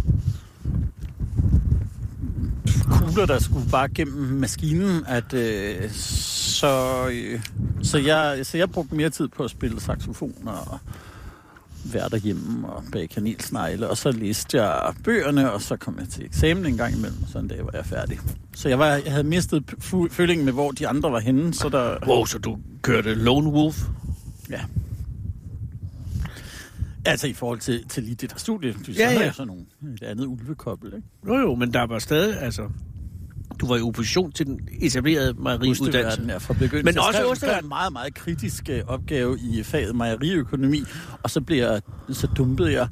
kugler, 2.84 3.26
der 3.26 3.38
skulle 3.38 3.70
bare 3.70 3.88
gennem 3.88 4.22
maskinen, 4.22 5.04
at 5.06 5.34
øh, 5.34 5.90
så, 5.90 7.08
øh, 7.12 7.40
så, 7.82 7.98
jeg, 7.98 8.46
så 8.46 8.58
jeg 8.58 8.70
brugte 8.70 8.94
mere 8.94 9.10
tid 9.10 9.28
på 9.28 9.42
at 9.42 9.50
spille 9.50 9.80
saxofon 9.80 10.34
og 10.46 10.78
være 11.84 12.08
derhjemme 12.08 12.68
og 12.68 12.82
bage 12.92 13.06
kanelsnegle, 13.06 13.88
og 13.88 13.96
så 13.96 14.10
læste 14.12 14.62
jeg 14.62 14.94
bøgerne, 15.04 15.52
og 15.52 15.62
så 15.62 15.76
kom 15.76 15.98
jeg 16.00 16.08
til 16.08 16.24
eksamen 16.24 16.66
en 16.66 16.76
gang 16.76 16.96
imellem, 16.96 17.18
og 17.22 17.28
så 17.32 17.38
en 17.38 17.48
dag 17.48 17.64
var 17.64 17.70
jeg 17.74 17.86
færdig. 17.86 18.18
Så 18.54 18.68
jeg, 18.68 18.78
var, 18.78 18.86
jeg 18.86 19.12
havde 19.12 19.24
mistet 19.24 19.64
følingen 20.10 20.44
med, 20.44 20.52
hvor 20.52 20.70
de 20.70 20.88
andre 20.88 21.12
var 21.12 21.20
henne, 21.20 21.54
så 21.54 21.68
der... 21.68 21.96
wow, 22.06 22.24
så 22.24 22.38
du 22.38 22.58
kørte 22.82 23.14
Lone 23.14 23.50
Wolf? 23.50 23.82
Ja. 24.50 24.60
Altså 27.04 27.26
i 27.26 27.32
forhold 27.32 27.58
til, 27.58 27.88
til 27.88 28.02
lige 28.02 28.14
det 28.14 28.30
der 28.30 28.38
studie, 28.38 28.72
så 28.84 28.92
Ja, 28.92 29.10
ja, 29.10 29.12
ja. 29.18 29.24
ja. 29.24 29.32
sådan 29.32 29.46
nogle, 29.46 29.94
et 29.94 30.02
andet 30.02 30.26
ulvekobbel, 30.26 30.92
ikke? 30.96 31.08
Jo 31.26 31.34
jo, 31.34 31.54
men 31.54 31.72
der 31.72 31.86
var 31.86 31.98
stadig, 31.98 32.40
altså... 32.42 32.62
Du 33.60 33.66
var 33.66 33.76
i 33.76 33.80
opposition 33.80 34.32
til 34.32 34.46
den 34.46 34.60
etablerede 34.80 35.34
mejeriuddannelse. 35.42 36.22
Er 36.28 36.38
fra 36.38 36.54
begyndelsen. 36.54 36.84
Men 36.84 36.98
også 36.98 37.34
skrev 37.34 37.58
en 37.62 37.68
meget, 37.68 37.92
meget 37.92 38.14
kritisk 38.14 38.68
øh, 38.70 38.82
opgave 38.86 39.38
i 39.40 39.62
faget 39.62 39.96
mejeriøkonomi, 39.96 40.82
og 41.22 41.30
så 41.30 41.40
blev 41.40 41.58
jeg, 41.58 41.80
så 42.12 42.26
dumpede 42.26 42.72
jeg, 42.72 42.88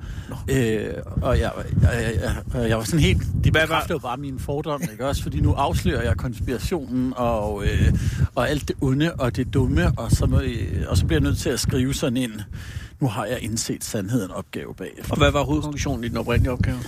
øh, 0.50 0.94
og 1.22 1.38
jeg, 1.38 1.52
jeg, 1.82 2.18
jeg, 2.54 2.68
jeg, 2.68 2.76
var 2.78 2.84
sådan 2.84 3.00
helt, 3.00 3.22
det 3.44 3.54
var- 3.54 3.86
jo 3.90 3.98
bare 3.98 4.16
mine 4.16 4.38
fordomme, 4.38 4.86
ikke 4.92 5.06
også? 5.06 5.22
Fordi 5.22 5.40
nu 5.40 5.52
afslører 5.52 6.02
jeg 6.02 6.16
konspirationen 6.16 7.12
og, 7.16 7.64
øh, 7.64 7.92
og 8.34 8.48
alt 8.50 8.68
det 8.68 8.76
onde 8.80 9.14
og 9.14 9.36
det 9.36 9.54
dumme, 9.54 9.90
og 9.98 10.10
så, 10.10 10.26
må, 10.26 10.40
øh, 10.40 10.84
og 10.88 10.96
så 10.96 11.06
bliver 11.06 11.20
jeg 11.20 11.24
nødt 11.28 11.38
til 11.38 11.50
at 11.50 11.60
skrive 11.60 11.94
sådan 11.94 12.16
en 12.16 12.40
nu 13.00 13.08
har 13.08 13.24
jeg 13.24 13.40
indset 13.40 13.84
sandheden 13.84 14.30
opgave 14.30 14.74
bagefter. 14.74 15.10
Og 15.12 15.18
hvad 15.18 15.30
var 15.30 15.44
hovedkonklusionen 15.44 16.04
i 16.04 16.08
den 16.08 16.16
oprindelige 16.16 16.52
opgave? 16.52 16.78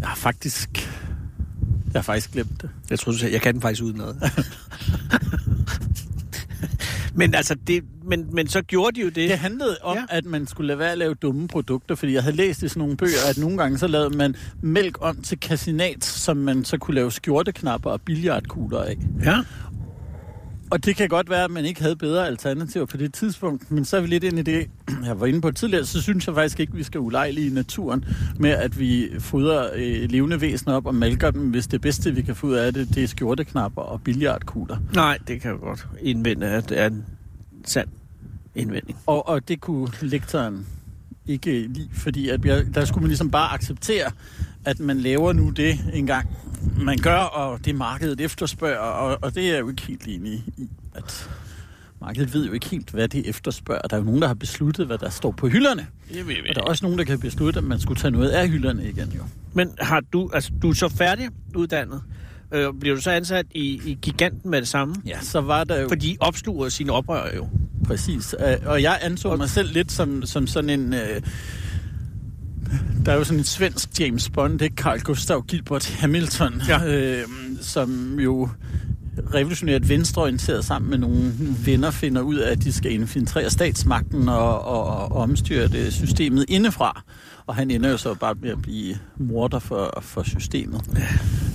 Jeg 0.00 0.08
har 0.08 0.16
faktisk... 0.16 0.88
Jeg 1.92 1.98
har 1.98 2.02
faktisk 2.02 2.32
glemt 2.32 2.62
det. 2.62 2.70
Jeg 2.90 2.98
tror 2.98 3.12
du 3.12 3.18
sagde, 3.18 3.34
jeg 3.34 3.42
kan 3.42 3.54
den 3.54 3.62
faktisk 3.62 3.82
uden 3.82 3.96
noget. 3.96 4.16
men 7.14 7.34
altså, 7.34 7.54
det, 7.66 7.84
men, 8.04 8.34
men 8.34 8.48
så 8.48 8.62
gjorde 8.62 8.96
de 8.96 9.00
jo 9.00 9.06
det. 9.06 9.30
Det 9.30 9.38
handlede 9.38 9.76
om, 9.82 9.96
ja. 9.96 10.04
at 10.08 10.24
man 10.24 10.46
skulle 10.46 10.66
lade 10.66 10.78
være 10.78 10.92
at 10.92 10.98
lave 10.98 11.14
dumme 11.14 11.48
produkter, 11.48 11.94
fordi 11.94 12.12
jeg 12.12 12.22
havde 12.22 12.36
læst 12.36 12.62
i 12.62 12.68
sådan 12.68 12.80
nogle 12.80 12.96
bøger, 12.96 13.28
at 13.28 13.38
nogle 13.38 13.58
gange 13.58 13.78
så 13.78 13.86
lavede 13.86 14.16
man 14.16 14.36
mælk 14.62 14.96
om 15.00 15.22
til 15.22 15.40
kasinat, 15.40 16.04
som 16.04 16.36
man 16.36 16.64
så 16.64 16.78
kunne 16.78 16.94
lave 16.94 17.12
skjorteknapper 17.12 17.90
og 17.90 18.00
billiardkugler 18.00 18.82
af. 18.82 18.96
Ja. 19.24 19.38
Og 20.72 20.84
det 20.84 20.96
kan 20.96 21.08
godt 21.08 21.30
være, 21.30 21.44
at 21.44 21.50
man 21.50 21.64
ikke 21.64 21.82
havde 21.82 21.96
bedre 21.96 22.26
alternativer 22.26 22.86
på 22.86 22.96
det 22.96 23.14
tidspunkt, 23.14 23.70
men 23.70 23.84
så 23.84 23.96
er 23.96 24.00
vi 24.00 24.06
lidt 24.06 24.24
ind 24.24 24.38
i 24.38 24.42
det, 24.42 24.70
jeg 25.04 25.20
var 25.20 25.26
inde 25.26 25.40
på 25.40 25.50
tidligere, 25.50 25.86
så 25.86 26.02
synes 26.02 26.26
jeg 26.26 26.34
faktisk 26.34 26.60
ikke, 26.60 26.70
at 26.70 26.76
vi 26.76 26.82
skal 26.82 27.00
ulejlige 27.00 27.54
naturen 27.54 28.04
med, 28.38 28.50
at 28.50 28.78
vi 28.78 29.08
fodrer 29.18 29.70
øh, 29.74 30.10
levende 30.10 30.40
væsener 30.40 30.74
op 30.74 30.86
og 30.86 30.94
malker 30.94 31.30
dem, 31.30 31.50
hvis 31.50 31.66
det 31.66 31.80
bedste, 31.80 32.14
vi 32.14 32.22
kan 32.22 32.36
få 32.36 32.46
ud 32.46 32.54
af 32.54 32.74
det, 32.74 32.94
det 32.94 33.02
er 33.02 33.06
skjorteknapper 33.06 33.82
og 33.82 34.02
billiardkugler. 34.02 34.76
Nej, 34.94 35.18
det 35.28 35.40
kan 35.40 35.50
jeg 35.50 35.60
godt 35.60 35.86
indvende, 36.00 36.46
at 36.46 36.68
det 36.68 36.80
er 36.80 36.86
en 36.86 37.04
sand 37.64 37.88
indvending. 38.54 38.98
Og, 39.06 39.28
og 39.28 39.48
det 39.48 39.60
kunne 39.60 39.88
lektoren 40.02 40.66
ikke 41.26 41.66
lide, 41.66 41.88
fordi 41.92 42.28
at 42.28 42.44
jeg, 42.44 42.74
der 42.74 42.84
skulle 42.84 43.02
man 43.02 43.08
ligesom 43.08 43.30
bare 43.30 43.52
acceptere, 43.54 44.10
at 44.64 44.80
man 44.80 45.00
laver 45.00 45.32
nu 45.32 45.50
det 45.50 45.78
en 45.92 46.06
gang, 46.06 46.28
man 46.80 46.98
gør, 46.98 47.16
og 47.18 47.64
det 47.64 47.74
markedet 47.74 48.20
efterspørger, 48.20 48.78
og, 48.78 49.18
og 49.22 49.34
det 49.34 49.48
er 49.48 49.52
jeg 49.52 49.60
jo 49.60 49.68
ikke 49.68 49.82
helt 49.82 50.06
enig 50.06 50.32
i, 50.32 50.68
at 50.94 51.30
markedet 52.00 52.34
ved 52.34 52.46
jo 52.46 52.52
ikke 52.52 52.68
helt, 52.68 52.90
hvad 52.90 53.08
det 53.08 53.28
efterspørger. 53.28 53.80
Der 53.82 53.96
er 53.96 54.00
jo 54.00 54.04
nogen, 54.04 54.20
der 54.22 54.26
har 54.26 54.34
besluttet, 54.34 54.86
hvad 54.86 54.98
der 54.98 55.10
står 55.10 55.30
på 55.30 55.48
hylderne. 55.48 55.86
Jeg 56.14 56.26
ved, 56.26 56.34
Og 56.48 56.54
der 56.54 56.60
er 56.60 56.64
også 56.64 56.84
nogen, 56.84 56.98
der 56.98 57.04
kan 57.04 57.20
beslutte, 57.20 57.58
at 57.58 57.64
man 57.64 57.80
skulle 57.80 58.00
tage 58.00 58.10
noget 58.10 58.28
af 58.28 58.48
hylderne 58.48 58.88
igen 58.88 59.12
jo. 59.16 59.22
Men 59.52 59.70
har 59.80 60.00
du, 60.12 60.30
altså, 60.34 60.50
du 60.62 60.70
er 60.70 60.74
så 60.74 60.88
færdig 60.88 61.28
uddannet. 61.54 62.02
Øh, 62.54 62.74
bliver 62.80 62.96
du 62.96 63.02
så 63.02 63.10
ansat 63.10 63.46
i, 63.50 63.80
i 63.86 63.98
giganten 64.02 64.50
med 64.50 64.60
det 64.60 64.68
samme? 64.68 64.94
Ja, 65.06 65.20
så 65.20 65.40
var 65.40 65.64
der 65.64 65.80
jo... 65.80 65.88
For 65.88 65.94
de 65.94 66.16
opsluger 66.20 66.68
sine 66.68 66.92
oprør 66.92 67.36
jo. 67.36 67.48
Præcis. 67.86 68.34
Øh, 68.46 68.56
Og 68.66 68.82
jeg 68.82 68.98
anså 69.02 69.36
mig 69.36 69.50
selv 69.50 69.72
lidt 69.72 69.92
som, 69.92 70.22
som 70.26 70.46
sådan 70.46 70.70
en... 70.70 70.94
Øh, 70.94 71.22
der 73.06 73.12
er 73.12 73.16
jo 73.16 73.24
sådan 73.24 73.38
en 73.38 73.44
svensk 73.44 74.00
James 74.00 74.30
Bond, 74.30 74.58
det 74.58 74.66
er 74.70 74.74
Carl 74.74 75.00
Gustav 75.00 75.44
Gilbert 75.48 75.90
Hamilton, 76.00 76.62
Ja. 76.68 76.86
øh, 76.86 77.24
som 77.60 78.18
jo 78.20 78.48
revolutionært 79.34 79.88
venstreorienteret 79.88 80.64
sammen 80.64 80.90
med 80.90 80.98
nogle 80.98 81.32
venner 81.64 81.90
finder 81.90 82.22
ud 82.22 82.36
af, 82.36 82.50
at 82.52 82.62
de 82.62 82.72
skal 82.72 82.92
infiltrere 82.92 83.50
statsmagten 83.50 84.28
og, 84.28 84.64
og, 84.64 84.84
og 84.86 85.12
omstyre 85.12 85.68
det 85.68 85.92
systemet 85.92 86.44
indefra. 86.48 87.02
Og 87.46 87.54
han 87.54 87.70
ender 87.70 87.90
jo 87.90 87.96
så 87.96 88.14
bare 88.14 88.34
med 88.42 88.50
at 88.50 88.62
blive 88.62 88.94
morder 89.16 89.58
for, 89.58 89.98
for 90.02 90.22
systemet. 90.22 90.80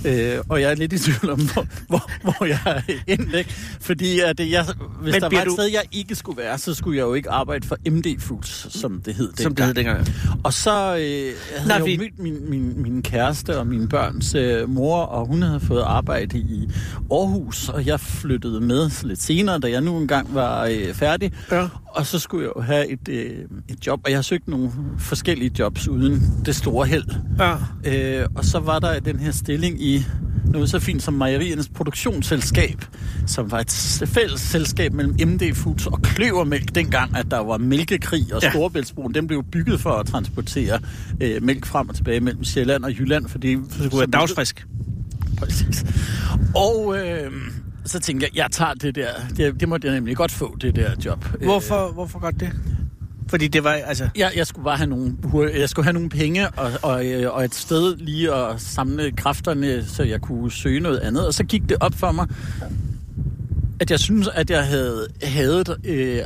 Øh, 0.04 0.38
og 0.48 0.60
jeg 0.60 0.70
er 0.70 0.74
lidt 0.74 0.92
i 0.92 0.98
tvivl 0.98 1.30
om, 1.32 1.40
hvor, 1.52 1.66
hvor, 1.88 2.10
hvor 2.22 2.44
jeg 2.46 2.58
er 2.66 2.80
endt, 3.06 3.34
ikke? 3.34 3.54
Fordi 3.80 4.20
at 4.20 4.40
jeg, 4.50 4.64
hvis 5.00 5.12
Men 5.12 5.22
der 5.22 5.28
var 5.28 5.40
et 5.40 5.46
du- 5.46 5.52
sted, 5.52 5.64
jeg 5.64 5.82
ikke 5.92 6.14
skulle 6.14 6.42
være, 6.42 6.58
så 6.58 6.74
skulle 6.74 6.96
jeg 6.98 7.02
jo 7.04 7.14
ikke 7.14 7.30
arbejde 7.30 7.66
for 7.66 7.76
MD 7.90 8.20
Foods, 8.20 8.80
som 8.80 9.02
det 9.04 9.14
hed 9.14 9.32
Som 9.36 9.54
det 9.54 9.64
hed 9.64 9.74
dengang. 9.74 10.06
og 10.44 10.52
så 10.52 10.70
øh, 10.96 11.32
havde 11.56 11.68
Nej, 11.68 11.76
jeg 11.76 11.80
jo 11.96 12.02
mødt 12.02 12.18
min, 12.18 12.50
min, 12.50 12.82
min 12.82 13.02
kæreste 13.02 13.58
og 13.58 13.66
mine 13.66 13.88
børns 13.88 14.34
øh, 14.34 14.68
mor, 14.70 15.00
og 15.02 15.26
hun 15.26 15.42
havde 15.42 15.60
fået 15.60 15.82
arbejde 15.82 16.38
i 16.38 16.68
Aarhus, 17.10 17.68
og 17.68 17.86
jeg 17.86 18.00
flyttede 18.00 18.60
med 18.60 19.06
lidt 19.06 19.22
senere, 19.22 19.58
da 19.58 19.70
jeg 19.70 19.80
nu 19.80 19.96
engang 19.98 20.34
var 20.34 20.64
øh, 20.64 20.94
færdig. 20.94 21.32
Ja. 21.52 21.66
Og 21.98 22.06
så 22.06 22.18
skulle 22.18 22.44
jeg 22.46 22.52
jo 22.56 22.62
have 22.62 22.88
et, 22.88 23.08
øh, 23.08 23.30
et 23.68 23.86
job, 23.86 24.00
og 24.04 24.10
jeg 24.10 24.18
har 24.18 24.22
søgt 24.22 24.48
nogle 24.48 24.70
forskellige 24.98 25.50
jobs 25.58 25.88
uden 25.88 26.22
det 26.46 26.56
store 26.56 26.86
held. 26.86 27.04
Ja. 27.38 28.20
Øh, 28.20 28.26
og 28.34 28.44
så 28.44 28.58
var 28.58 28.78
der 28.78 29.00
den 29.00 29.18
her 29.20 29.30
stilling 29.30 29.82
i 29.82 30.04
noget 30.44 30.70
så 30.70 30.78
fint 30.78 31.02
som 31.02 31.14
Mejeriernes 31.14 31.68
Produktionsselskab, 31.68 32.84
som 33.26 33.50
var 33.50 33.60
et 33.60 33.70
fælles 34.06 34.40
selskab 34.40 34.92
mellem 34.92 35.14
MD 35.28 35.54
Foods 35.54 35.86
og 35.86 36.02
Kløvermælk 36.02 36.74
dengang, 36.74 37.16
at 37.16 37.26
der 37.30 37.38
var 37.38 37.58
mælkekrig, 37.58 38.34
og 38.34 38.42
Ja. 38.42 38.50
Storebæltsbroen, 38.50 39.14
den 39.14 39.26
blev 39.26 39.44
bygget 39.52 39.80
for 39.80 39.90
at 39.90 40.06
transportere 40.06 40.80
øh, 41.20 41.42
mælk 41.42 41.66
frem 41.66 41.88
og 41.88 41.94
tilbage 41.94 42.20
mellem 42.20 42.44
Sjælland 42.44 42.84
og 42.84 42.90
Jylland, 42.98 43.28
fordi 43.28 43.54
det 43.54 43.64
Det 43.82 43.90
kunne 43.90 43.98
være 43.98 44.10
dagsfrisk. 44.10 44.66
Præcis. 45.38 45.84
Og 46.54 46.96
øh, 46.98 47.32
så 47.88 47.98
tænkte 47.98 48.26
jeg, 48.26 48.36
jeg 48.36 48.50
tager 48.50 48.74
det 48.74 48.94
der, 48.94 49.08
det, 49.36 49.60
det 49.60 49.68
måtte 49.68 49.86
jeg 49.86 49.94
nemlig 49.94 50.16
godt 50.16 50.32
få, 50.32 50.56
det 50.60 50.76
der 50.76 50.90
job. 51.04 51.24
Hvorfor, 51.42 51.92
hvorfor 51.92 52.18
godt 52.18 52.40
det? 52.40 52.50
Fordi 53.28 53.48
det 53.48 53.64
var, 53.64 53.70
altså... 53.70 54.08
Jeg, 54.16 54.32
jeg 54.36 54.46
skulle 54.46 54.64
bare 54.64 54.76
have 54.76 54.90
nogle, 54.90 55.16
jeg 55.58 55.68
skulle 55.68 55.84
have 55.84 55.92
nogle 55.92 56.08
penge 56.08 56.50
og, 56.50 56.72
og, 56.82 57.06
øh, 57.06 57.34
og 57.34 57.44
et 57.44 57.54
sted 57.54 57.96
lige 57.96 58.34
at 58.34 58.60
samle 58.60 59.12
kræfterne, 59.12 59.84
så 59.84 60.02
jeg 60.02 60.20
kunne 60.20 60.52
søge 60.52 60.80
noget 60.80 60.98
andet. 60.98 61.26
Og 61.26 61.34
så 61.34 61.44
gik 61.44 61.68
det 61.68 61.76
op 61.80 61.94
for 61.94 62.12
mig, 62.12 62.26
at 63.80 63.90
jeg 63.90 64.00
synes, 64.00 64.28
at 64.34 64.50
jeg 64.50 64.66
havde 64.66 65.06
hadet 65.22 65.76
øh, 65.84 66.22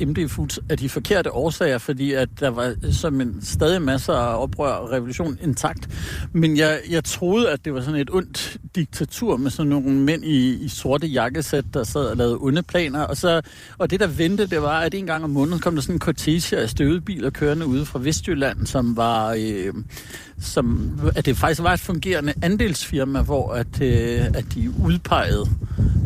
MD 0.00 0.28
Foods 0.28 0.58
af 0.70 0.78
de 0.78 0.88
forkerte 0.88 1.32
årsager, 1.32 1.78
fordi 1.78 2.12
at 2.12 2.28
der 2.40 2.48
var 2.48 2.74
som 2.92 3.20
en 3.20 3.38
stadig 3.42 3.82
masser 3.82 4.12
af 4.12 4.42
oprør 4.42 4.72
og 4.72 4.92
revolution 4.92 5.38
intakt. 5.42 5.88
Men 6.32 6.56
jeg, 6.56 6.80
jeg 6.90 7.04
troede, 7.04 7.50
at 7.50 7.64
det 7.64 7.74
var 7.74 7.80
sådan 7.80 8.00
et 8.00 8.10
ondt 8.10 8.56
diktatur 8.74 9.36
med 9.36 9.50
sådan 9.50 9.70
nogle 9.70 9.90
mænd 9.90 10.24
i, 10.24 10.64
i 10.64 10.68
sorte 10.68 11.06
jakkesæt, 11.06 11.64
der 11.74 11.84
sad 11.84 12.04
og 12.04 12.16
lavede 12.16 12.38
onde 12.40 12.62
planer. 12.62 13.00
Og, 13.00 13.16
så, 13.16 13.40
og 13.78 13.90
det, 13.90 14.00
der 14.00 14.06
ventede, 14.06 14.50
det 14.50 14.62
var, 14.62 14.80
at 14.80 14.94
en 14.94 15.06
gang 15.06 15.24
om 15.24 15.30
måneden 15.30 15.60
kom 15.60 15.74
der 15.74 15.82
sådan 15.82 15.94
en 15.94 16.00
cortege 16.00 16.56
af 16.56 16.70
støvede 16.70 17.00
biler 17.00 17.30
kørende 17.30 17.66
ude 17.66 17.86
fra 17.86 17.98
Vestjylland, 18.02 18.66
som 18.66 18.96
var... 18.96 19.36
Øh, 19.38 19.74
som, 20.40 21.00
at 21.16 21.26
det 21.26 21.36
faktisk 21.36 21.62
var 21.62 21.72
et 21.72 21.80
fungerende 21.80 22.32
andelsfirma, 22.42 23.22
hvor 23.22 23.52
at, 23.52 23.80
øh, 23.80 24.24
at 24.34 24.44
de 24.54 24.72
udpegede 24.84 25.46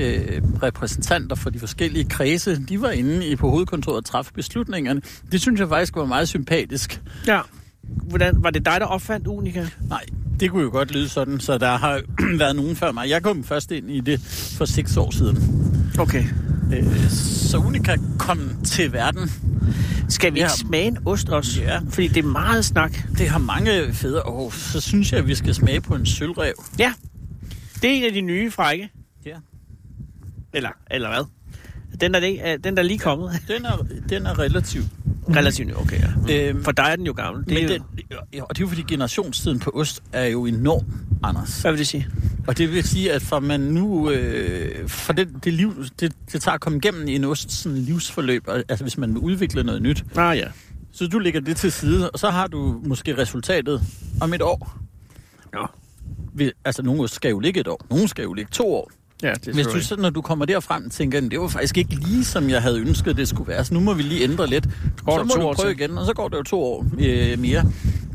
øh, 0.01 0.43
repræsentanter 0.63 1.37
for 1.37 1.51
de 1.51 1.59
forskellige 1.59 2.05
kredse, 2.05 2.63
de 2.69 2.81
var 2.81 2.91
inde 2.91 3.27
i 3.27 3.37
på 3.37 3.51
hovedkontoret 3.51 3.97
og 3.97 4.05
træffe 4.05 4.33
beslutningerne. 4.33 5.03
Det 5.33 5.41
synes 5.41 5.61
jeg 5.61 5.69
faktisk 5.69 5.97
var 5.97 6.05
meget 6.05 6.29
sympatisk. 6.29 7.03
Ja. 7.27 7.41
Hvordan, 7.83 8.43
var 8.43 8.51
det 8.51 8.65
dig, 8.65 8.81
der 8.81 8.87
opfandt 8.87 9.27
Unica? 9.27 9.67
Nej, 9.89 10.05
det 10.41 10.51
kunne 10.51 10.63
jo 10.63 10.71
godt 10.71 10.93
lyde 10.93 11.09
sådan, 11.09 11.41
så 11.41 11.59
der 11.59 11.77
har 11.77 12.01
været 12.39 12.57
nogen 12.57 12.77
før 12.77 12.93
mig. 12.93 13.09
Jeg 13.09 13.23
kom 13.23 13.45
først 13.45 13.71
ind 13.73 13.91
i 13.91 14.01
det 14.01 14.21
for 14.59 14.65
seks 14.65 14.97
år 14.97 15.11
siden. 15.11 15.39
Okay. 15.99 16.25
Øh, 16.73 17.11
så 17.11 17.59
Unica 17.59 17.97
kom 18.19 18.41
til 18.65 18.93
verden. 18.93 19.31
Skal 20.11 20.35
vi 20.35 20.39
ikke 20.39 20.51
smage 20.53 20.85
en 20.87 20.99
ost 21.07 21.29
også? 21.29 21.63
Ja. 21.63 21.81
Fordi 21.91 22.09
det 22.09 22.17
er 22.25 22.29
meget 22.29 22.65
snak. 22.65 22.93
Det 23.19 23.29
har 23.29 23.39
mange 23.39 23.95
fædre, 23.95 24.23
og 24.23 24.53
så 24.55 24.81
synes 24.81 25.13
jeg, 25.13 25.19
at 25.21 25.27
vi 25.27 25.35
skal 25.35 25.55
smage 25.55 25.81
på 25.81 25.95
en 25.95 26.07
sølvrev. 26.07 26.53
Ja. 26.79 26.93
Det 27.83 27.91
er 27.91 27.95
en 27.95 28.05
af 28.05 28.13
de 28.13 28.21
nye 28.21 28.51
frække. 28.51 28.91
Ja. 29.27 29.37
Eller, 30.53 30.71
eller 30.91 31.09
hvad? 31.09 31.25
Den 32.01 32.15
der, 32.15 32.21
det, 32.21 32.49
er- 32.49 32.57
den 32.57 32.77
der 32.77 32.83
er 32.83 32.87
lige 32.87 32.99
kommet. 32.99 33.31
Den 33.49 33.65
er, 33.65 33.87
den 34.09 34.27
er 34.27 34.39
relativt 34.39 34.87
Relativt 35.37 35.69
ny, 35.69 35.75
okay. 35.75 36.01
Ja. 36.29 36.49
Øhm, 36.49 36.65
For 36.65 36.73
dig 36.73 36.83
er 36.91 36.97
den 36.97 37.07
jo 37.07 37.13
gammel. 37.13 37.45
Det 37.45 37.53
Men 37.55 37.57
er 37.57 37.63
jo, 37.63 37.69
den, 37.69 37.83
ja, 38.33 38.43
og 38.43 38.49
det 38.57 38.59
er 38.59 38.65
jo 38.65 38.69
fordi 38.69 38.83
generationstiden 38.83 39.59
på 39.59 39.71
ost 39.75 40.03
er 40.13 40.25
jo 40.25 40.47
enorm, 40.47 40.85
Anders. 41.23 41.61
Hvad 41.61 41.71
vil 41.73 41.79
det 41.79 41.87
sige? 41.87 42.07
Og 42.47 42.59
det 42.59 42.73
vil 42.73 42.85
sige, 42.85 43.13
at 43.13 43.23
for 43.23 43.41
man 43.41 43.61
nu, 43.61 44.11
øh, 44.11 44.89
for 44.89 45.13
det, 45.13 45.29
det, 45.45 45.53
liv, 45.53 45.85
det, 46.01 46.13
det 46.33 46.43
tager 46.43 46.55
at 46.55 46.61
komme 46.61 46.79
igennem 46.79 47.09
i 47.09 47.15
en 47.15 47.25
ost 47.25 47.53
sådan 47.53 47.79
livsforløb, 47.79 48.49
altså 48.49 48.85
hvis 48.85 48.99
man 48.99 49.11
vil 49.15 49.19
udvikle 49.19 49.63
noget 49.65 49.83
nyt. 49.83 50.05
Ah 50.17 50.39
ja. 50.39 50.47
Så 50.93 51.07
du 51.07 51.19
lægger 51.19 51.41
det 51.41 51.57
til 51.57 51.73
side, 51.73 52.11
og 52.11 52.19
så 52.19 52.31
har 52.31 52.47
du 52.47 52.81
måske 52.85 53.19
resultatet 53.19 53.83
om 54.21 54.35
et 54.35 54.43
år. 54.43 54.79
Ja. 55.55 55.65
Vi- 56.35 56.53
Altså, 56.65 56.83
nogle 56.83 57.03
ost 57.03 57.15
skal 57.15 57.29
jo 57.31 57.39
ligge 57.39 57.61
et 57.61 57.69
år, 57.69 57.87
nogle 57.91 58.09
skal 58.09 58.23
jo 58.23 58.33
ligge 58.33 58.51
to 58.53 58.75
år. 58.75 58.91
Ja, 59.23 59.33
det 59.45 59.55
Hvis 59.55 59.67
du 59.67 59.81
så, 59.81 59.97
når 59.97 60.11
du 60.11 60.23
kommer 60.23 60.45
derfrem, 60.45 60.91
tænker, 60.91 61.21
det 61.21 61.41
var 61.41 61.49
faktisk 61.49 61.79
ikke 61.79 61.95
lige, 61.95 62.25
som 62.25 62.51
jeg 62.51 62.63
havde 62.63 62.81
ønsket, 62.81 63.17
det 63.17 63.29
skulle 63.29 63.49
være, 63.49 63.65
så 63.65 63.75
nu 63.75 63.81
må 63.81 63.95
vi 63.95 64.03
lige 64.03 64.25
ændre 64.25 64.47
lidt. 64.47 64.69
går 65.05 65.19
så 65.19 65.25
må 65.25 65.35
du 65.35 65.55
prøve 65.55 65.75
til. 65.75 65.81
igen, 65.81 65.99
og 65.99 66.07
så 66.07 66.15
går 66.15 66.29
det 66.29 66.37
jo 66.39 66.43
to 66.43 66.63
år 66.63 66.87
øh, 66.99 67.39
mere. 67.39 67.65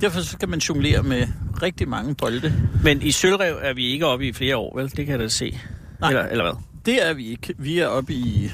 Derfor 0.02 0.20
så 0.20 0.30
skal 0.30 0.50
man 0.50 0.60
jonglere 0.60 1.04
med 1.04 1.28
rigtig 1.62 1.90
mange 1.90 2.16
bolde. 2.16 2.54
Men 2.84 3.02
i 3.02 3.12
Sølvrev 3.12 3.56
er 3.62 3.74
vi 3.74 3.86
ikke 3.86 4.06
oppe 4.06 4.28
i 4.28 4.34
flere 4.34 4.58
år, 4.58 4.78
vel? 4.78 4.90
Det 4.90 5.06
kan 5.06 5.08
jeg 5.08 5.20
da 5.20 5.28
se. 5.28 5.60
Nej. 6.00 6.10
Eller, 6.10 6.24
eller 6.24 6.44
hvad? 6.44 6.54
Det 6.86 7.10
er 7.10 7.14
vi 7.14 7.28
ikke. 7.28 7.54
Vi 7.58 7.80
er 7.80 7.88
oppe 7.88 8.14
i, 8.14 8.52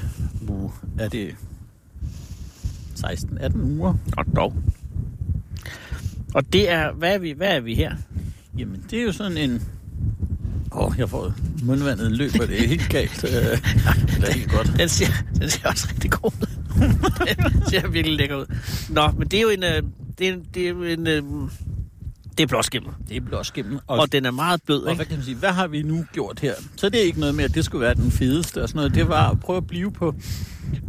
uh, 0.48 0.72
er 0.98 1.08
det 1.08 1.34
16-18 2.98 3.62
uger? 3.62 3.94
Og 4.16 4.24
dog. 4.36 4.54
Og 6.34 6.52
det 6.52 6.70
er, 6.70 6.92
hvad 6.92 7.14
er 7.14 7.18
vi, 7.18 7.32
hvad 7.32 7.56
er 7.56 7.60
vi 7.60 7.74
her? 7.74 7.94
Jamen, 8.58 8.84
det 8.90 8.98
er 8.98 9.02
jo 9.02 9.12
sådan 9.12 9.36
en... 9.36 9.62
Åh, 10.72 10.86
oh, 10.86 10.94
jeg 10.98 11.08
får 11.08 11.32
mundvandet 11.62 12.12
løber, 12.12 12.46
det 12.46 12.62
er 12.64 12.68
helt 12.68 12.88
galt. 12.88 13.24
Øh, 13.24 13.30
det 14.20 14.28
er 14.28 14.32
helt 14.32 14.50
godt. 14.52 14.72
Den 14.76 14.88
ser, 14.88 15.06
den 15.40 15.50
ser 15.50 15.68
også 15.68 15.88
rigtig 15.90 16.10
god 16.10 16.32
ud. 16.42 16.46
den 17.52 17.62
ser 17.68 17.88
virkelig 17.88 18.16
lækker 18.16 18.36
ud. 18.36 18.46
Nå, 18.88 19.10
men 19.18 19.28
det 19.28 19.36
er 19.38 19.42
jo 19.42 19.48
en, 19.48 19.64
øh, 19.64 19.82
det 20.18 20.28
er, 20.28 20.36
det 20.54 20.68
er 20.68 20.72
en, 20.72 21.06
øh, 21.06 21.22
Det 22.38 22.42
er 22.42 22.46
blåskimmel. 22.46 22.92
Det 23.08 23.16
er 23.16 23.20
blåskimmel. 23.20 23.80
Og, 23.86 23.98
og 23.98 24.12
den 24.12 24.26
er 24.26 24.30
meget 24.30 24.62
blød, 24.62 24.82
Og 24.82 24.90
ikke? 24.90 24.96
hvad 24.96 25.06
kan 25.06 25.16
man 25.16 25.24
sige, 25.24 25.36
hvad 25.36 25.50
har 25.50 25.66
vi 25.66 25.82
nu 25.82 26.04
gjort 26.12 26.40
her? 26.40 26.54
Så 26.76 26.88
det 26.88 27.00
er 27.00 27.04
ikke 27.04 27.20
noget 27.20 27.34
med, 27.34 27.44
at 27.44 27.54
det 27.54 27.64
skulle 27.64 27.82
være 27.82 27.94
den 27.94 28.10
fedeste 28.10 28.62
og 28.62 28.68
sådan 28.68 28.78
noget. 28.78 28.94
Det 28.94 29.08
var 29.08 29.30
at 29.30 29.40
prøve 29.40 29.56
at 29.56 29.66
blive 29.66 29.92
på 29.92 30.14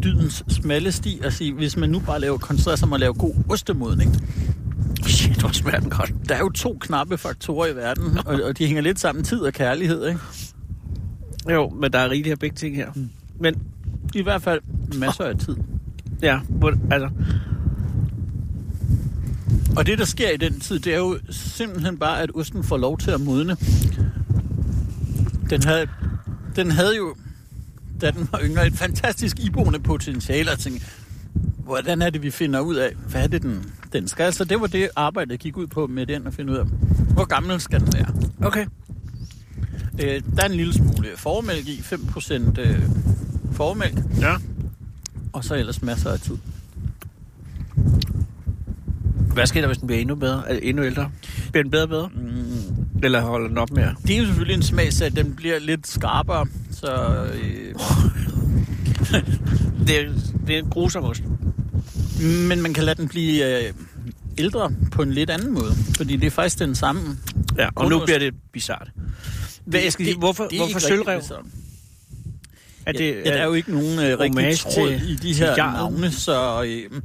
dydens 0.03 0.43
smalle 0.49 0.91
sti 0.91 1.21
og 1.25 1.33
sige, 1.33 1.53
hvis 1.53 1.77
man 1.77 1.89
nu 1.89 1.99
bare 1.99 2.19
laver, 2.19 2.37
koncentrerer 2.37 2.75
sig 2.75 2.85
om 2.87 2.93
at 2.93 2.99
lave 2.99 3.13
god 3.13 3.35
ostemodning. 3.49 4.27
Smager 5.51 5.79
den 5.79 5.89
godt. 5.89 6.13
Der 6.29 6.35
er 6.35 6.39
jo 6.39 6.49
to 6.49 6.77
knappe 6.81 7.17
faktorer 7.17 7.67
i 7.67 7.75
verden, 7.75 8.17
og, 8.25 8.41
og 8.43 8.57
de 8.57 8.65
hænger 8.65 8.81
lidt 8.81 8.99
sammen, 8.99 9.23
tid 9.23 9.39
og 9.39 9.53
kærlighed, 9.53 10.07
ikke? 10.07 10.19
Jo, 11.49 11.69
men 11.69 11.93
der 11.93 11.99
er 11.99 12.09
rigeligt 12.09 12.31
af 12.31 12.39
begge 12.39 12.55
ting 12.55 12.75
her. 12.75 12.91
Men 13.39 13.55
I 14.15 14.21
hvert 14.21 14.41
fald 14.41 14.61
masser 14.99 15.23
af 15.23 15.37
tid. 15.37 15.55
ja, 16.21 16.39
altså, 16.91 17.09
Og 19.77 19.85
det, 19.85 19.97
der 19.99 20.05
sker 20.05 20.29
i 20.29 20.37
den 20.37 20.59
tid, 20.59 20.79
det 20.79 20.93
er 20.93 20.97
jo 20.97 21.19
simpelthen 21.29 21.97
bare, 21.97 22.21
at 22.21 22.29
osten 22.35 22.63
får 22.63 22.77
lov 22.77 22.97
til 22.97 23.11
at 23.11 23.21
modne. 23.21 23.57
Den 25.49 25.63
havde, 25.63 25.87
den 26.55 26.71
havde 26.71 26.95
jo, 26.97 27.15
da 28.01 28.11
den 28.11 28.27
var 28.31 28.39
yngre, 28.43 28.67
et 28.67 28.73
fantastisk 28.73 29.39
iboende 29.39 29.79
potentiale, 29.79 30.51
og 30.51 30.59
tænkte, 30.59 30.85
hvordan 31.63 32.01
er 32.01 32.09
det, 32.09 32.23
vi 32.23 32.31
finder 32.31 32.59
ud 32.59 32.75
af, 32.75 32.91
hvad 33.09 33.23
er 33.23 33.27
det, 33.27 33.41
den, 33.41 33.71
den 33.93 34.07
skal? 34.07 34.23
Altså, 34.23 34.43
det 34.45 34.61
var 34.61 34.67
det 34.67 34.89
arbejde, 34.95 35.31
jeg 35.31 35.39
gik 35.39 35.57
ud 35.57 35.67
på 35.67 35.87
med 35.87 36.05
den, 36.05 36.27
at 36.27 36.33
finde 36.33 36.53
ud 36.53 36.57
af, 36.57 36.65
hvor 37.13 37.25
gammel 37.25 37.61
skal 37.61 37.79
den 37.79 37.93
være? 37.93 38.07
okay. 38.47 38.65
Øh, 40.03 40.21
der 40.35 40.43
er 40.43 40.45
en 40.47 40.51
lille 40.55 40.73
smule 40.73 41.07
formælk 41.17 41.67
i, 41.67 41.79
5% 41.79 42.59
øh, 42.61 42.81
formælk, 43.51 43.97
Ja. 44.21 44.35
og 45.33 45.43
så 45.45 45.55
ellers 45.55 45.81
masser 45.81 46.09
af 46.11 46.19
tid. 46.19 46.37
Hvad 49.33 49.45
sker 49.45 49.61
der, 49.61 49.67
hvis 49.67 49.77
den 49.77 49.87
bliver 49.87 50.01
endnu 50.01 50.15
bedre? 50.15 50.51
Er 50.51 50.59
endnu 50.61 50.83
ældre? 50.83 51.09
Bliver 51.51 51.63
den 51.63 51.71
bedre 51.71 51.83
og 51.83 51.89
bedre? 51.89 52.09
Mm, 52.15 53.03
Eller 53.03 53.21
holder 53.21 53.47
den 53.47 53.57
op 53.57 53.71
med 53.71 53.83
at... 53.83 53.95
Det 54.07 54.15
er 54.15 54.19
jo 54.19 54.25
selvfølgelig 54.25 54.55
en 54.55 54.61
smagsag, 54.63 55.07
at 55.07 55.15
den 55.15 55.33
bliver 55.35 55.59
lidt 55.59 55.87
skarpere, 55.87 56.45
så... 56.71 57.15
Øh, 57.33 57.75
Det 59.87 59.99
er, 60.01 60.09
det 60.47 60.55
er 60.55 60.59
en 60.59 60.69
grusom 60.69 61.03
ost. 61.03 61.23
Men 62.23 62.61
man 62.61 62.73
kan 62.73 62.83
lade 62.83 63.01
den 63.01 63.07
blive 63.07 63.65
øh, 63.67 63.73
ældre 64.37 64.71
på 64.91 65.01
en 65.01 65.11
lidt 65.13 65.29
anden 65.29 65.53
måde, 65.53 65.75
fordi 65.97 66.15
det 66.15 66.27
er 66.27 66.31
faktisk 66.31 66.59
den 66.59 66.75
samme. 66.75 67.17
Ja, 67.57 67.69
og 67.75 67.89
nu 67.89 67.99
bliver 68.05 68.19
det 68.19 68.33
bizart. 68.53 68.87
Hvad, 69.65 69.79
jeg 69.81 69.91
skal 69.91 70.05
sige, 70.05 70.17
hvorfor, 70.17 70.43
det 70.47 70.53
er 70.59 70.63
hvorfor 70.65 70.79
sølvrev? 70.79 71.21
Er 72.85 72.91
det, 72.91 73.15
ja, 73.25 73.29
der 73.29 73.37
er 73.37 73.45
jo 73.45 73.53
ikke 73.53 73.71
nogen 73.71 73.99
øh, 73.99 74.19
rigtig 74.19 74.57
tråd 74.59 74.89
til- 74.99 75.11
i 75.11 75.15
de 75.15 75.33
her 75.33 75.55
navne, 75.55 76.11
så 76.11 76.63
øh, 76.63 77.01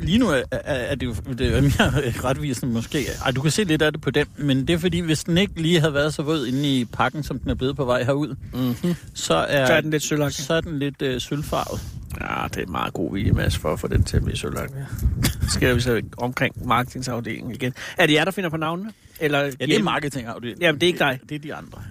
lige 0.00 0.18
nu 0.18 0.28
er, 0.28 0.42
er, 0.50 0.94
det 0.94 1.06
jo 1.06 1.14
det 1.38 1.56
er 1.56 1.60
mere 1.60 2.10
retvisende 2.28 2.72
måske. 2.72 3.04
Ej, 3.24 3.30
du 3.30 3.42
kan 3.42 3.50
se 3.50 3.64
lidt 3.64 3.82
af 3.82 3.92
det 3.92 4.00
på 4.00 4.10
den, 4.10 4.26
men 4.36 4.66
det 4.66 4.74
er 4.74 4.78
fordi, 4.78 4.98
hvis 5.00 5.24
den 5.24 5.38
ikke 5.38 5.62
lige 5.62 5.80
havde 5.80 5.94
været 5.94 6.14
så 6.14 6.22
våd 6.22 6.46
inde 6.46 6.78
i 6.80 6.84
pakken, 6.84 7.22
som 7.22 7.38
den 7.38 7.50
er 7.50 7.54
blevet 7.54 7.76
på 7.76 7.84
vej 7.84 8.02
herud, 8.04 8.34
Mm-hmm. 8.52 8.94
så 9.14 9.34
er, 9.34 9.66
Så 9.66 9.72
er 9.72 9.80
den 9.80 9.90
lidt 9.90 10.02
sølvagtig. 10.02 10.44
så 10.44 10.54
er 10.54 10.60
den 10.60 10.78
lidt 10.78 11.02
øh, 11.02 11.20
sølvfarvet. 11.20 11.80
Ja, 12.20 12.44
det 12.48 12.56
er 12.56 12.62
en 12.62 12.72
meget 12.72 12.92
god 12.92 13.12
vilje, 13.12 13.32
Mads, 13.32 13.56
for 13.56 13.72
at 13.72 13.80
få 13.80 13.88
den 13.88 14.02
til 14.04 14.16
at 14.16 14.24
blive 14.24 14.36
sølvagtig. 14.36 14.86
Skal 15.54 15.76
vi 15.76 15.80
så 15.80 16.02
omkring 16.16 16.66
marketingsafdelingen 16.68 17.54
igen. 17.54 17.72
Er 17.98 18.06
det 18.06 18.14
jer, 18.14 18.24
der 18.24 18.30
finder 18.30 18.50
på 18.50 18.56
navnene? 18.56 18.92
Eller 19.20 19.38
Ja, 19.38 19.50
det 19.50 19.76
er 19.76 19.82
marketingafdelingen. 19.82 20.62
Jamen, 20.62 20.80
det 20.80 20.86
er 20.86 20.88
ikke 20.88 20.98
dig. 20.98 21.20
Det 21.28 21.34
er 21.34 21.38
de 21.38 21.54
andre. 21.54 21.82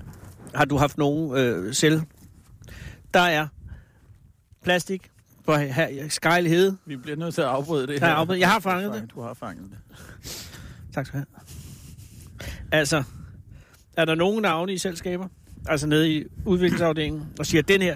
Har 0.56 0.66
du 0.66 0.78
haft 0.78 0.98
nogen 0.98 1.38
øh, 1.38 1.74
selv? 1.74 2.02
Der 3.14 3.20
er 3.20 3.48
plastik 4.64 5.02
på 5.48 5.56
her, 5.56 6.10
Skejle 6.10 6.50
Hede. 6.50 6.78
Vi 6.86 6.96
bliver 6.96 7.18
nødt 7.18 7.34
til 7.34 7.42
at 7.42 7.48
afbryde 7.48 7.88
det 7.88 8.04
er 8.04 8.08
her. 8.08 8.14
afbrydet. 8.14 8.40
Jeg 8.40 8.50
har 8.50 8.60
fanget 8.60 8.94
det. 8.94 9.12
Du 9.16 9.22
har 9.22 9.34
fanget 9.34 9.66
det. 9.72 9.78
Tak 10.94 11.06
skal 11.06 11.20
du 11.20 11.26
have. 11.32 12.50
Altså, 12.72 13.04
er 13.98 14.06
der 14.06 14.16
nogen 14.16 14.42
navne 14.42 14.74
i 14.74 14.78
selskaber? 14.78 15.28
Altså 15.66 15.88
nede 15.88 16.14
i 16.14 16.24
udviklingsafdelingen, 16.46 17.24
og 17.40 17.46
siger, 17.46 17.62
at 17.62 17.68
den 17.68 17.82
her, 17.82 17.96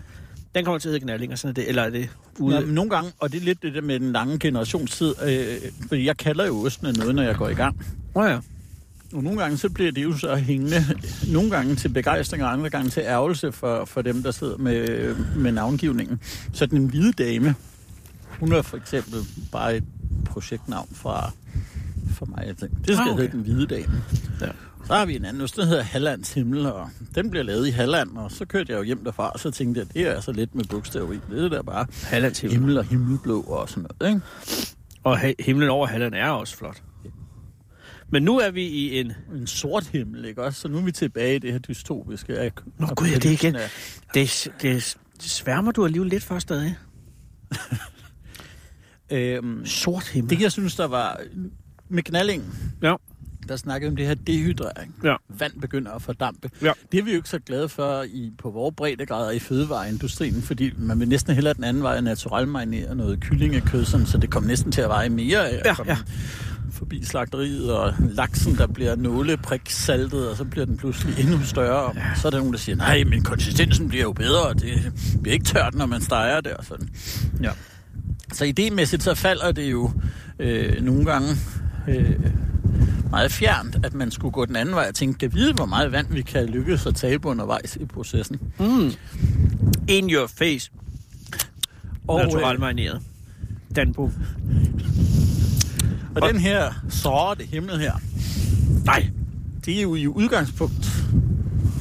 den 0.55 0.65
kommer 0.65 0.79
til 0.79 0.89
at 0.89 0.93
hedde 0.93 1.05
Gnalling, 1.05 1.31
og 1.31 1.37
sådan 1.39 1.55
det, 1.55 1.69
eller 1.69 1.83
er 1.83 1.89
det 1.89 2.09
ude? 2.39 2.55
Nå, 2.55 2.61
men 2.65 2.75
nogle 2.75 2.89
gange, 2.89 3.11
og 3.19 3.31
det 3.31 3.41
er 3.41 3.45
lidt 3.45 3.61
det 3.61 3.73
der 3.73 3.81
med 3.81 3.99
den 3.99 4.11
lange 4.11 4.39
generationstid, 4.39 5.15
øh, 5.23 5.71
fordi 5.87 6.05
jeg 6.05 6.17
kalder 6.17 6.45
jo 6.45 6.65
osten 6.65 6.87
af 6.87 6.93
noget, 6.93 7.15
når 7.15 7.23
jeg 7.23 7.35
går 7.35 7.49
i 7.49 7.53
gang. 7.53 7.85
Oh, 8.15 8.29
ja. 8.29 8.39
Og 9.13 9.23
nogle 9.23 9.41
gange 9.41 9.57
så 9.57 9.69
bliver 9.69 9.91
det 9.91 10.03
jo 10.03 10.17
så 10.17 10.35
hængende, 10.35 10.85
nogle 11.27 11.51
gange 11.51 11.75
til 11.75 11.89
begejstring, 11.89 12.43
og 12.43 12.51
andre 12.53 12.69
gange 12.69 12.89
til 12.89 13.03
ærgelse 13.03 13.51
for, 13.51 13.85
for 13.85 14.01
dem, 14.01 14.23
der 14.23 14.31
sidder 14.31 14.57
med, 14.57 15.15
med 15.35 15.51
navngivningen. 15.51 16.19
Så 16.53 16.65
den 16.65 16.85
hvide 16.85 17.11
dame, 17.23 17.55
hun 18.39 18.51
er 18.53 18.61
for 18.61 18.77
eksempel 18.77 19.19
bare 19.51 19.77
et 19.77 19.83
projektnavn 20.25 20.89
fra, 20.93 21.31
fra 22.13 22.25
mig. 22.29 22.43
Jeg 22.47 22.57
tænkte, 22.57 22.77
det 22.87 22.95
skal 22.95 23.07
Ah, 23.07 23.13
okay. 23.13 23.21
hedde 23.21 23.31
den 23.37 23.41
hvide 23.43 23.65
dame. 23.67 24.01
Ja. 24.41 24.47
Så 24.87 24.93
har 24.93 25.05
vi 25.05 25.15
en 25.15 25.25
anden 25.25 25.41
ost, 25.43 25.55
der 25.55 25.65
hedder 25.65 25.83
Hallands 25.83 26.33
Himmel, 26.33 26.65
og 26.65 26.89
den 27.15 27.29
bliver 27.29 27.43
lavet 27.43 27.67
i 27.67 27.71
Halland, 27.71 28.17
og 28.17 28.31
så 28.31 28.45
kørte 28.45 28.71
jeg 28.73 28.79
jo 28.79 28.83
hjem 28.83 29.03
derfra, 29.03 29.29
og 29.29 29.39
så 29.39 29.51
tænkte 29.51 29.79
jeg, 29.79 29.93
det 29.93 30.07
er 30.07 30.13
altså 30.13 30.31
lidt 30.31 30.55
med 30.55 30.63
bogstaver 30.65 31.11
i. 31.13 31.19
Det 31.31 31.45
er 31.45 31.49
der 31.49 31.61
bare 31.61 31.85
Hallands 32.03 32.39
himmel. 32.39 32.57
himmel 32.59 32.77
og 32.77 32.83
himmelblå 32.85 33.41
og 33.41 33.69
sådan 33.69 33.85
noget, 33.99 34.13
ikke? 34.13 34.25
Og 35.03 35.19
he- 35.29 35.33
himlen 35.39 35.69
over 35.69 35.87
Halland 35.87 36.13
er 36.15 36.29
også 36.29 36.57
flot. 36.57 36.81
Men 38.11 38.23
nu 38.23 38.37
er 38.39 38.51
vi 38.51 38.63
i 38.63 38.99
en... 38.99 39.11
En 39.35 39.47
sort 39.47 39.87
himmel, 39.87 40.25
ikke 40.25 40.43
også? 40.43 40.61
Så 40.61 40.67
nu 40.67 40.77
er 40.77 40.81
vi 40.81 40.91
tilbage 40.91 41.35
i 41.35 41.39
det 41.39 41.51
her 41.51 41.59
dystopiske. 41.59 42.33
ak- 42.47 42.63
Nå, 42.79 42.87
gud, 42.95 43.07
ja, 43.07 43.15
det 43.15 43.31
igen. 43.31 43.55
Det, 44.13 44.47
det, 44.61 44.97
sværmer 45.19 45.71
du 45.71 45.85
alligevel 45.85 46.09
lidt 46.09 46.23
for 46.23 46.39
stadig. 46.39 46.75
Øhm, 49.11 49.65
Sort 49.65 50.07
himmel. 50.07 50.29
det 50.29 50.41
jeg 50.41 50.51
synes, 50.51 50.75
der 50.75 50.87
var 50.87 51.19
med 51.89 52.03
knallingen, 52.03 52.53
Ja. 52.83 52.95
der 53.49 53.55
snakkede 53.55 53.89
om 53.89 53.95
det 53.95 54.07
her 54.07 54.13
dehydrering. 54.13 54.95
Ja. 55.03 55.15
Vand 55.29 55.61
begynder 55.61 55.91
at 55.91 56.01
fordampe. 56.01 56.49
Ja. 56.61 56.71
Det 56.91 56.99
er 56.99 57.03
vi 57.03 57.11
jo 57.11 57.15
ikke 57.17 57.29
så 57.29 57.39
glade 57.39 57.69
for 57.69 58.03
i, 58.03 58.31
på 58.37 58.49
vores 58.49 58.73
breddegrader 58.77 59.31
i 59.31 59.39
fødevareindustrien, 59.39 60.41
fordi 60.41 60.71
man 60.77 60.99
vil 60.99 61.09
næsten 61.09 61.33
hellere 61.35 61.53
den 61.53 61.63
anden 61.63 61.83
vej 61.83 61.97
end 61.97 62.05
naturel 62.05 62.47
marinere 62.47 62.95
noget 62.95 63.19
kyllingekød, 63.19 63.85
sådan, 63.85 64.05
så 64.05 64.17
det 64.17 64.29
kommer 64.29 64.47
næsten 64.47 64.71
til 64.71 64.81
at 64.81 64.89
veje 64.89 65.09
mere 65.09 65.49
af 65.49 65.61
Ja, 65.65 65.75
ja. 65.85 65.97
Forbi 66.71 67.05
slagteriet, 67.05 67.71
og 67.71 67.93
laksen, 67.99 68.55
der 68.55 68.67
bliver 68.67 68.95
nåleprik 68.95 69.69
saltet, 69.69 70.29
og 70.29 70.37
så 70.37 70.45
bliver 70.45 70.65
den 70.65 70.77
pludselig 70.77 71.19
endnu 71.19 71.43
større. 71.43 71.93
Ja. 71.95 72.01
Så 72.15 72.27
er 72.27 72.29
der 72.29 72.37
nogen, 72.37 72.53
der 72.53 72.59
siger, 72.59 72.75
nej, 72.75 73.03
men 73.03 73.23
konsistensen 73.23 73.87
bliver 73.89 74.03
jo 74.03 74.11
bedre, 74.11 74.41
og 74.41 74.61
det 74.61 74.93
bliver 75.21 75.33
ikke 75.33 75.45
tørt, 75.45 75.75
når 75.75 75.85
man 75.85 76.01
steger 76.01 76.41
det, 76.41 76.53
og 76.53 76.65
sådan. 76.65 76.89
Ja. 77.43 77.51
Så 78.33 78.45
idémæssigt 78.59 79.01
så 79.01 79.15
falder 79.15 79.51
det 79.51 79.71
jo 79.71 79.91
øh, 80.39 80.81
nogle 80.81 81.05
gange 81.05 81.29
øh, 81.87 82.15
meget 83.09 83.31
fjernt, 83.31 83.77
at 83.83 83.93
man 83.93 84.11
skulle 84.11 84.31
gå 84.31 84.45
den 84.45 84.55
anden 84.55 84.75
vej 84.75 84.85
og 84.87 84.95
tænke, 84.95 85.19
kan 85.19 85.33
vide, 85.33 85.53
hvor 85.53 85.65
meget 85.65 85.91
vand 85.91 86.07
vi 86.09 86.21
kan 86.21 86.45
lykkes 86.45 86.85
at 86.85 86.95
tabe 86.95 87.27
undervejs 87.27 87.75
i 87.75 87.85
processen. 87.85 88.39
Mm. 88.59 88.91
In 89.87 90.09
your 90.09 90.27
face. 90.27 90.71
Og, 92.07 92.19
Natural 92.19 92.55
øh, 92.55 92.59
marineret. 92.59 93.01
Danbo. 93.75 94.09
Og 96.15 96.21
den 96.33 96.39
her 96.39 96.73
sorte 96.89 97.43
himmel 97.43 97.79
her, 97.79 97.93
Nej. 98.85 99.09
det 99.65 99.77
er 99.77 99.81
jo 99.81 99.95
i 99.95 100.07
udgangspunkt 100.07 101.03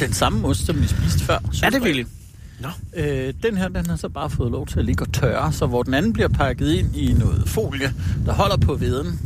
den 0.00 0.12
samme 0.12 0.48
ost, 0.48 0.66
som 0.66 0.80
vi 0.82 0.86
spiste 0.86 1.18
før. 1.24 1.38
Er 1.62 1.70
det 1.70 1.84
virkelig? 1.84 2.06
Nå. 2.60 2.68
Øh, 2.96 3.34
den 3.42 3.56
her, 3.56 3.68
den 3.68 3.86
har 3.86 3.96
så 3.96 4.08
bare 4.08 4.30
fået 4.30 4.50
lov 4.50 4.66
til 4.66 4.78
at 4.78 4.84
ligge 4.84 5.04
og 5.04 5.12
tørre, 5.12 5.52
så 5.52 5.66
hvor 5.66 5.82
den 5.82 5.94
anden 5.94 6.12
bliver 6.12 6.28
pakket 6.28 6.72
ind 6.72 6.96
i 6.96 7.12
noget 7.12 7.48
folie, 7.48 7.94
der 8.26 8.32
holder 8.32 8.56
på 8.56 8.74
veden, 8.74 9.20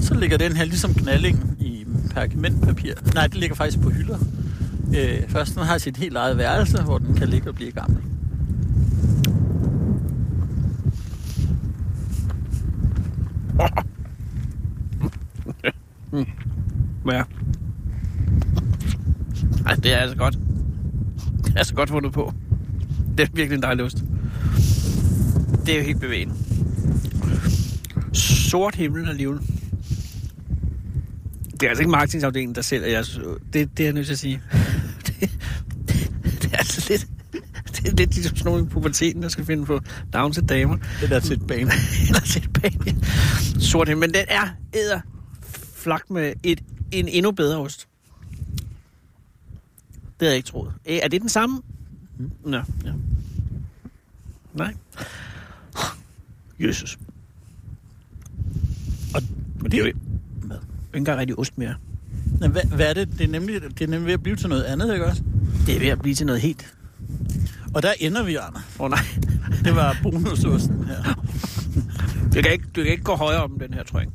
så 0.00 0.14
ligger 0.14 0.36
den 0.38 0.56
her 0.56 0.64
ligesom 0.64 0.94
knalling 0.94 1.56
i 1.60 1.84
pergamentpapir. 2.10 2.94
Nej, 3.14 3.26
det 3.26 3.36
ligger 3.36 3.56
faktisk 3.56 3.80
på 3.82 3.90
hylder. 3.90 4.18
Øh, 4.96 5.28
først 5.28 5.54
den 5.54 5.62
har 5.62 5.78
sit 5.78 5.96
helt 5.96 6.16
eget 6.16 6.38
værelse, 6.38 6.82
hvor 6.82 6.98
den 6.98 7.14
kan 7.14 7.28
ligge 7.28 7.48
og 7.48 7.54
blive 7.54 7.70
gammel. 7.70 7.98
Ja. 16.12 17.22
Ej, 19.66 19.74
det 19.74 19.92
er 19.92 19.96
altså 19.96 20.16
godt. 20.16 20.38
Det 21.44 21.52
er 21.54 21.58
altså 21.58 21.74
godt 21.74 21.90
fundet 21.90 22.12
på. 22.12 22.34
Det 23.18 23.20
er 23.20 23.26
virkelig 23.34 23.56
en 23.56 23.62
dejlig 23.62 23.84
ost. 23.84 24.04
Det 25.66 25.74
er 25.74 25.78
jo 25.78 25.84
helt 25.84 26.00
bevægende. 26.00 26.34
Sort 28.12 28.74
himmel 28.74 29.08
alligevel. 29.08 29.40
Det 31.52 31.62
er 31.62 31.68
altså 31.68 31.82
ikke 31.82 31.90
marketingsafdelingen, 31.90 32.54
der 32.54 32.62
sælger 32.62 32.88
jeres... 32.88 33.20
Det, 33.52 33.76
det 33.76 33.80
er 33.80 33.84
jeg 33.84 33.92
nødt 33.92 34.06
til 34.06 34.12
at 34.12 34.18
sige. 34.18 34.40
Det, 35.06 35.20
det, 35.88 36.10
det 36.42 36.50
er 36.52 36.56
altså 36.56 36.86
lidt... 36.90 37.06
Det 37.66 37.88
er 37.88 37.96
lidt 37.96 38.14
ligesom 38.14 38.36
sådan 38.36 38.52
nogle 38.52 38.66
i 38.66 38.68
puberteten, 38.68 39.22
der 39.22 39.28
skal 39.28 39.44
finde 39.44 39.66
på 39.66 39.80
navn 40.12 40.32
til 40.32 40.48
damer. 40.48 40.76
Det 41.00 41.10
der 41.10 41.20
til 41.20 41.32
et 41.32 41.46
bane. 41.46 41.70
Eller 42.08 42.20
til 42.20 42.44
et 42.44 42.52
bag. 42.52 42.72
Sort 43.60 43.88
himmel. 43.88 44.08
Men 44.08 44.14
den 44.14 44.24
er 44.28 44.48
æder 44.74 45.00
flak 45.80 46.10
med 46.10 46.32
et, 46.42 46.62
en 46.92 47.08
endnu 47.08 47.30
bedre 47.30 47.58
ost. 47.58 47.88
Det 50.02 50.26
havde 50.26 50.32
jeg 50.32 50.36
ikke 50.36 50.48
troet. 50.48 50.72
Er 50.86 51.08
det 51.08 51.20
den 51.20 51.28
samme? 51.28 51.60
Mm. 52.18 52.30
Nå, 52.44 52.56
ja. 52.56 52.92
Nej. 54.54 54.74
Jesus. 56.60 56.98
Og 59.14 59.22
Men 59.60 59.70
det 59.70 59.80
er 59.80 59.86
jo, 59.86 59.92
Hvad? 60.44 60.56
engang 60.94 61.18
rigtig 61.18 61.38
ost 61.38 61.58
mere. 61.58 61.74
Men 62.40 62.50
hvad, 62.50 62.62
hvad 62.64 62.90
er 62.90 62.94
det? 62.94 63.08
Det 63.18 63.20
er, 63.20 63.28
nemlig, 63.28 63.62
det 63.62 63.80
er 63.80 63.86
nemlig 63.86 64.06
ved 64.06 64.12
at 64.14 64.22
blive 64.22 64.36
til 64.36 64.48
noget 64.48 64.62
andet, 64.62 64.92
ikke 64.92 65.06
også? 65.06 65.22
Det 65.66 65.74
er 65.76 65.78
ved 65.80 65.88
at 65.88 65.98
blive 66.02 66.14
til 66.14 66.26
noget 66.26 66.40
helt. 66.40 66.74
Og 67.74 67.82
der 67.82 67.92
ender 68.00 68.22
vi, 68.22 68.34
Arne. 68.36 68.56
Åh 68.78 68.84
oh, 68.84 68.90
nej, 68.90 69.04
Det 69.64 69.76
var 69.76 69.96
bonusosten 70.02 70.84
her. 70.84 71.02
du 72.34 72.42
kan, 72.42 72.52
ikke, 72.52 72.64
du 72.76 72.82
kan 72.82 72.86
ikke 72.92 73.04
gå 73.04 73.16
højere 73.16 73.42
om 73.42 73.58
den 73.58 73.74
her, 73.74 73.82
tror 73.82 73.98
jeg. 73.98 74.08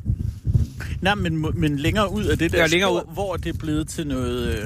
Nej, 1.02 1.16
men, 1.16 1.46
men 1.60 1.80
længere 1.80 2.12
ud 2.12 2.24
af 2.26 2.38
det 2.38 2.52
der 2.52 2.58
Ja, 2.60 2.68
længere 2.68 2.90
spor, 2.90 3.10
ud. 3.10 3.14
hvor 3.14 3.36
det 3.38 3.56
er 3.56 3.58
blevet 3.60 3.88
til 3.88 4.08
noget, 4.08 4.58
øh, 4.58 4.64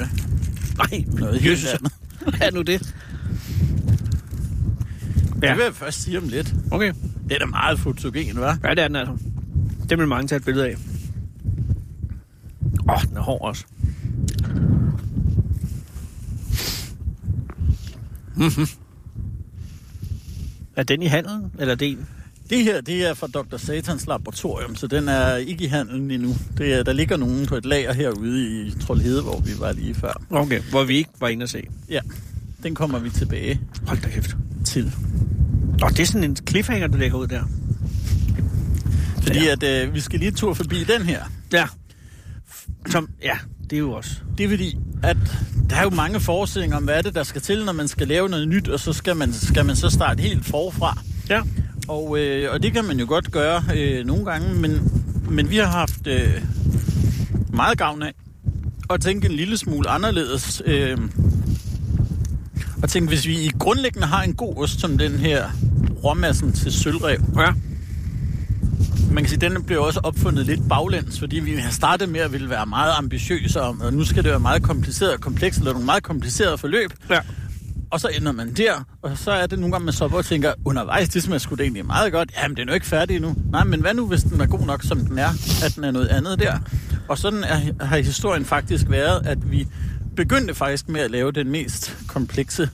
Nej, 0.77 1.03
noget 1.07 1.41
helt 1.41 1.51
Jesus. 1.53 1.69
andet. 1.73 1.91
Hvad 2.37 2.47
er 2.47 2.51
nu 2.51 2.61
det? 2.61 2.95
Det 5.41 5.57
vil 5.57 5.63
jeg 5.63 5.73
først 5.75 6.01
sige 6.01 6.17
om 6.17 6.27
lidt. 6.27 6.55
Okay. 6.71 6.93
Det 7.29 7.35
er 7.35 7.39
da 7.39 7.45
meget 7.45 7.79
fotogen, 7.79 8.37
hva'? 8.37 8.67
Ja, 8.67 8.69
det 8.69 8.79
er 8.79 8.87
den 8.87 8.95
altså. 8.95 9.17
Det 9.89 9.97
vil 9.97 10.07
mange 10.07 10.27
tage 10.27 10.37
et 10.37 10.45
billede 10.45 10.67
af. 10.67 10.75
Åh, 12.89 12.95
oh, 12.95 13.01
den 13.09 13.17
er 13.17 13.21
hård 13.21 13.41
også. 13.41 13.65
Mhm. 18.35 18.67
Er 20.75 20.83
den 20.83 21.01
i 21.01 21.05
handelen, 21.05 21.51
eller 21.59 21.71
er 21.71 21.75
det 21.77 21.89
en? 21.91 22.07
Det 22.49 22.63
her, 22.63 22.81
det 22.81 23.05
er 23.09 23.13
fra 23.13 23.27
Dr. 23.27 23.57
Satans 23.57 24.07
laboratorium, 24.07 24.75
så 24.75 24.87
den 24.87 25.07
er 25.09 25.35
ikke 25.35 25.63
i 25.63 25.67
handelen 25.67 26.11
endnu. 26.11 26.35
Det 26.57 26.73
er, 26.73 26.83
der 26.83 26.93
ligger 26.93 27.17
nogen 27.17 27.45
på 27.45 27.55
et 27.55 27.65
lager 27.65 27.93
herude 27.93 28.67
i 28.67 28.71
Trollhede, 28.81 29.21
hvor 29.21 29.39
vi 29.39 29.51
var 29.59 29.71
lige 29.71 29.95
før. 29.95 30.21
Okay, 30.29 30.59
hvor 30.61 30.83
vi 30.83 30.97
ikke 30.97 31.09
var 31.19 31.27
inde 31.27 31.43
at 31.43 31.49
se. 31.49 31.63
Ja, 31.89 31.99
den 32.63 32.75
kommer 32.75 32.99
vi 32.99 33.09
tilbage 33.09 33.59
Hold 33.87 34.01
da 34.01 34.09
kæft. 34.09 34.35
til. 34.65 34.93
Nå, 35.79 35.87
det 35.89 35.99
er 35.99 36.05
sådan 36.05 36.23
en 36.23 36.37
cliffhanger, 36.49 36.87
du 36.87 36.97
lægger 36.97 37.17
ud 37.17 37.27
der. 37.27 37.43
Fordi 39.23 39.47
at 39.47 39.63
øh, 39.63 39.93
vi 39.93 39.99
skal 39.99 40.19
lige 40.19 40.31
tur 40.31 40.53
forbi 40.53 40.83
den 40.83 41.01
her. 41.01 41.23
Ja. 41.53 41.65
Som, 42.89 43.09
ja, 43.23 43.37
det 43.63 43.73
er 43.73 43.79
jo 43.79 43.91
også. 43.91 44.11
Det 44.37 44.45
er 44.45 44.49
fordi, 44.49 44.77
at 45.03 45.17
der 45.69 45.75
er 45.75 45.83
jo 45.83 45.89
mange 45.89 46.19
forestillinger 46.19 46.77
om, 46.77 46.83
hvad 46.83 46.97
er 46.97 47.01
det, 47.01 47.15
der 47.15 47.23
skal 47.23 47.41
til, 47.41 47.65
når 47.65 47.73
man 47.73 47.87
skal 47.87 48.07
lave 48.07 48.29
noget 48.29 48.47
nyt, 48.47 48.67
og 48.67 48.79
så 48.79 48.93
skal 48.93 49.15
man, 49.15 49.33
skal 49.33 49.65
man 49.65 49.75
så 49.75 49.89
starte 49.89 50.21
helt 50.21 50.45
forfra. 50.45 51.01
Ja. 51.29 51.41
Og, 51.89 52.19
øh, 52.19 52.53
og 52.53 52.63
det 52.63 52.73
kan 52.73 52.85
man 52.85 52.99
jo 52.99 53.05
godt 53.07 53.31
gøre 53.31 53.63
øh, 53.75 54.05
nogle 54.05 54.25
gange, 54.25 54.53
men, 54.53 54.91
men 55.29 55.49
vi 55.49 55.57
har 55.57 55.65
haft 55.65 56.07
øh, 56.07 56.41
meget 57.53 57.77
gavn 57.77 58.03
af 58.03 58.13
at 58.89 59.01
tænke 59.01 59.25
en 59.29 59.31
lille 59.35 59.57
smule 59.57 59.89
anderledes. 59.89 60.61
Øh, 60.65 60.97
og 62.83 62.89
tænke, 62.89 63.07
hvis 63.09 63.27
vi 63.27 63.39
i 63.39 63.51
grundlæggende 63.59 64.07
har 64.07 64.23
en 64.23 64.33
god 64.33 64.53
ost 64.57 64.79
som 64.79 64.97
den 64.97 65.11
her 65.11 65.45
råmassen 66.03 66.51
til 66.53 66.71
sølvrev, 66.71 67.19
Ja. 67.37 67.51
man 69.11 69.23
kan 69.23 69.29
sige, 69.29 69.39
den 69.49 69.63
bliver 69.63 69.81
også 69.81 69.99
opfundet 70.03 70.45
lidt 70.45 70.69
baglæns, 70.69 71.19
fordi 71.19 71.39
vi 71.39 71.55
har 71.55 71.71
startet 71.71 72.09
med 72.09 72.19
at 72.19 72.31
ville 72.33 72.49
være 72.49 72.65
meget 72.65 72.93
ambitiøse 72.97 73.61
om, 73.61 73.81
og 73.81 73.93
nu 73.93 74.03
skal 74.05 74.23
det 74.23 74.31
være 74.31 74.39
meget 74.39 74.63
kompliceret 74.63 75.13
og 75.13 75.19
komplekst, 75.21 75.59
eller 75.59 75.71
nogle 75.71 75.85
meget 75.85 76.03
komplicerede 76.03 76.57
forløb. 76.57 76.91
Ja. 77.09 77.19
Og 77.91 77.99
så 77.99 78.07
ender 78.07 78.31
man 78.31 78.53
der, 78.53 78.83
og 79.01 79.17
så 79.17 79.31
er 79.31 79.47
det 79.47 79.59
nogle 79.59 79.71
gange, 79.71 79.85
man 79.85 79.93
så 79.93 80.05
og 80.05 80.25
tænker, 80.25 80.53
undervejs, 80.65 81.09
det 81.09 81.23
smager 81.23 81.39
sgu 81.39 81.55
da 81.55 81.63
egentlig 81.63 81.85
meget 81.85 82.11
godt. 82.11 82.31
Jamen, 82.43 82.57
den 82.57 82.67
er 82.69 82.73
jo 82.73 82.75
ikke 82.75 82.85
færdig 82.85 83.15
endnu. 83.15 83.35
Nej, 83.51 83.63
men 83.63 83.81
hvad 83.81 83.93
nu, 83.93 84.07
hvis 84.07 84.23
den 84.23 84.41
er 84.41 84.45
god 84.45 84.65
nok, 84.65 84.83
som 84.83 84.99
den 84.99 85.19
er, 85.19 85.29
at 85.65 85.75
den 85.75 85.83
er 85.83 85.91
noget 85.91 86.07
andet 86.07 86.39
der? 86.39 86.59
Og 87.07 87.17
sådan 87.17 87.43
er, 87.43 87.85
har 87.85 87.97
historien 87.97 88.45
faktisk 88.45 88.89
været, 88.89 89.25
at 89.25 89.51
vi 89.51 89.67
begyndte 90.15 90.53
faktisk 90.55 90.89
med 90.89 91.01
at 91.01 91.11
lave 91.11 91.31
den 91.31 91.49
mest 91.49 91.97
komplekse 92.07 92.69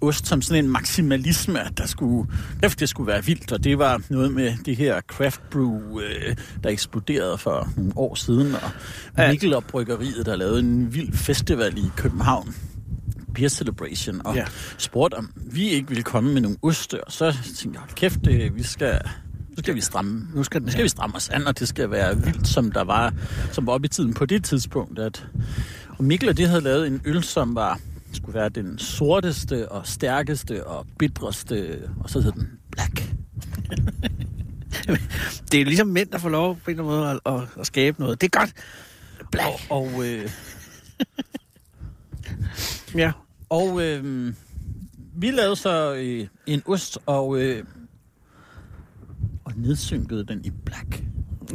ost 0.00 0.26
som 0.26 0.42
sådan 0.42 0.64
en 0.64 0.70
maksimalisme, 0.70 1.60
at 1.60 1.78
der 1.78 1.86
skulle, 1.86 2.30
kæft, 2.62 2.80
det 2.80 2.88
skulle 2.88 3.06
være 3.06 3.24
vildt, 3.24 3.52
og 3.52 3.64
det 3.64 3.78
var 3.78 4.00
noget 4.08 4.32
med 4.32 4.52
det 4.64 4.76
her 4.76 5.00
craft 5.00 5.40
brew, 5.50 6.00
øh, 6.00 6.36
der 6.64 6.70
eksploderede 6.70 7.38
for 7.38 7.68
nogle 7.76 7.92
år 7.96 8.14
siden, 8.14 8.54
og 8.54 8.70
Ja. 9.18 9.30
Mikkel 9.30 9.54
Bryggeriet, 9.68 10.26
der 10.26 10.36
lavede 10.36 10.58
en 10.58 10.94
vild 10.94 11.12
festival 11.12 11.78
i 11.78 11.90
København, 11.96 12.54
Beer 13.34 13.48
Celebration, 13.48 14.26
og 14.26 14.34
Ja. 14.34 14.44
spurgte 14.78 15.14
om 15.14 15.32
vi 15.36 15.68
ikke 15.68 15.88
ville 15.88 16.02
komme 16.02 16.32
med 16.32 16.40
nogle 16.40 16.56
oste, 16.62 17.04
og 17.04 17.12
så 17.12 17.36
tænkte 17.56 17.80
jeg, 17.80 17.88
kæft, 17.96 18.24
det, 18.24 18.56
vi 18.56 18.62
skal, 18.62 19.00
nu 19.48 19.54
skal 19.58 19.74
vi 19.74 19.80
stramme, 19.80 20.28
Nu 20.34 20.42
skal 20.42 20.60
den 20.60 20.66
nu 20.66 20.72
skal 20.72 20.84
vi 20.84 20.88
stramme 20.88 21.16
os 21.16 21.28
an, 21.28 21.46
og 21.46 21.58
det 21.58 21.68
skal 21.68 21.90
være 21.90 22.22
vildt, 22.24 22.48
som 22.48 22.72
der 22.72 22.84
var, 22.84 23.14
som 23.52 23.66
var 23.66 23.72
op 23.72 23.84
i 23.84 23.88
tiden 23.88 24.14
på 24.14 24.26
det 24.26 24.44
tidspunkt, 24.44 24.98
at 24.98 25.26
og 25.98 26.04
Mikkel 26.04 26.28
og 26.28 26.36
det 26.36 26.48
havde 26.48 26.60
lavet 26.60 26.86
en 26.86 27.00
øl, 27.04 27.22
som 27.22 27.54
var 27.54 27.80
skulle 28.12 28.34
være 28.34 28.48
den 28.48 28.78
sorteste 28.78 29.72
og 29.72 29.86
stærkeste 29.86 30.66
og 30.66 30.86
bitreste, 30.98 31.82
og 32.00 32.10
så 32.10 32.20
hed 32.20 32.32
den 32.32 32.48
Black. 32.70 33.04
Det 35.52 35.60
er 35.60 35.64
ligesom 35.64 35.86
mænd, 35.86 36.08
der 36.10 36.18
får 36.18 36.28
lov 36.28 36.58
på 36.64 36.70
en 36.70 36.78
eller 36.78 36.90
anden 36.92 37.00
måde 37.00 37.20
at, 37.36 37.42
at, 37.42 37.48
at 37.60 37.66
skabe 37.66 38.00
noget. 38.00 38.20
Det 38.20 38.34
er 38.34 38.38
godt. 38.40 38.52
Black. 39.32 39.48
Og, 39.70 39.82
og, 39.82 40.06
øh, 40.06 40.30
Ja. 42.94 43.12
Og 43.48 43.82
øh, 43.82 44.32
vi 45.16 45.30
lavede 45.30 45.56
så 45.56 45.94
øh, 45.94 46.26
en 46.46 46.62
ost, 46.66 46.98
og, 47.06 47.40
øh, 47.40 47.64
og 49.44 49.52
nedsynkede 49.56 50.26
den 50.26 50.44
i 50.44 50.50
Black. 50.64 51.04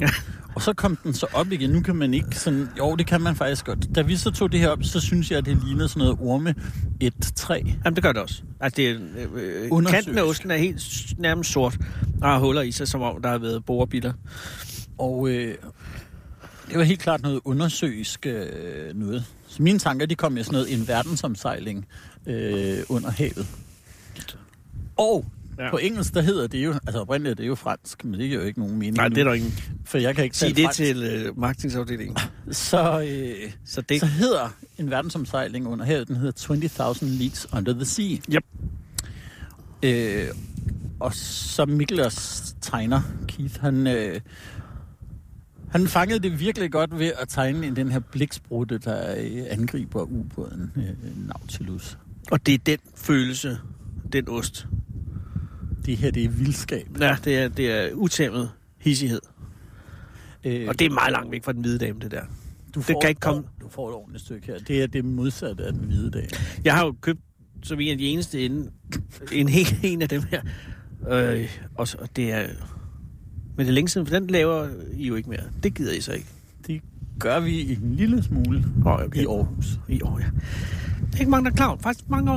Ja. 0.01 0.09
Og 0.55 0.61
så 0.61 0.73
kom 0.73 0.95
den 0.95 1.13
så 1.13 1.27
op 1.33 1.51
igen. 1.51 1.69
Nu 1.69 1.81
kan 1.81 1.95
man 1.95 2.13
ikke 2.13 2.39
sådan... 2.39 2.67
Jo, 2.77 2.95
det 2.95 3.07
kan 3.07 3.21
man 3.21 3.35
faktisk 3.35 3.65
godt. 3.65 3.95
Da 3.95 4.01
vi 4.01 4.15
så 4.15 4.31
tog 4.31 4.51
det 4.51 4.59
her 4.59 4.69
op, 4.69 4.83
så 4.83 4.99
synes 4.99 5.31
jeg, 5.31 5.37
at 5.37 5.45
det 5.45 5.63
lignede 5.65 5.89
sådan 5.89 5.99
noget 5.99 6.17
orme 6.21 6.55
et 6.99 7.31
træ. 7.35 7.61
Jamen, 7.85 7.95
det 7.95 8.03
gør 8.03 8.11
det 8.11 8.21
også. 8.21 8.43
Altså, 8.59 8.75
det 8.77 8.89
er, 8.89 8.95
øh, 9.33 9.67
Undersøgelsk. 9.71 10.05
kanten 10.05 10.17
af 10.17 10.29
osten 10.29 10.51
er 10.51 10.57
helt 10.57 11.13
nærmest 11.17 11.51
sort 11.51 11.77
og 12.21 12.29
har 12.29 12.39
huller 12.39 12.61
i 12.61 12.71
sig, 12.71 12.87
som 12.87 13.01
om 13.01 13.21
der 13.21 13.29
har 13.29 13.37
været 13.37 13.65
borebitter. 13.65 14.13
Og 14.97 15.29
øh, 15.29 15.55
det 16.69 16.77
var 16.77 16.83
helt 16.83 16.99
klart 16.99 17.21
noget 17.21 17.39
undersøgisk 17.45 18.25
øh, 18.25 18.95
noget. 18.95 19.25
Så 19.49 19.63
mine 19.63 19.79
tanker, 19.79 20.05
de 20.05 20.15
kom 20.15 20.31
med 20.31 20.43
sådan 20.43 20.53
noget 20.59 20.73
en 20.73 20.87
verdensomsejling 20.87 21.85
øh, 22.25 22.77
under 22.89 23.11
havet. 23.11 23.47
Og 24.97 25.25
Ja. 25.59 25.71
på 25.71 25.77
engelsk, 25.77 26.13
der 26.13 26.21
hedder 26.21 26.47
det 26.47 26.65
jo, 26.65 26.73
altså 26.73 26.99
oprindeligt 27.01 27.31
er 27.31 27.35
det 27.43 27.47
jo 27.47 27.55
fransk, 27.55 28.05
men 28.05 28.19
det 28.19 28.29
giver 28.29 28.41
jo 28.41 28.47
ikke 28.47 28.59
nogen 28.59 28.75
mening 28.75 28.95
Nej, 28.97 29.07
det 29.07 29.17
er 29.17 29.23
der 29.23 29.33
ingen. 29.33 29.53
for 29.85 29.97
jeg 29.97 30.15
kan 30.15 30.23
ikke 30.23 30.37
Sig 30.37 30.47
tale 30.47 30.55
det 30.55 30.63
fransk. 30.65 30.77
til 30.77 31.03
øh, 31.03 31.39
marketingsafdelingen. 31.39 32.17
Så, 32.51 33.01
øh, 33.01 33.51
Så 33.65 33.81
det... 33.81 33.99
så 33.99 34.05
hedder 34.05 34.49
en 34.77 34.89
verdensomsejling 34.91 35.67
under 35.67 35.85
havet, 35.85 36.07
den 36.07 36.15
hedder 36.15 36.93
20.000 36.93 37.05
Leagues 37.05 37.47
Under 37.53 37.73
the 37.73 37.85
Sea. 37.85 38.17
Yep. 38.33 38.43
Øh, 39.83 40.27
og 40.99 41.13
så 41.15 41.65
Mikkel 41.65 42.01
også 42.01 42.53
tegner, 42.61 43.01
Keith, 43.27 43.61
han, 43.61 43.87
øh, 43.87 44.19
han 45.71 45.87
fangede 45.87 46.19
det 46.19 46.39
virkelig 46.39 46.71
godt 46.71 46.99
ved 46.99 47.11
at 47.21 47.29
tegne 47.29 47.67
i 47.67 47.69
den 47.69 47.91
her 47.91 47.99
bliksprutte, 47.99 48.77
der 48.77 49.15
øh, 49.17 49.43
angriber 49.49 50.01
ubåden 50.01 50.71
øh, 50.75 51.27
Nautilus. 51.27 51.97
Og 52.31 52.45
det 52.45 52.53
er 52.53 52.57
den 52.65 52.77
følelse, 52.95 53.57
den 54.13 54.29
ost. 54.29 54.67
Det 55.85 55.97
her, 55.97 56.11
det 56.11 56.23
er 56.23 56.29
vildskab. 56.29 56.87
Ja, 56.99 57.17
det 57.25 57.37
er, 57.37 57.47
det 57.47 57.71
er 57.71 57.93
utæmmet 57.93 58.51
hissighed. 58.77 59.19
Øh, 60.43 60.67
Og 60.67 60.79
det 60.79 60.85
er 60.85 60.89
meget 60.93 61.11
langt 61.11 61.31
væk 61.31 61.43
fra 61.43 61.53
den 61.53 61.61
hvide 61.61 61.77
dame, 61.77 61.99
det 61.99 62.11
der. 62.11 62.21
du 62.75 62.79
det 62.79 62.95
kan 63.01 63.09
ikke 63.09 63.21
komme- 63.21 63.43
Du 63.61 63.69
får 63.69 63.89
et 63.89 63.95
ordentligt 63.95 64.23
stykke 64.25 64.47
her. 64.47 64.57
Det 64.59 64.83
er 64.83 64.87
det 64.87 65.05
modsatte 65.05 65.63
af 65.63 65.73
den 65.73 65.83
hvide 65.83 66.11
dag. 66.11 66.27
Jeg 66.63 66.75
har 66.75 66.85
jo 66.85 66.95
købt, 67.01 67.19
som 67.63 67.79
en 67.79 67.91
af 67.91 67.97
de 67.97 68.05
eneste 68.05 68.45
en 68.45 69.49
hel 69.49 69.79
en 69.83 70.01
af 70.01 70.09
dem 70.09 70.21
her. 70.29 70.41
Øh, 71.09 71.57
og, 71.75 71.87
så, 71.87 71.97
og 71.97 72.15
det 72.15 72.31
er... 72.31 72.47
Men 73.59 73.65
det 73.65 73.71
er 73.71 73.75
længe 73.75 73.89
siden, 73.89 74.07
for 74.07 74.15
den 74.15 74.27
laver 74.27 74.67
I 74.97 75.07
jo 75.07 75.15
ikke 75.15 75.29
mere. 75.29 75.39
Det 75.63 75.73
gider 75.73 75.93
I 75.93 76.01
så 76.01 76.11
ikke. 76.11 76.27
Det 76.67 76.81
gør 77.19 77.39
vi 77.39 77.71
en 77.71 77.95
lille 77.95 78.23
smule 78.23 78.65
Oh, 78.85 78.93
okay. 79.01 79.21
i 79.21 79.25
Aarhus. 79.25 79.79
I 79.87 80.01
år, 80.01 80.19
ja. 80.19 80.25
Det 81.11 81.15
er 81.15 81.19
ikke 81.19 81.31
mange, 81.31 81.45
der 81.45 81.51
er 81.51 81.55
klar. 81.55 81.77
Faktisk 81.81 82.09
mange 82.09 82.31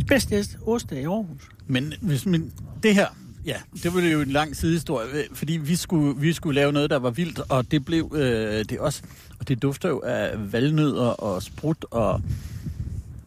de 0.00 0.04
bedste 0.04 0.36
er 0.36 0.96
i 0.96 1.04
Aarhus. 1.04 1.48
Men 1.66 1.92
hvis 2.00 2.26
man, 2.26 2.50
det 2.82 2.94
her, 2.94 3.06
ja, 3.46 3.54
det 3.82 3.94
var 3.94 4.00
jo 4.00 4.20
en 4.20 4.28
lang 4.30 4.56
sidehistorie, 4.56 5.08
øh, 5.12 5.24
fordi 5.32 5.52
vi 5.52 5.76
skulle, 5.76 6.20
vi 6.20 6.32
skulle 6.32 6.54
lave 6.54 6.72
noget, 6.72 6.90
der 6.90 6.98
var 6.98 7.10
vildt, 7.10 7.40
og 7.48 7.70
det 7.70 7.84
blev 7.84 8.12
øh, 8.14 8.64
det 8.64 8.78
også. 8.78 9.02
Og 9.38 9.48
det 9.48 9.62
dufter 9.62 9.88
jo 9.88 10.00
af 10.04 10.52
valnødder 10.52 11.06
og 11.06 11.42
sprut 11.42 11.84
og 11.90 12.22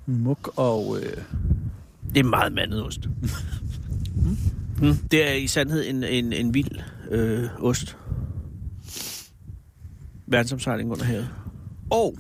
muk 0.05 0.51
og... 0.55 0.97
Øh, 1.03 1.17
Det 2.13 2.19
er 2.19 2.23
meget 2.23 2.53
mandet 2.53 2.83
ost. 2.85 3.09
mm. 4.83 4.95
Det 5.11 5.29
er 5.29 5.33
i 5.33 5.47
sandhed 5.47 5.89
en, 5.89 6.03
en, 6.03 6.33
en 6.33 6.53
vild 6.53 6.79
øh, 7.11 7.43
ost. 7.59 7.97
Verdensomsejling 10.27 10.91
under 10.91 11.05
havet. 11.05 11.29
og... 11.91 12.15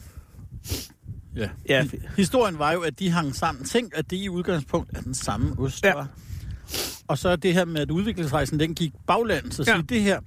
Ja. 1.35 1.49
Ja. 1.69 1.85
Historien 2.17 2.59
var 2.59 2.71
jo, 2.71 2.81
at 2.81 2.99
de 2.99 3.09
hang 3.09 3.35
sammen. 3.35 3.65
Tænk, 3.65 3.91
at 3.95 4.09
det 4.09 4.17
i 4.17 4.29
udgangspunkt 4.29 4.97
er 4.97 5.01
den 5.01 5.13
samme 5.13 5.55
ost, 5.59 5.83
Ja. 5.83 5.93
var. 5.93 6.07
Og 7.07 7.17
så 7.17 7.35
det 7.35 7.53
her 7.53 7.65
med, 7.65 7.81
at 7.81 7.91
udviklingsrejsen, 7.91 8.59
den 8.59 8.75
gik 8.75 8.91
baglands. 9.07 9.55
Så 9.55 9.63
Ja. 9.67 9.81
det 9.89 10.01
her 10.01 10.19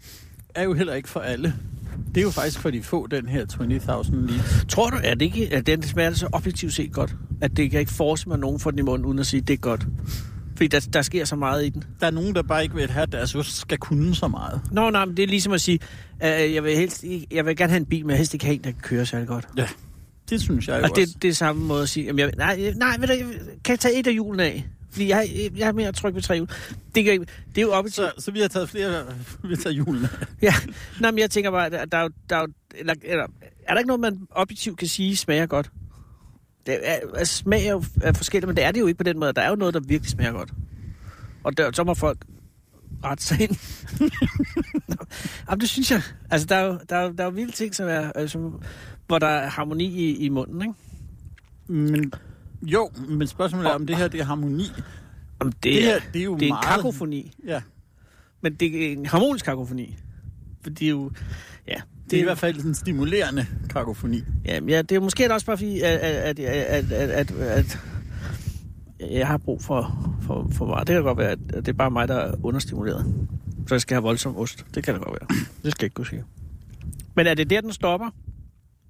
er 0.55 0.63
jo 0.63 0.73
heller 0.75 0.95
ikke 0.95 1.09
for 1.09 1.21
alle. 1.21 1.55
Det 2.15 2.17
er 2.17 2.23
jo 2.23 2.31
faktisk 2.31 2.59
for 2.61 2.71
de 2.71 2.83
få, 2.83 3.07
den 3.07 3.29
her 3.29 3.47
20.000 3.47 4.15
leads. 4.17 4.65
Tror 4.69 4.91
du, 4.91 4.97
at, 5.05 5.21
det 5.21 5.27
ikke, 5.27 5.55
at 5.55 5.67
den 5.67 5.83
smager 5.83 6.13
så 6.15 6.29
objektivt 6.33 6.73
set 6.75 6.93
godt? 6.93 7.17
At 7.41 7.57
det 7.57 7.71
kan 7.71 7.81
ikke 7.81 7.93
force 7.93 8.29
mig, 8.29 8.39
nogen 8.39 8.61
får 8.61 8.71
den 8.71 8.79
i 8.79 8.83
munden, 8.83 9.07
uden 9.07 9.19
at 9.19 9.27
sige, 9.27 9.41
at 9.41 9.49
det 9.49 9.55
er 9.55 9.59
godt? 9.59 9.87
Fordi 10.57 10.67
der, 10.69 10.89
der 10.93 11.03
sker 11.03 11.25
så 11.25 11.37
meget 11.37 11.67
i 11.67 11.69
den. 11.69 11.85
Der 12.01 12.07
er 12.07 12.11
nogen, 12.11 12.35
der 12.35 12.43
bare 12.43 12.63
ikke 12.63 12.75
vil 12.75 12.91
have, 12.91 13.03
at 13.03 13.13
deres 13.13 13.35
ost 13.35 13.57
skal 13.57 13.79
kunne 13.79 14.15
så 14.15 14.29
meget. 14.29 14.61
Nå, 14.73 14.91
nej, 14.91 15.05
men 15.05 15.17
det 15.17 15.23
er 15.23 15.27
ligesom 15.27 15.53
at 15.53 15.61
sige, 15.61 15.79
øh, 16.25 16.55
jeg, 16.55 16.65
vil 16.65 16.77
helst, 16.77 17.05
jeg 17.31 17.47
vil 17.47 17.57
gerne 17.57 17.71
have 17.71 17.81
en 17.81 17.87
bil, 17.87 18.03
men 18.07 18.11
jeg 18.11 18.17
helst 18.19 18.35
ikke 18.35 18.45
have 18.47 18.55
en, 18.55 18.65
der 18.65 18.71
kan 18.71 18.81
køre 18.83 19.07
særlig 19.07 19.29
godt. 19.29 19.49
Ja, 19.57 19.69
det 20.31 20.41
synes 20.41 20.69
jeg 20.69 20.79
jo 20.79 20.85
Og 20.85 20.91
også. 20.91 21.03
det, 21.15 21.23
det 21.23 21.29
er 21.29 21.35
samme 21.35 21.65
måde 21.65 21.83
at 21.83 21.89
sige, 21.89 22.07
jamen, 22.07 22.19
jeg, 22.19 22.31
nej, 22.37 22.73
nej, 22.77 22.97
du, 22.97 23.13
jeg 23.13 23.25
kan 23.65 23.73
jeg 23.73 23.79
tage 23.81 23.99
et 23.99 24.07
af 24.07 24.13
hjulene 24.13 24.43
af? 24.45 24.67
Fordi 24.91 25.09
jeg, 25.09 25.51
jeg 25.57 25.69
er 25.69 25.73
mere 25.73 25.93
tryg 25.93 26.15
ved 26.15 26.23
tre 26.23 26.35
hjul. 26.35 26.49
Det, 26.95 27.05
kan, 27.05 27.21
det 27.21 27.59
er 27.59 27.63
jo 27.63 27.73
op 27.73 27.85
Så, 27.89 28.13
så 28.19 28.31
vi 28.31 28.41
har 28.41 28.49
taget 28.49 28.69
flere, 28.69 29.03
vi 29.43 29.49
har 29.49 29.57
taget 29.63 29.77
julen. 29.77 30.07
Ja, 30.43 30.55
Nå, 31.01 31.11
men 31.11 31.19
jeg 31.19 31.31
tænker 31.31 31.51
bare, 31.51 31.71
der, 31.71 31.85
der, 31.85 31.99
er 31.99 32.09
der, 32.31 32.37
er 32.37 32.41
jo- 32.41 32.53
eller, 32.75 32.95
eller, 33.03 33.27
er 33.69 33.73
der 33.73 33.79
ikke 33.79 33.89
noget, 33.89 34.01
man 34.01 34.19
objektivt 34.31 34.79
kan 34.79 34.89
sige 34.89 35.17
smager 35.17 35.47
godt? 35.47 35.71
Det 36.67 36.79
er, 36.83 36.97
altså, 37.17 37.35
smag 37.37 37.67
er 37.67 37.71
jo 37.73 37.85
er 38.03 38.13
forskelligt, 38.13 38.47
men 38.49 38.57
det 38.57 38.65
er 38.65 38.73
det 38.73 38.81
jo 38.81 38.87
ikke 38.87 38.99
på 38.99 39.05
den 39.05 39.19
måde. 39.19 39.33
Der 39.33 39.43
er 39.43 39.49
jo 39.49 39.55
noget, 39.57 39.75
der 39.75 39.81
virkelig 39.81 40.11
smager 40.11 40.33
godt. 40.33 40.53
Og 41.45 41.57
der, 41.57 41.71
så 41.73 41.85
må 41.85 41.95
folk 41.95 42.25
rette 43.05 43.25
sig 43.25 43.41
ind. 43.41 43.57
Jamen, 45.51 45.61
det 45.61 45.69
synes 45.69 45.91
jeg. 45.91 46.03
Altså, 46.31 46.47
der 46.47 46.57
er 46.57 46.65
jo, 46.67 46.79
der 46.89 46.97
er, 46.97 47.13
der 47.13 47.23
er 47.25 47.29
jo 47.29 47.31
vilde 47.35 47.53
ting, 47.53 47.75
som 47.75 47.87
er, 47.89 48.27
som, 48.27 48.63
hvor 49.07 49.19
der 49.19 49.27
er 49.27 49.49
harmoni 49.51 49.85
i, 49.85 50.17
i 50.17 50.29
munden, 50.29 50.63
ikke? 50.63 50.75
Men 51.83 52.13
jo, 52.63 52.91
men 53.09 53.27
spørgsmålet 53.29 53.67
er, 53.71 53.75
om 53.75 53.87
det 53.87 53.97
her 53.97 54.09
det 54.09 54.21
er 54.21 54.25
harmoni. 54.25 54.65
Om 55.39 55.53
det, 55.53 55.63
Det 55.63 55.79
er, 55.79 55.83
her, 55.83 56.01
det 56.13 56.21
er 56.21 56.25
jo 56.25 56.35
det 56.35 56.43
er 56.43 56.47
en 56.47 56.53
meget- 56.53 56.67
kakofoni. 56.67 57.33
Ja, 57.47 57.63
Men 58.41 58.55
det 58.55 58.87
er 58.89 58.93
en 58.93 59.07
harmonisk 59.07 59.45
kakofoni. 59.45 59.97
Det 60.71 60.83
er 60.83 60.91
jo... 60.91 61.11
Ja, 61.69 61.81
det 62.11 62.17
er 62.17 62.21
i 62.21 62.25
hvert 62.25 62.39
fald 62.39 62.65
en 62.65 62.75
stimulerende 62.75 63.47
kakofoni. 63.71 64.23
Jamen, 64.45 64.69
ja, 64.69 64.83
det 64.83 64.97
er 64.97 65.01
måske 65.01 65.33
også 65.33 65.47
bare 65.47 65.57
fordi, 65.57 65.81
at, 65.81 65.99
at, 65.99 66.39
at, 66.39 66.93
at, 66.93 66.93
at, 66.93 67.31
at, 67.33 67.79
jeg 69.01 69.27
har 69.27 69.39
brug 69.39 69.63
for, 69.63 70.15
for, 70.23 70.49
for 70.53 70.67
meget. 70.67 70.87
Det 70.87 70.95
kan 70.95 71.03
godt 71.03 71.19
være, 71.19 71.31
at 71.31 71.39
det 71.55 71.69
er 71.69 71.73
bare 71.73 71.91
mig, 71.91 72.09
der 72.09 72.15
er 72.15 72.35
understimuleret. 72.43 73.15
Så 73.67 73.75
jeg 73.75 73.81
skal 73.81 73.95
have 73.95 74.03
voldsom 74.03 74.37
ost. 74.37 74.67
Det 74.75 74.85
kan 74.85 74.95
det 74.95 75.03
godt 75.03 75.19
være. 75.21 75.39
Det 75.63 75.73
skal 75.73 75.85
jeg 75.85 75.87
ikke 75.87 75.95
kunne 75.95 76.07
sige. 76.07 76.25
Men 77.15 77.27
er 77.27 77.35
det 77.35 77.51
der, 77.51 77.61
den 77.61 77.73
stopper, 77.73 78.11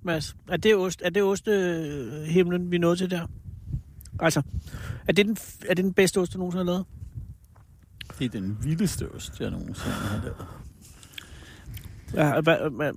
Mads? 0.03 0.37
Er 0.49 0.57
det, 0.57 0.77
ost, 0.77 1.03
er 1.05 1.11
det 1.11 1.23
ostehimlen, 1.23 2.71
vi 2.71 2.77
er 2.77 2.81
nået 2.81 2.99
til 2.99 3.11
der? 3.11 3.27
Altså, 4.21 4.43
er 5.09 5.13
det 5.13 5.27
den, 5.27 5.37
er 5.69 5.75
det 5.75 5.85
den 5.85 5.93
bedste 5.93 6.19
ost, 6.21 6.33
du 6.33 6.39
nogensinde 6.39 6.65
har 6.65 6.73
lavet? 6.73 6.85
Det 8.19 8.25
er 8.25 8.29
den 8.41 8.59
vildeste 8.63 9.13
ost, 9.15 9.41
jeg 9.41 9.51
nogensinde 9.51 9.95
har 9.95 10.23
lavet. 10.23 10.47
Ja, 12.15 12.41
hva, 12.41 12.69
hva, 12.69 12.93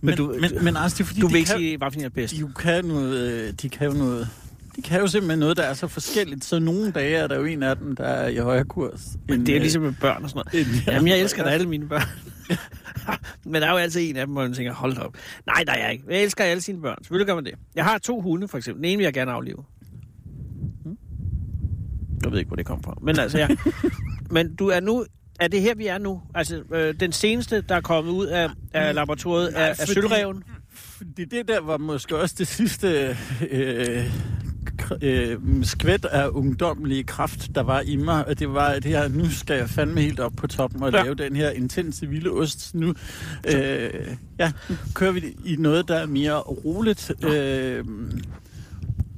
Men, 0.00 0.16
du- 0.16 0.36
men, 0.40 0.64
men, 0.64 0.76
altså, 0.76 0.98
det 0.98 1.02
er 1.04 1.06
fordi, 1.06 1.20
du 1.20 1.26
vil 1.28 1.36
ikke 1.36 1.48
kan, 1.48 1.58
sige, 1.58 1.76
hvad 1.78 1.90
for 1.92 2.00
er 2.00 2.08
bedst? 2.08 2.34
de 2.36 2.52
kan 2.58 2.84
noget, 2.84 3.18
øh, 3.48 3.52
de 3.62 3.68
kan 3.68 3.86
jo 3.86 3.92
noget, 3.98 4.28
de 4.76 4.82
kan 4.82 5.00
jo 5.00 5.06
simpelthen 5.06 5.38
noget, 5.38 5.56
der 5.56 5.62
er 5.62 5.74
så 5.74 5.88
forskelligt, 5.88 6.44
så 6.44 6.58
nogle 6.58 6.90
dage 6.90 7.16
er 7.16 7.26
der 7.26 7.36
jo 7.36 7.44
en 7.44 7.62
af 7.62 7.76
dem, 7.76 7.96
der 7.96 8.04
er 8.04 8.28
i 8.28 8.36
højere 8.36 8.64
kurs. 8.64 9.08
Men 9.28 9.34
end, 9.38 9.46
det 9.46 9.52
er 9.52 9.56
øh, 9.56 9.62
ligesom 9.62 9.82
med 9.82 9.92
børn 10.00 10.22
og 10.24 10.30
sådan 10.30 10.42
noget. 10.54 10.66
end- 10.66 10.82
Jamen, 10.86 11.08
jeg 11.08 11.18
elsker 11.20 11.44
da 11.44 11.50
alle 11.50 11.68
mine 11.68 11.88
børn. 11.88 12.02
Men 13.44 13.62
der 13.62 13.68
er 13.68 13.72
jo 13.72 13.76
altid 13.76 14.10
en 14.10 14.16
af 14.16 14.26
dem, 14.26 14.32
hvor 14.32 14.42
man 14.42 14.52
tænker, 14.54 14.72
hold 14.74 14.98
op. 14.98 15.14
Nej, 15.46 15.64
der 15.66 15.72
er 15.72 15.82
jeg 15.84 15.92
ikke. 15.92 16.04
Jeg 16.10 16.22
elsker 16.22 16.44
alle 16.44 16.60
sine 16.60 16.80
børn. 16.80 16.96
Selvfølgelig 17.04 17.26
gør 17.26 17.34
man 17.34 17.44
det. 17.44 17.54
Jeg 17.74 17.84
har 17.84 17.98
to 17.98 18.20
hunde, 18.20 18.48
for 18.48 18.58
eksempel. 18.58 18.82
Den 18.82 18.90
ene 18.90 18.96
vil 18.96 19.04
jeg 19.04 19.12
gerne 19.14 19.32
aflive. 19.32 19.64
Jeg 22.24 22.32
ved 22.32 22.38
ikke, 22.38 22.48
hvor 22.48 22.56
det 22.56 22.66
kom 22.66 22.82
fra. 22.82 22.94
Men 23.02 23.18
altså, 23.18 23.38
ja. 23.38 23.48
Men 24.30 24.54
du 24.54 24.68
er 24.68 24.80
nu... 24.80 25.04
Er 25.38 25.48
det 25.48 25.60
her, 25.60 25.74
vi 25.74 25.86
er 25.86 25.98
nu? 25.98 26.22
Altså, 26.34 26.62
øh, 26.72 26.94
den 27.00 27.12
seneste, 27.12 27.60
der 27.60 27.74
er 27.74 27.80
kommet 27.80 28.12
ud 28.12 28.26
af, 28.26 28.50
af 28.72 28.94
laboratoriet, 28.94 29.52
Nej, 29.52 29.62
er, 29.62 29.74
er 29.78 29.86
sølvreven? 29.86 30.44
Fordi 30.72 31.24
det 31.24 31.48
der 31.48 31.60
var 31.60 31.76
måske 31.76 32.16
også 32.16 32.34
det 32.38 32.46
sidste 32.46 33.16
øh, 33.50 34.04
øh, 35.02 35.36
skvæt 35.62 36.04
af 36.04 36.28
ungdomlige 36.28 37.04
kraft, 37.04 37.54
der 37.54 37.62
var 37.62 37.80
i 37.80 37.96
mig. 37.96 38.28
Og 38.28 38.38
det 38.38 38.52
var, 38.52 38.68
at 38.68 38.82
det 38.82 38.90
her, 38.90 39.08
nu 39.08 39.30
skal 39.30 39.56
jeg 39.56 39.70
fandme 39.70 40.00
helt 40.00 40.20
op 40.20 40.32
på 40.36 40.46
toppen 40.46 40.82
og 40.82 40.92
ja. 40.92 41.02
lave 41.02 41.14
den 41.14 41.36
her 41.36 41.50
intense 41.50 42.06
vilde 42.06 42.30
ost. 42.30 42.74
Nu, 42.74 42.94
øh, 43.54 43.90
ja, 44.38 44.52
nu 44.68 44.76
kører 44.94 45.12
vi 45.12 45.36
i 45.44 45.56
noget, 45.58 45.88
der 45.88 45.96
er 45.96 46.06
mere 46.06 46.40
roligt. 46.40 47.24
Øh, 47.24 47.84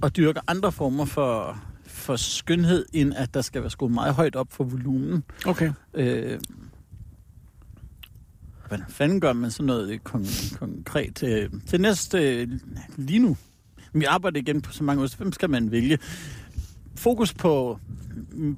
og 0.02 0.16
dyrker 0.16 0.40
andre 0.46 0.72
former 0.72 1.04
for, 1.04 1.62
for 2.00 2.16
skønhed, 2.16 2.86
end 2.92 3.14
at 3.16 3.34
der 3.34 3.40
skal 3.42 3.60
være 3.62 3.70
skruet 3.70 3.92
meget 3.92 4.14
højt 4.14 4.36
op 4.36 4.52
for 4.52 4.64
volumen. 4.64 5.24
Okay. 5.46 5.72
Øh, 5.94 6.40
hvordan 8.68 8.84
fanden 8.88 9.20
gør 9.20 9.32
man 9.32 9.50
sådan 9.50 9.66
noget 9.66 10.00
kon- 10.08 10.58
konkret? 10.58 11.22
Øh, 11.22 11.50
til 11.66 11.80
næste, 11.80 12.18
øh, 12.42 12.48
lige 12.96 13.18
nu, 13.18 13.36
vi 13.92 14.04
arbejder 14.04 14.40
igen 14.40 14.60
på 14.60 14.72
så 14.72 14.84
mange 14.84 15.02
år, 15.02 15.16
hvem 15.18 15.32
skal 15.32 15.50
man 15.50 15.70
vælge? 15.70 15.98
Fokus 16.96 17.34
på, 17.34 17.78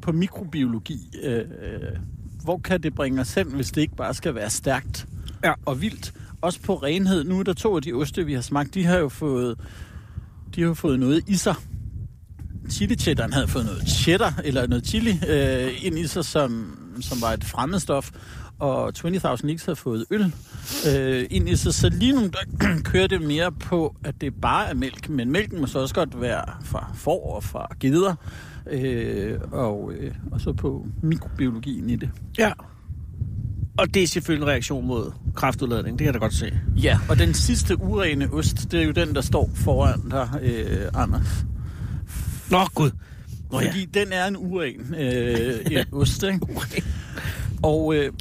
på 0.02 0.12
mikrobiologi. 0.12 1.10
Øh, 1.22 1.38
øh, 1.38 1.80
hvor 2.44 2.58
kan 2.58 2.82
det 2.82 2.94
bringe 2.94 3.20
os 3.20 3.34
hen, 3.34 3.48
hvis 3.54 3.70
det 3.72 3.80
ikke 3.80 3.96
bare 3.96 4.14
skal 4.14 4.34
være 4.34 4.50
stærkt 4.50 5.06
Ja. 5.44 5.52
og 5.66 5.80
vildt? 5.80 6.14
Også 6.40 6.60
på 6.62 6.74
renhed. 6.76 7.24
Nu 7.24 7.38
er 7.38 7.42
der 7.42 7.52
to 7.52 7.76
af 7.76 7.82
de 7.82 7.92
oste, 7.92 8.26
vi 8.26 8.32
har 8.34 8.40
smagt, 8.40 8.74
de 8.74 8.84
har 8.84 8.98
jo 8.98 9.08
fået, 9.08 9.58
de 10.54 10.60
har 10.60 10.68
jo 10.68 10.74
fået 10.74 11.00
noget 11.00 11.28
i 11.28 11.34
sig 11.34 11.54
chili 12.72 12.94
cheddaren 12.94 13.32
havde 13.32 13.48
fået 13.48 13.64
noget 13.64 13.88
cheddar, 13.88 14.40
eller 14.44 14.66
noget 14.66 14.86
chili, 14.86 15.20
øh, 15.28 15.84
ind 15.86 15.98
i 15.98 16.06
sig, 16.06 16.24
som, 16.24 16.78
som 17.00 17.22
var 17.22 17.32
et 17.32 17.44
fremmedstof, 17.44 18.10
og 18.58 18.92
20.000 18.98 19.08
Leagues 19.12 19.64
havde 19.64 19.76
fået 19.76 20.04
øl 20.10 20.34
øh, 20.88 21.26
ind 21.30 21.48
i 21.48 21.56
sig. 21.56 21.74
Så 21.74 21.88
lige 21.88 22.12
nu 22.12 22.20
der 22.20 22.78
kører 22.90 23.06
det 23.06 23.22
mere 23.22 23.52
på, 23.52 23.96
at 24.04 24.20
det 24.20 24.34
bare 24.34 24.68
er 24.68 24.74
mælk, 24.74 25.08
men 25.08 25.30
mælken 25.30 25.60
må 25.60 25.66
så 25.66 25.78
også 25.78 25.94
godt 25.94 26.20
være 26.20 26.44
fra 26.64 26.92
får 26.94 27.34
og 27.34 27.44
fra 27.44 27.66
geder, 27.80 28.14
øh, 28.70 29.38
og, 29.52 29.92
øh, 29.92 30.14
og 30.30 30.40
så 30.40 30.52
på 30.52 30.86
mikrobiologien 31.02 31.90
i 31.90 31.96
det. 31.96 32.10
Ja. 32.38 32.52
Og 33.78 33.94
det 33.94 34.02
er 34.02 34.06
selvfølgelig 34.06 34.44
en 34.44 34.50
reaktion 34.50 34.86
mod 34.86 35.12
kraftudladning. 35.34 35.98
Det 35.98 36.04
kan 36.04 36.06
jeg 36.06 36.14
da 36.14 36.18
godt 36.18 36.34
se. 36.34 36.58
Ja, 36.76 36.98
og 37.08 37.18
den 37.18 37.34
sidste 37.34 37.80
urene 37.80 38.32
ost, 38.32 38.72
det 38.72 38.80
er 38.80 38.84
jo 38.84 38.92
den, 38.92 39.14
der 39.14 39.20
står 39.20 39.50
foran 39.54 40.08
dig, 40.10 40.28
øh, 40.42 40.88
Anders. 40.94 41.44
Nå, 42.50 42.58
Gud. 42.74 42.90
Nå 43.50 43.60
ja. 43.60 43.66
Fordi 43.66 43.84
den 43.84 44.12
er 44.12 44.26
en 44.26 44.36
uren 44.36 44.94
øh, 44.94 45.60
en 45.70 45.84
ost, 45.92 46.22
ikke? 46.22 46.46
Og, 47.62 47.94
øh, 47.94 48.12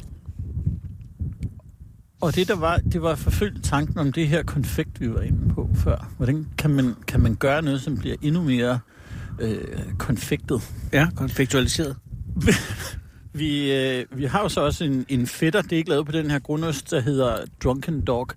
og 2.20 2.34
det 2.34 2.48
der 2.48 2.56
var, 2.56 2.76
det 2.76 3.02
var 3.02 3.14
forfølgt 3.14 3.64
tanken 3.64 3.98
om 3.98 4.12
det 4.12 4.28
her 4.28 4.42
konfekt, 4.42 5.00
vi 5.00 5.14
var 5.14 5.20
inde 5.20 5.54
på 5.54 5.70
før. 5.74 6.12
Hvordan 6.16 6.46
kan 6.58 6.70
man, 6.70 6.94
kan 7.06 7.20
man 7.20 7.34
gøre 7.34 7.62
noget, 7.62 7.82
som 7.82 7.98
bliver 7.98 8.16
endnu 8.22 8.42
mere 8.42 8.80
øh, 9.40 9.94
konfektet? 9.98 10.72
Ja, 10.92 11.08
konfektualiseret. 11.16 11.96
Vi, 13.34 13.72
øh, 13.72 14.04
vi 14.10 14.24
har 14.24 14.42
jo 14.42 14.48
så 14.48 14.60
også 14.60 14.84
en, 14.84 15.06
en 15.08 15.26
fætter, 15.26 15.62
det 15.62 15.72
er 15.72 15.76
ikke 15.76 15.90
lavet 15.90 16.06
på 16.06 16.12
den 16.12 16.30
her 16.30 16.38
grundost, 16.38 16.90
der 16.90 17.00
hedder 17.00 17.36
Drunken 17.64 18.00
Dog. 18.00 18.28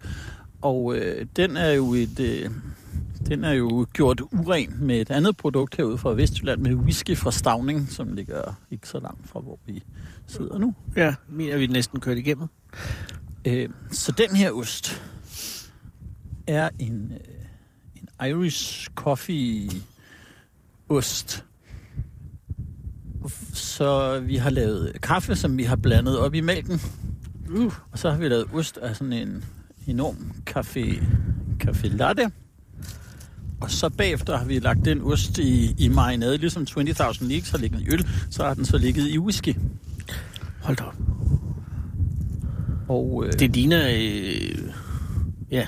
Og 0.62 0.96
øh, 0.96 1.26
den 1.36 1.58
er 1.58 1.72
jo 1.72 1.94
et... 1.94 2.20
Øh, 2.20 2.50
den 3.28 3.44
er 3.44 3.52
jo 3.52 3.88
gjort 3.94 4.22
uren 4.22 4.76
med 4.80 5.02
et 5.02 5.12
andet 5.12 5.38
produkt 5.38 5.76
herude 5.76 5.98
fra 5.98 6.14
Vestjylland 6.14 6.62
med 6.62 6.74
whisky 6.74 7.18
fra 7.18 7.32
Stavning, 7.32 7.90
som 7.90 8.14
ligger 8.14 8.62
ikke 8.72 8.88
så 8.88 9.00
langt 9.00 9.30
fra, 9.30 9.40
hvor 9.40 9.60
vi 9.66 9.84
sidder 10.28 10.58
nu. 10.58 10.76
Ja, 10.96 11.16
min 11.30 11.50
er 11.50 11.58
vi 11.58 11.68
næsten 11.68 12.00
kørt 12.00 12.18
igennem. 12.18 12.48
Øh, 13.46 13.70
så 13.92 14.12
den 14.12 14.36
her 14.36 14.52
ost 14.52 15.02
er 16.48 16.70
en, 16.80 17.12
øh, 17.14 17.96
en 17.96 18.28
Irish 18.28 18.90
coffee 18.96 19.70
ost. 20.90 21.46
Så 23.54 24.20
vi 24.20 24.36
har 24.36 24.50
lavet 24.50 25.02
kaffe, 25.02 25.36
som 25.36 25.58
vi 25.58 25.64
har 25.64 25.76
blandet 25.76 26.20
op 26.20 26.34
i 26.34 26.42
mælken. 26.42 26.82
Uh. 27.50 27.74
Og 27.92 28.00
så 28.00 28.12
har 28.12 28.18
vi 28.18 28.28
lavet 28.28 28.48
ost 28.54 28.78
af 28.78 28.96
sådan 28.96 29.14
en 29.14 29.46
enorm 29.88 30.32
kaffe, 30.46 31.08
kaffe 31.60 31.88
latte. 31.88 32.32
Og 33.62 33.72
så 33.72 33.90
bagefter 33.90 34.38
har 34.38 34.46
vi 34.46 34.60
lagt 34.60 34.86
den 34.86 35.02
ost 35.02 35.38
i, 35.38 35.76
i 35.78 35.88
marinade, 35.88 36.38
ligesom 36.38 36.64
20.000 36.70 37.26
Leagues 37.26 37.50
har 37.50 37.58
ligget 37.58 37.82
i 37.82 37.90
øl, 37.90 38.08
så 38.30 38.44
har 38.44 38.54
den 38.54 38.66
så 38.66 38.78
ligget 38.78 39.08
i 39.08 39.20
whisky. 39.20 39.56
Hold 40.62 40.78
da 40.78 40.84
op. 40.84 40.96
Og, 42.88 43.26
øh, 43.26 43.34
Det 43.34 43.56
ligner, 43.56 43.88
øh, 43.90 44.72
ja, 45.52 45.68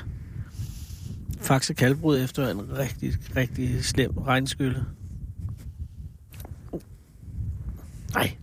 Faxe 1.42 1.74
kalbrud 1.74 2.20
efter 2.20 2.52
en 2.52 2.78
rigtig, 2.78 3.14
rigtig 3.36 3.86
slem 3.86 4.18
regnskylle. 4.18 4.86
Uh. 6.72 6.82
Nej, 8.14 8.38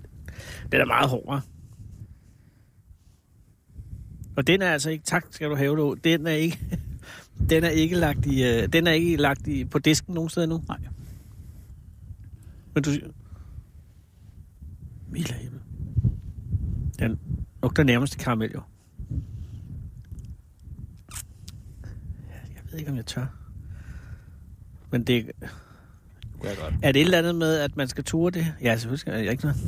den 0.72 0.80
er 0.80 0.84
meget 0.84 1.08
hård, 1.10 1.24
hva'? 1.28 1.48
Og 4.36 4.46
den 4.46 4.62
er 4.62 4.72
altså 4.72 4.90
ikke, 4.90 5.04
tak 5.04 5.26
skal 5.30 5.50
du 5.50 5.56
have 5.56 5.96
det, 6.04 6.18
den 6.18 6.26
er 6.26 6.30
ikke, 6.30 6.78
den 7.50 7.64
er 7.64 7.68
ikke 7.68 7.96
lagt 7.96 8.26
i, 8.26 8.44
øh, 8.44 8.68
den 8.72 8.86
er 8.86 8.92
ikke 8.92 9.16
lagt 9.16 9.46
i, 9.46 9.64
på 9.64 9.78
disken 9.78 10.14
nogen 10.14 10.30
steder 10.30 10.46
nu. 10.46 10.62
Nej. 10.68 10.78
Men 12.74 12.82
du 12.82 12.90
Mila 15.08 15.34
himmel. 15.34 15.60
Den 16.98 17.18
lugter 17.62 17.82
nærmest 17.82 18.18
karamel, 18.18 18.50
jo. 18.54 18.60
Ja, 22.30 22.36
Jeg 22.54 22.62
ved 22.70 22.78
ikke, 22.78 22.90
om 22.90 22.96
jeg 22.96 23.06
tør. 23.06 23.26
Men 24.90 25.04
det... 25.04 25.30
Er 26.44 26.62
godt. 26.62 26.74
Er 26.82 26.92
det 26.92 27.00
et 27.00 27.04
eller 27.04 27.18
andet 27.18 27.34
med, 27.34 27.56
at 27.56 27.76
man 27.76 27.88
skal 27.88 28.04
ture 28.04 28.30
det? 28.30 28.54
Ja, 28.62 28.76
selvfølgelig 28.76 28.98
skal 28.98 29.12
jeg 29.12 29.32
ikke 29.32 29.44
noget. 29.44 29.58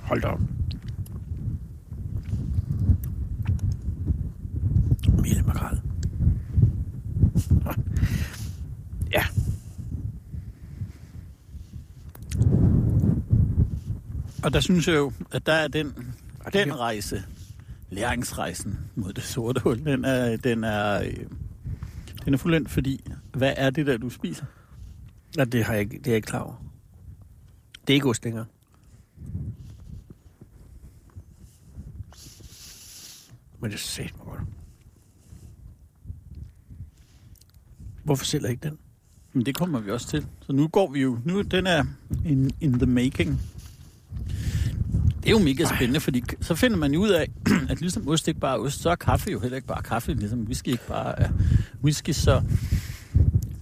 Hold 0.00 0.20
da 0.20 0.26
op. 0.26 0.40
Mille 5.32 5.42
makrel. 5.46 5.80
Ja. 9.12 9.24
Og 14.44 14.52
der 14.52 14.60
synes 14.60 14.88
jeg 14.88 14.94
jo, 14.96 15.12
at 15.30 15.46
der 15.46 15.52
er 15.52 15.68
den, 15.68 16.14
den 16.52 16.78
rejse, 16.78 17.24
læringsrejsen 17.90 18.78
mod 18.94 19.12
det 19.12 19.24
sorte 19.24 19.60
hul, 19.60 19.84
den 19.84 20.04
er, 20.04 20.36
den 20.36 20.64
er, 20.64 21.02
øh, 21.02 21.16
den 22.24 22.34
er 22.34 22.38
fuldendt, 22.38 22.70
fordi 22.70 23.10
hvad 23.34 23.54
er 23.56 23.70
det 23.70 23.86
der, 23.86 23.96
du 23.96 24.10
spiser? 24.10 24.44
Nå, 25.36 25.44
det, 25.44 25.64
har 25.64 25.72
jeg, 25.72 25.80
ikke- 25.80 25.98
det 25.98 26.06
er 26.06 26.10
jeg 26.10 26.16
ikke 26.16 26.26
klar 26.26 26.40
over. 26.40 26.64
Det 27.86 27.90
er 27.90 27.94
ikke 27.94 28.08
ost 28.08 28.24
længere. 28.24 28.46
Men 33.60 33.70
det 33.70 33.76
er 33.76 33.80
sæt 33.80 34.12
mig 34.16 34.26
godt. 34.26 34.40
Hvorfor 38.04 38.24
sælger 38.24 38.48
ikke 38.48 38.68
den? 38.68 38.78
Men 39.32 39.46
det 39.46 39.54
kommer 39.54 39.80
vi 39.80 39.90
også 39.90 40.08
til. 40.08 40.26
Så 40.46 40.52
nu 40.52 40.68
går 40.68 40.92
vi 40.92 41.00
jo, 41.00 41.18
nu 41.24 41.42
den 41.42 41.66
er 41.66 41.84
in, 42.24 42.50
in 42.60 42.72
the 42.72 42.86
making. 42.86 43.40
Det 45.22 45.26
er 45.26 45.30
jo 45.30 45.38
mega 45.38 45.64
spændende, 45.64 46.00
fordi 46.00 46.22
så 46.40 46.54
finder 46.54 46.76
man 46.76 46.92
jo 46.92 47.00
ud 47.00 47.08
af, 47.08 47.26
at 47.70 47.80
ligesom 47.80 48.08
ost 48.08 48.28
ikke 48.28 48.40
bare 48.40 48.56
er 48.56 48.60
ost, 48.60 48.82
så 48.82 48.90
er 48.90 48.94
kaffe 48.94 49.30
jo 49.30 49.40
heller 49.40 49.56
ikke 49.56 49.68
bare 49.68 49.82
kaffe, 49.82 50.14
ligesom 50.14 50.40
whisky 50.40 50.68
ikke 50.68 50.86
bare 50.88 51.20
er 51.20 51.28
whisky. 51.84 52.10
Så 52.10 52.42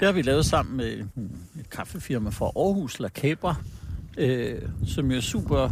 det 0.01 0.07
har 0.07 0.13
vi 0.13 0.23
lavet 0.23 0.47
sammen 0.47 0.77
med 0.77 1.03
hmm, 1.15 1.31
et 1.61 1.71
kaffefirma 1.71 2.31
fra 2.31 2.47
Aarhus, 2.47 3.01
La 3.01 3.09
Cabra, 3.09 3.55
øh, 4.19 4.63
som 4.87 5.11
jo 5.11 5.17
er 5.17 5.21
super 5.21 5.71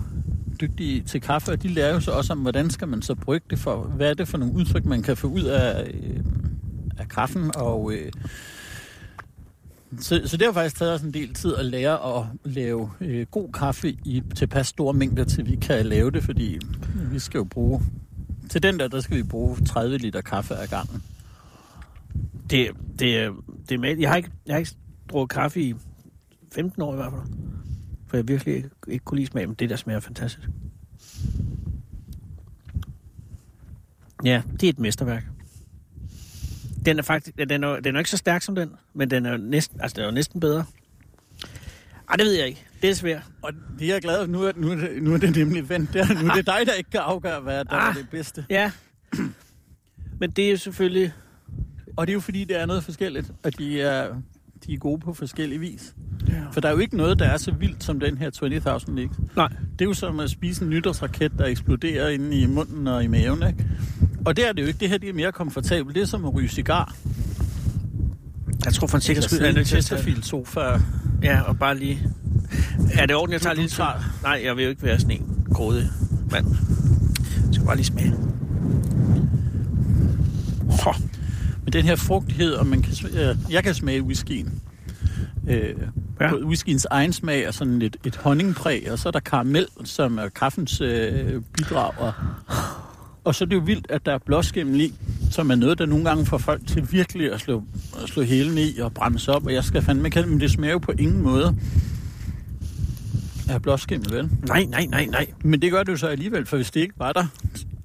dygtige 0.61 1.03
til 1.03 1.21
kaffe, 1.21 1.53
og 1.53 1.63
de 1.63 1.69
lærer 1.69 1.95
jo 1.95 2.01
så 2.01 2.11
også 2.11 2.33
om, 2.33 2.39
hvordan 2.39 2.71
skal 2.71 2.89
man 2.89 3.03
så 3.03 3.15
brygge 3.15 3.47
det 3.51 3.59
for, 3.59 3.83
hvad 3.83 4.11
er 4.11 4.15
det 4.15 4.29
for 4.29 4.39
nogle 4.39 4.55
udtryk, 4.55 4.85
man 4.85 5.03
kan 5.03 5.17
få 5.17 5.27
ud 5.27 5.43
af, 5.43 5.91
øh, 5.95 6.21
af 6.99 7.09
kaffen, 7.09 7.51
og 7.57 7.93
øh, 7.93 8.13
så, 9.97 10.21
så 10.25 10.37
det 10.37 10.47
har 10.47 10.53
faktisk 10.53 10.77
taget 10.77 10.95
os 10.95 11.03
en 11.03 11.15
del 11.15 11.35
tid 11.35 11.55
at 11.55 11.65
lære 11.65 12.19
at 12.19 12.27
lave 12.45 12.91
øh, 13.01 13.27
god 13.27 13.53
kaffe 13.53 13.89
i 13.89 14.23
tilpas 14.37 14.67
store 14.67 14.95
mængder, 14.95 15.25
til 15.25 15.47
vi 15.47 15.57
kan 15.57 15.87
lave 15.87 16.11
det, 16.11 16.25
fordi 16.25 16.59
vi 17.13 17.19
skal 17.19 17.39
jo 17.39 17.45
bruge... 17.45 17.83
Til 18.51 18.63
den 18.63 18.79
der, 18.79 18.89
der 18.89 19.01
skal 19.01 19.17
vi 19.17 19.23
bruge 19.23 19.57
30 19.57 19.99
liter 19.99 20.21
kaffe 20.21 20.55
ad 20.55 20.67
gangen. 20.67 21.03
Det, 22.51 22.71
det, 22.99 23.33
det 23.69 23.75
er 23.75 23.79
med. 23.79 23.99
Jeg 23.99 24.11
har 24.11 24.17
ikke, 24.17 24.31
jeg 24.47 24.55
har 24.55 24.59
ikke 24.59 24.77
drukket 25.11 25.35
kaffe 25.35 25.61
i 25.61 25.75
15 26.55 26.83
år 26.83 26.93
i 26.93 26.97
hvert 26.97 27.13
fald. 27.13 27.35
For 28.07 28.17
jeg 28.17 28.29
virkelig 28.29 28.55
ikke, 28.55 28.71
ikke 28.89 29.05
kunne 29.05 29.19
lide 29.19 29.31
smagen, 29.31 29.49
men 29.49 29.57
det 29.57 29.71
der 29.71 29.77
smager 29.77 30.01
fantastisk. 30.01 30.49
Ja, 34.25 34.43
det 34.53 34.63
er 34.63 34.69
et 34.71 34.79
mesterværk. 34.79 35.38
Den 36.85 36.99
er 36.99 37.03
faktisk, 37.03 37.37
ja, 37.39 37.45
den 37.45 37.65
er, 37.65 37.81
den 37.81 37.95
er 37.95 37.99
ikke 37.99 38.11
så 38.11 38.17
stærk 38.17 38.43
som 38.43 38.55
den, 38.55 38.71
men 38.95 39.11
den 39.11 39.27
er 39.27 39.31
jo 39.31 39.37
næsten, 39.37 39.81
altså 39.81 39.95
den 39.95 40.03
er 40.03 40.07
jo 40.09 40.15
næsten 40.15 40.41
bedre. 40.41 40.65
Ej, 42.11 42.17
det 42.17 42.25
ved 42.25 42.33
jeg 42.33 42.47
ikke. 42.47 42.65
Det 42.83 42.91
er 42.91 42.95
svært. 42.95 43.23
Og 43.43 43.53
det 43.79 43.89
er 43.89 43.93
jeg 43.93 44.03
glad 44.03 44.27
for. 44.27 44.33
Nu 44.33 44.43
er, 44.43 44.53
nu 44.57 44.71
er, 44.71 44.75
det, 44.75 45.03
nu 45.03 45.15
er 45.15 45.19
det 45.19 45.37
nemlig 45.37 45.69
vendt 45.69 45.93
der. 45.93 46.23
Nu 46.23 46.29
er 46.29 46.35
det 46.35 46.47
dig, 46.47 46.61
der 46.67 46.73
ikke 46.73 46.91
kan 46.91 47.01
afgøre, 47.01 47.41
hvad 47.41 47.65
der 47.65 47.73
ah. 47.73 47.89
er 47.89 47.93
det 47.93 48.09
bedste. 48.11 48.45
Ja. 48.51 48.71
Men 50.21 50.31
det 50.31 50.47
er 50.47 50.51
jo 50.51 50.57
selvfølgelig... 50.57 51.13
Og 51.97 52.07
det 52.07 52.13
er 52.13 52.15
jo 52.15 52.21
fordi, 52.21 52.45
det 52.45 52.61
er 52.61 52.67
noget 52.67 52.85
forskelligt, 52.85 53.33
og 53.43 53.59
de 53.59 53.83
er, 53.83 54.15
de 54.67 54.73
er 54.75 54.79
gode 54.79 55.01
på 55.01 55.15
forskellige 55.15 55.59
vis. 55.59 55.95
Ja. 56.29 56.43
For 56.53 56.61
der 56.61 56.69
er 56.69 56.73
jo 56.73 56.79
ikke 56.79 56.97
noget, 56.97 57.19
der 57.19 57.27
er 57.27 57.37
så 57.37 57.51
vildt 57.51 57.85
som 57.85 58.01
den 58.01 58.19
her 58.19 58.31
20.000 58.31 58.95
League. 58.95 59.15
Nej. 59.37 59.49
Det 59.49 59.85
er 59.85 59.85
jo 59.85 59.95
som 59.95 60.21
at 60.21 60.31
spise 60.31 60.65
en 60.65 60.71
nytårsraket, 60.71 61.33
der 61.39 61.47
eksploderer 61.47 62.09
inde 62.09 62.41
i 62.41 62.47
munden 62.47 62.87
og 62.87 63.05
i 63.05 63.07
maven, 63.07 63.43
ikke? 63.49 63.67
Og 64.25 64.37
det 64.37 64.49
er 64.49 64.53
det 64.53 64.63
jo 64.63 64.67
ikke. 64.67 64.79
Det 64.81 64.89
her 64.89 64.99
det 64.99 65.09
er 65.09 65.13
mere 65.13 65.33
komfortabelt. 65.33 65.95
Det 65.95 66.03
er 66.03 66.07
som 66.07 66.25
at 66.25 66.35
ryge 66.35 66.49
cigar. 66.49 66.95
Jeg 68.65 68.73
tror 68.75 68.87
for 68.87 68.97
en 68.97 69.01
sikkerheds 69.03 69.31
skyld, 69.31 69.45
er 69.45 69.49
at 69.49 69.55
tage 69.55 69.65
Chesterfield 69.65 70.23
sofa. 70.23 70.61
Ja, 71.23 71.41
og 71.41 71.59
bare 71.59 71.79
lige... 71.79 72.09
Er 72.95 73.07
det 73.07 73.17
ordentligt, 73.17 73.33
jeg 73.33 73.41
tager 73.43 73.55
lige 73.55 73.69
tager- 73.69 74.13
Nej, 74.23 74.41
jeg 74.45 74.57
vil 74.57 74.65
jo 74.65 74.71
ikke 74.71 74.83
være 74.83 75.01
sådan 75.01 75.17
en 75.17 75.45
grådig 75.55 75.89
mand. 76.31 76.47
Jeg 77.47 77.55
skal 77.55 77.67
bare 77.67 77.77
lige 77.77 77.87
smage. 77.87 78.15
Hå. 80.85 80.93
Med 81.65 81.73
den 81.73 81.85
her 81.85 81.97
frugtighed, 81.97 82.53
og 82.53 82.67
man 82.67 82.83
kan, 82.83 82.93
øh, 83.21 83.37
jeg 83.51 83.65
kan 83.65 83.75
smage 83.75 84.03
whiskyen. 84.03 84.63
Øh, 85.49 85.75
Ja. 86.21 86.27
ja. 86.27 86.35
Whiskyens 86.37 86.87
egen 86.91 87.13
smag 87.13 87.43
er 87.45 87.51
sådan 87.51 87.79
lidt 87.79 87.97
et 88.05 88.17
honningpræg, 88.17 88.89
og 88.93 88.99
så 88.99 89.09
er 89.09 89.11
der 89.11 89.21
karamel, 89.21 89.67
som 89.85 90.19
er 90.19 90.29
kaffens 90.29 90.81
øh, 90.81 91.43
bidrag. 91.57 91.93
Og, 91.99 92.13
og 93.29 93.35
så 93.35 93.45
er 93.45 93.47
det 93.47 93.57
jo 93.57 93.61
vildt, 93.61 93.87
at 93.91 94.07
der 94.07 94.13
er 94.13 94.19
blåskimmel 94.19 94.81
i, 94.81 94.95
som 95.31 95.51
er 95.51 95.55
noget, 95.55 95.79
der 95.79 95.87
nogle 95.87 96.05
gange 96.05 96.27
får 96.27 96.39
folk 96.39 96.67
til 96.67 96.93
virkelig 96.93 97.33
at 97.33 97.41
slå, 97.41 97.63
at 98.03 98.09
slå 98.09 98.23
hælen 98.23 98.59
i 98.59 98.79
og 98.79 98.95
brænde 98.95 99.33
op. 99.33 99.47
Og 99.47 99.53
jeg 99.53 99.65
skal 99.65 99.83
fandme 99.83 100.09
det, 100.09 100.29
men 100.29 100.41
det 100.41 100.51
smager 100.51 100.73
jo 100.73 100.79
på 100.79 100.93
ingen 100.99 101.23
måde 101.23 101.57
af 103.49 103.63
blåskimmel, 103.63 104.13
vel? 104.13 104.31
Nej, 104.49 104.65
nej, 104.65 104.87
nej, 104.87 105.05
nej. 105.05 105.27
Men 105.45 105.63
det 105.63 105.71
gør 105.71 105.83
det 105.83 105.93
jo 105.93 105.97
så 105.97 106.07
alligevel, 106.07 106.47
for 106.47 106.57
hvis 106.57 106.71
det 106.71 106.81
ikke 106.81 106.95
var 106.99 107.13
der, 107.13 107.27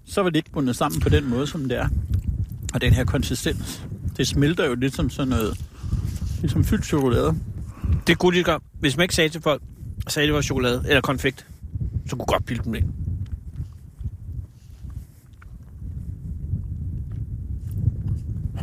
så 0.05 0.21
var 0.21 0.29
det 0.29 0.37
ikke 0.37 0.51
bundet 0.51 0.75
sammen 0.75 1.01
på 1.01 1.09
den 1.09 1.29
måde, 1.29 1.47
som 1.47 1.69
det 1.69 1.77
er. 1.77 1.87
Og 2.73 2.81
den 2.81 2.93
her 2.93 3.05
konsistens, 3.05 3.83
det 4.17 4.27
smelter 4.27 4.65
jo 4.65 4.75
lidt 4.75 4.95
som 4.95 5.09
sådan 5.09 5.27
noget, 5.27 5.57
ligesom 6.41 6.63
fyldt 6.63 6.85
chokolade. 6.85 7.35
Det 8.07 8.17
kunne 8.17 8.37
de 8.37 8.43
gøre. 8.43 8.59
Hvis 8.79 8.97
man 8.97 9.03
ikke 9.03 9.15
sagde 9.15 9.29
til 9.29 9.41
folk, 9.41 9.61
sagde 10.07 10.27
det 10.27 10.35
var 10.35 10.41
chokolade 10.41 10.83
eller 10.87 11.01
konfekt, 11.01 11.45
så 12.09 12.15
kunne 12.15 12.25
godt 12.25 12.45
bilde 12.45 12.63
dem 12.63 12.73
det. 12.73 12.83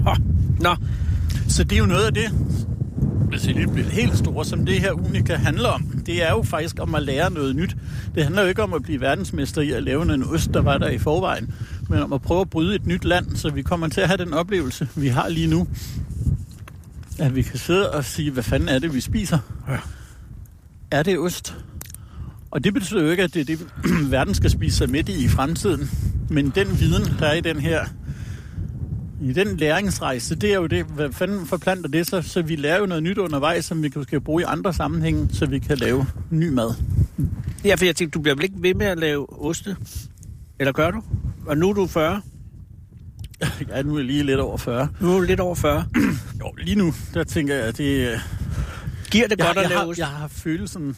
Hå. 0.04 0.14
Nå, 0.60 0.76
Så 1.48 1.64
det 1.64 1.72
er 1.72 1.78
jo 1.78 1.86
noget 1.86 2.04
af 2.04 2.14
det, 2.14 2.30
hvis 3.28 3.42
det 3.42 3.54
lige 3.54 3.68
bliver 3.68 3.88
helt 3.88 4.18
store, 4.18 4.44
som 4.44 4.66
det 4.66 4.80
her 4.80 4.92
unika 4.92 5.34
handler 5.34 5.68
om. 5.68 5.82
Det 6.06 6.22
er 6.28 6.30
jo 6.30 6.42
faktisk 6.42 6.76
om 6.80 6.94
at 6.94 7.02
lære 7.02 7.30
noget 7.30 7.56
nyt. 7.56 7.76
Det 8.14 8.22
handler 8.24 8.42
jo 8.42 8.48
ikke 8.48 8.62
om 8.62 8.74
at 8.74 8.82
blive 8.82 9.00
verdensmester 9.00 9.62
i 9.62 9.70
at 9.70 9.82
lave 9.82 10.14
en 10.14 10.24
ost, 10.24 10.54
der 10.54 10.60
var 10.62 10.78
der 10.78 10.88
i 10.88 10.98
forvejen, 10.98 11.54
men 11.88 11.98
om 11.98 12.12
at 12.12 12.22
prøve 12.22 12.40
at 12.40 12.50
bryde 12.50 12.74
et 12.74 12.86
nyt 12.86 13.04
land, 13.04 13.36
så 13.36 13.50
vi 13.50 13.62
kommer 13.62 13.88
til 13.88 14.00
at 14.00 14.06
have 14.06 14.16
den 14.16 14.32
oplevelse, 14.34 14.88
vi 14.96 15.08
har 15.08 15.28
lige 15.28 15.46
nu. 15.46 15.68
At 17.18 17.36
vi 17.36 17.42
kan 17.42 17.58
sidde 17.58 17.90
og 17.90 18.04
sige, 18.04 18.30
hvad 18.30 18.42
fanden 18.42 18.68
er 18.68 18.78
det, 18.78 18.94
vi 18.94 19.00
spiser? 19.00 19.38
Ja. 19.68 19.76
Er 20.90 21.02
det 21.02 21.18
ost? 21.18 21.56
Og 22.50 22.64
det 22.64 22.74
betyder 22.74 23.02
jo 23.02 23.10
ikke, 23.10 23.22
at 23.22 23.34
det 23.34 23.40
er 23.40 23.44
det, 23.44 23.66
verden 24.16 24.34
skal 24.34 24.50
spise 24.50 24.76
sig 24.76 24.90
midt 24.90 25.08
i 25.08 25.24
i 25.24 25.28
fremtiden. 25.28 25.90
Men 26.30 26.50
den 26.54 26.80
viden, 26.80 27.04
der 27.18 27.26
er 27.26 27.34
i 27.34 27.40
den 27.40 27.60
her 27.60 27.84
i 29.20 29.32
den 29.32 29.56
læringsrejse, 29.56 30.34
det 30.34 30.50
er 30.52 30.56
jo 30.56 30.66
det, 30.66 30.84
hvad 30.84 31.12
fanden 31.12 31.46
forplanter 31.46 31.88
det 31.88 32.06
så, 32.06 32.22
så 32.22 32.42
vi 32.42 32.56
lærer 32.56 32.78
jo 32.78 32.86
noget 32.86 33.02
nyt 33.02 33.18
undervejs, 33.18 33.64
som 33.64 33.82
vi 33.82 33.88
kan 33.88 34.02
skal 34.02 34.20
bruge 34.20 34.42
i 34.42 34.44
andre 34.48 34.72
sammenhænge, 34.74 35.28
så 35.32 35.46
vi 35.46 35.58
kan 35.58 35.78
lave 35.78 36.06
ny 36.30 36.48
mad. 36.48 36.70
ja, 37.64 37.74
for 37.74 37.84
jeg 37.84 37.96
tænkte, 37.96 38.16
du 38.18 38.22
bliver 38.22 38.34
vel 38.34 38.44
ikke 38.44 38.56
ved 38.58 38.74
med 38.74 38.86
at 38.86 38.98
lave 38.98 39.44
oste? 39.46 39.76
Eller 40.58 40.72
gør 40.72 40.90
du? 40.90 41.02
Og 41.46 41.56
nu 41.58 41.68
er 41.68 41.72
du 41.72 41.86
40. 41.86 42.22
Ja, 43.68 43.82
nu 43.82 43.94
er 43.94 43.98
jeg 43.98 44.06
lige 44.06 44.22
lidt 44.22 44.40
over 44.40 44.56
40. 44.56 44.88
Nu 45.00 45.12
er 45.12 45.18
du 45.18 45.20
lidt 45.20 45.40
over 45.40 45.54
40. 45.54 45.84
Jo, 46.40 46.52
lige 46.58 46.76
nu, 46.76 46.94
der 47.14 47.24
tænker 47.24 47.54
jeg, 47.54 47.64
at 47.64 47.78
det... 47.78 48.12
øh, 48.12 48.18
Giver 49.10 49.28
det 49.28 49.38
Jeg, 49.38 49.46
godt 49.46 49.58
at 49.58 49.62
jeg, 49.62 49.70
lave 49.70 49.80
har, 49.80 49.86
ost? 49.86 49.98
jeg 49.98 50.06
har 50.06 50.28
følelsen, 50.28 50.96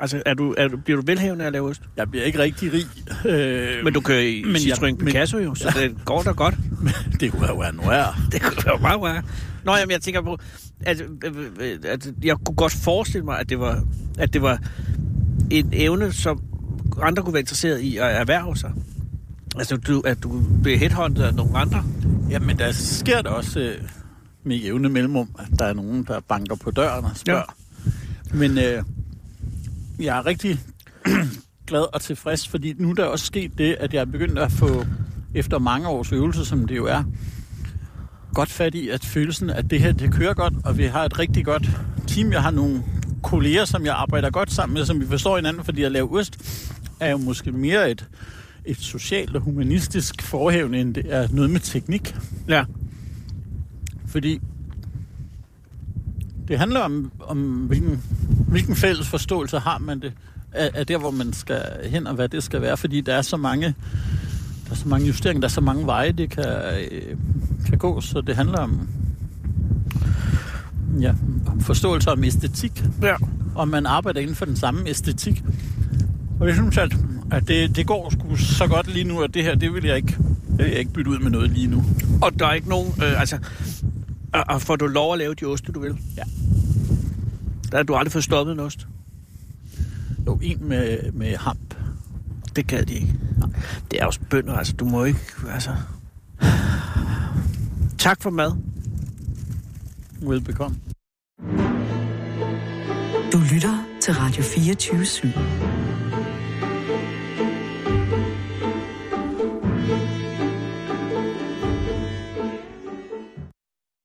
Altså, 0.00 0.22
er 0.26 0.34
du, 0.34 0.54
er 0.58 0.68
du, 0.68 0.76
bliver 0.76 1.00
du 1.00 1.06
velhævende 1.06 1.42
af 1.44 1.46
at 1.46 1.52
lave 1.52 1.68
ost? 1.68 1.82
jeg 1.96 2.10
bliver 2.10 2.24
ikke 2.24 2.38
rigtig 2.38 2.72
rig. 2.72 2.86
Øh, 3.30 3.84
Men 3.84 3.92
du 3.92 4.00
kører 4.00 4.20
i 4.22 4.42
men 4.46 4.54
jeg- 4.54 4.60
Citroën 4.60 4.82
men- 4.84 4.96
Picasso 4.98 5.38
jo, 5.38 5.54
så 5.54 5.72
det 5.80 6.04
går 6.04 6.22
da 6.22 6.30
godt. 6.30 6.54
det 7.20 7.32
kunne 7.32 7.42
være 7.42 7.74
noir. 7.74 8.20
Det 8.32 8.42
kunne 8.42 8.56
være 8.66 8.78
meget 8.80 9.02
værre. 9.02 9.22
Nå, 9.64 9.76
jamen, 9.76 9.90
jeg 9.90 10.00
tænker 10.00 10.22
på, 10.22 10.38
at, 10.80 11.02
øh, 11.24 11.78
at 11.84 12.12
jeg 12.24 12.36
kunne 12.46 12.56
godt 12.56 12.72
forestille 12.72 13.24
mig, 13.24 13.38
at 13.38 13.48
det 13.48 13.58
var, 13.60 13.82
at 14.18 14.32
det 14.32 14.42
var 14.42 14.58
en 15.50 15.68
evne, 15.72 16.12
som 16.12 16.42
andre 17.02 17.22
kunne 17.22 17.32
være 17.32 17.40
interesseret 17.40 17.80
i 17.80 17.96
at 17.96 18.06
erhverve 18.06 18.56
sig. 18.56 18.72
Altså, 19.58 19.76
du, 19.76 20.00
at 20.00 20.22
du 20.22 20.42
blev 20.62 20.78
headhunted 20.78 21.24
af 21.24 21.34
nogle 21.34 21.58
andre. 21.58 21.84
Jamen, 22.30 22.58
der 22.58 22.72
sker 22.72 23.22
der 23.22 23.30
også 23.30 23.60
øh, 23.60 23.74
med 24.44 24.60
evne 24.62 24.88
mellemrum, 24.88 25.28
at 25.38 25.58
der 25.58 25.64
er 25.64 25.72
nogen, 25.74 26.04
der 26.04 26.20
banker 26.20 26.54
på 26.56 26.70
døren 26.70 27.04
og 27.04 27.10
spørger. 27.14 27.54
Ja. 28.32 28.36
Men 28.38 28.58
øh, 28.58 28.82
jeg 29.98 30.18
er 30.18 30.26
rigtig 30.26 30.60
glad 31.66 31.94
og 31.94 32.00
tilfreds, 32.00 32.48
fordi 32.48 32.74
nu 32.78 32.90
er 32.90 32.94
der 32.94 33.04
også 33.04 33.26
sket 33.26 33.58
det, 33.58 33.76
at 33.80 33.94
jeg 33.94 34.00
er 34.00 34.04
begyndt 34.04 34.38
at 34.38 34.52
få, 34.52 34.84
efter 35.34 35.58
mange 35.58 35.88
års 35.88 36.12
øvelse, 36.12 36.44
som 36.44 36.66
det 36.66 36.76
jo 36.76 36.86
er, 36.86 37.02
godt 38.34 38.50
fat 38.50 38.74
i, 38.74 38.88
at 38.88 39.04
følelsen, 39.04 39.50
at 39.50 39.70
det 39.70 39.80
her, 39.80 39.92
det 39.92 40.12
kører 40.12 40.34
godt, 40.34 40.54
og 40.64 40.78
vi 40.78 40.84
har 40.84 41.04
et 41.04 41.18
rigtig 41.18 41.44
godt 41.44 41.70
team. 42.06 42.32
Jeg 42.32 42.42
har 42.42 42.50
nogle 42.50 42.82
kolleger, 43.22 43.64
som 43.64 43.86
jeg 43.86 43.94
arbejder 43.94 44.30
godt 44.30 44.52
sammen 44.52 44.74
med, 44.74 44.84
som 44.84 45.00
vi 45.00 45.06
forstår 45.06 45.36
hinanden, 45.36 45.64
fordi 45.64 45.82
at 45.82 45.92
lave 45.92 46.18
ost 46.18 46.38
er 47.00 47.10
jo 47.10 47.16
måske 47.16 47.52
mere 47.52 47.90
et, 47.90 48.08
et 48.64 48.76
socialt 48.76 49.36
og 49.36 49.42
humanistisk 49.42 50.22
forhævne, 50.22 50.80
end 50.80 50.94
det 50.94 51.04
er 51.08 51.28
noget 51.30 51.50
med 51.50 51.60
teknik. 51.60 52.16
Ja. 52.48 52.64
Fordi 54.06 54.40
Det 56.48 56.58
handler 56.58 56.80
om, 56.80 57.12
om 57.20 57.38
hvilken, 57.42 58.02
hvilken 58.54 58.76
fælles 58.76 59.08
forståelse 59.08 59.58
har 59.58 59.78
man 59.78 60.00
det 60.00 60.12
af, 60.52 60.70
af 60.74 60.86
der, 60.86 60.98
hvor 60.98 61.10
man 61.10 61.32
skal 61.32 61.62
hen, 61.84 62.06
og 62.06 62.14
hvad 62.14 62.28
det 62.28 62.42
skal 62.42 62.60
være, 62.62 62.76
fordi 62.76 63.00
der 63.00 63.14
er 63.14 63.22
så 63.22 63.36
mange, 63.36 63.66
der 64.66 64.70
er 64.70 64.74
så 64.74 64.88
mange 64.88 65.06
justeringer, 65.06 65.40
der 65.40 65.48
er 65.48 65.52
så 65.52 65.60
mange 65.60 65.86
veje, 65.86 66.12
det 66.12 66.30
kan, 66.30 66.44
øh, 66.90 67.16
kan 67.66 67.78
gå, 67.78 68.00
så 68.00 68.20
det 68.20 68.36
handler 68.36 68.58
om, 68.58 68.88
ja, 71.00 71.14
om 71.46 71.60
forståelse 71.60 72.10
om 72.10 72.24
æstetik, 72.24 72.84
Ja. 73.02 73.14
og 73.54 73.68
man 73.68 73.86
arbejder 73.86 74.20
inden 74.20 74.36
for 74.36 74.44
den 74.44 74.56
samme 74.56 74.88
æstetik. 74.88 75.42
Og 76.40 76.46
jeg 76.46 76.54
synes, 76.54 76.78
at, 76.78 76.96
at 77.32 77.48
det, 77.48 77.76
det 77.76 77.86
går 77.86 78.10
sgu 78.10 78.36
så 78.36 78.66
godt 78.66 78.94
lige 78.94 79.04
nu, 79.04 79.20
at 79.20 79.34
det 79.34 79.42
her, 79.42 79.54
det 79.54 79.74
vil 79.74 79.84
jeg 79.84 79.96
ikke, 79.96 80.16
det 80.50 80.58
vil 80.58 80.66
jeg 80.70 80.78
ikke 80.78 80.92
bytte 80.92 81.10
ud 81.10 81.18
med 81.18 81.30
noget 81.30 81.50
lige 81.50 81.66
nu. 81.66 81.84
Og 82.22 82.38
der 82.38 82.46
er 82.46 82.52
ikke 82.52 82.68
nogen... 82.68 82.92
Øh, 83.02 83.20
altså, 83.20 83.38
og, 84.32 84.44
og 84.48 84.62
får 84.62 84.76
du 84.76 84.86
lov 84.86 85.12
at 85.12 85.18
lave 85.18 85.34
de 85.34 85.44
oste, 85.44 85.72
du 85.72 85.80
vil? 85.80 85.96
Ja. 86.16 86.22
Der 87.74 87.78
har 87.78 87.84
du 87.84 87.94
aldrig 87.94 88.12
fået 88.12 88.24
stoppet 88.24 88.52
en 88.52 88.60
ost. 88.60 88.86
Jo, 90.26 90.38
en 90.42 90.68
med, 90.68 91.12
med 91.12 91.36
hamp. 91.36 91.74
Det 92.56 92.66
kan 92.66 92.88
de 92.88 92.94
ikke. 92.94 93.14
Det 93.90 94.02
er 94.02 94.06
også 94.06 94.20
bønder, 94.30 94.54
altså. 94.54 94.72
Du 94.72 94.84
må 94.84 95.04
ikke... 95.04 95.20
Altså... 95.52 95.70
Tak 97.98 98.22
for 98.22 98.30
mad. 98.30 98.52
Velbekomme. 100.22 100.76
Du 103.32 103.38
lytter 103.54 103.84
til 104.00 104.14
Radio 104.14 104.42
24 104.42 105.02
/7. 105.02 105.28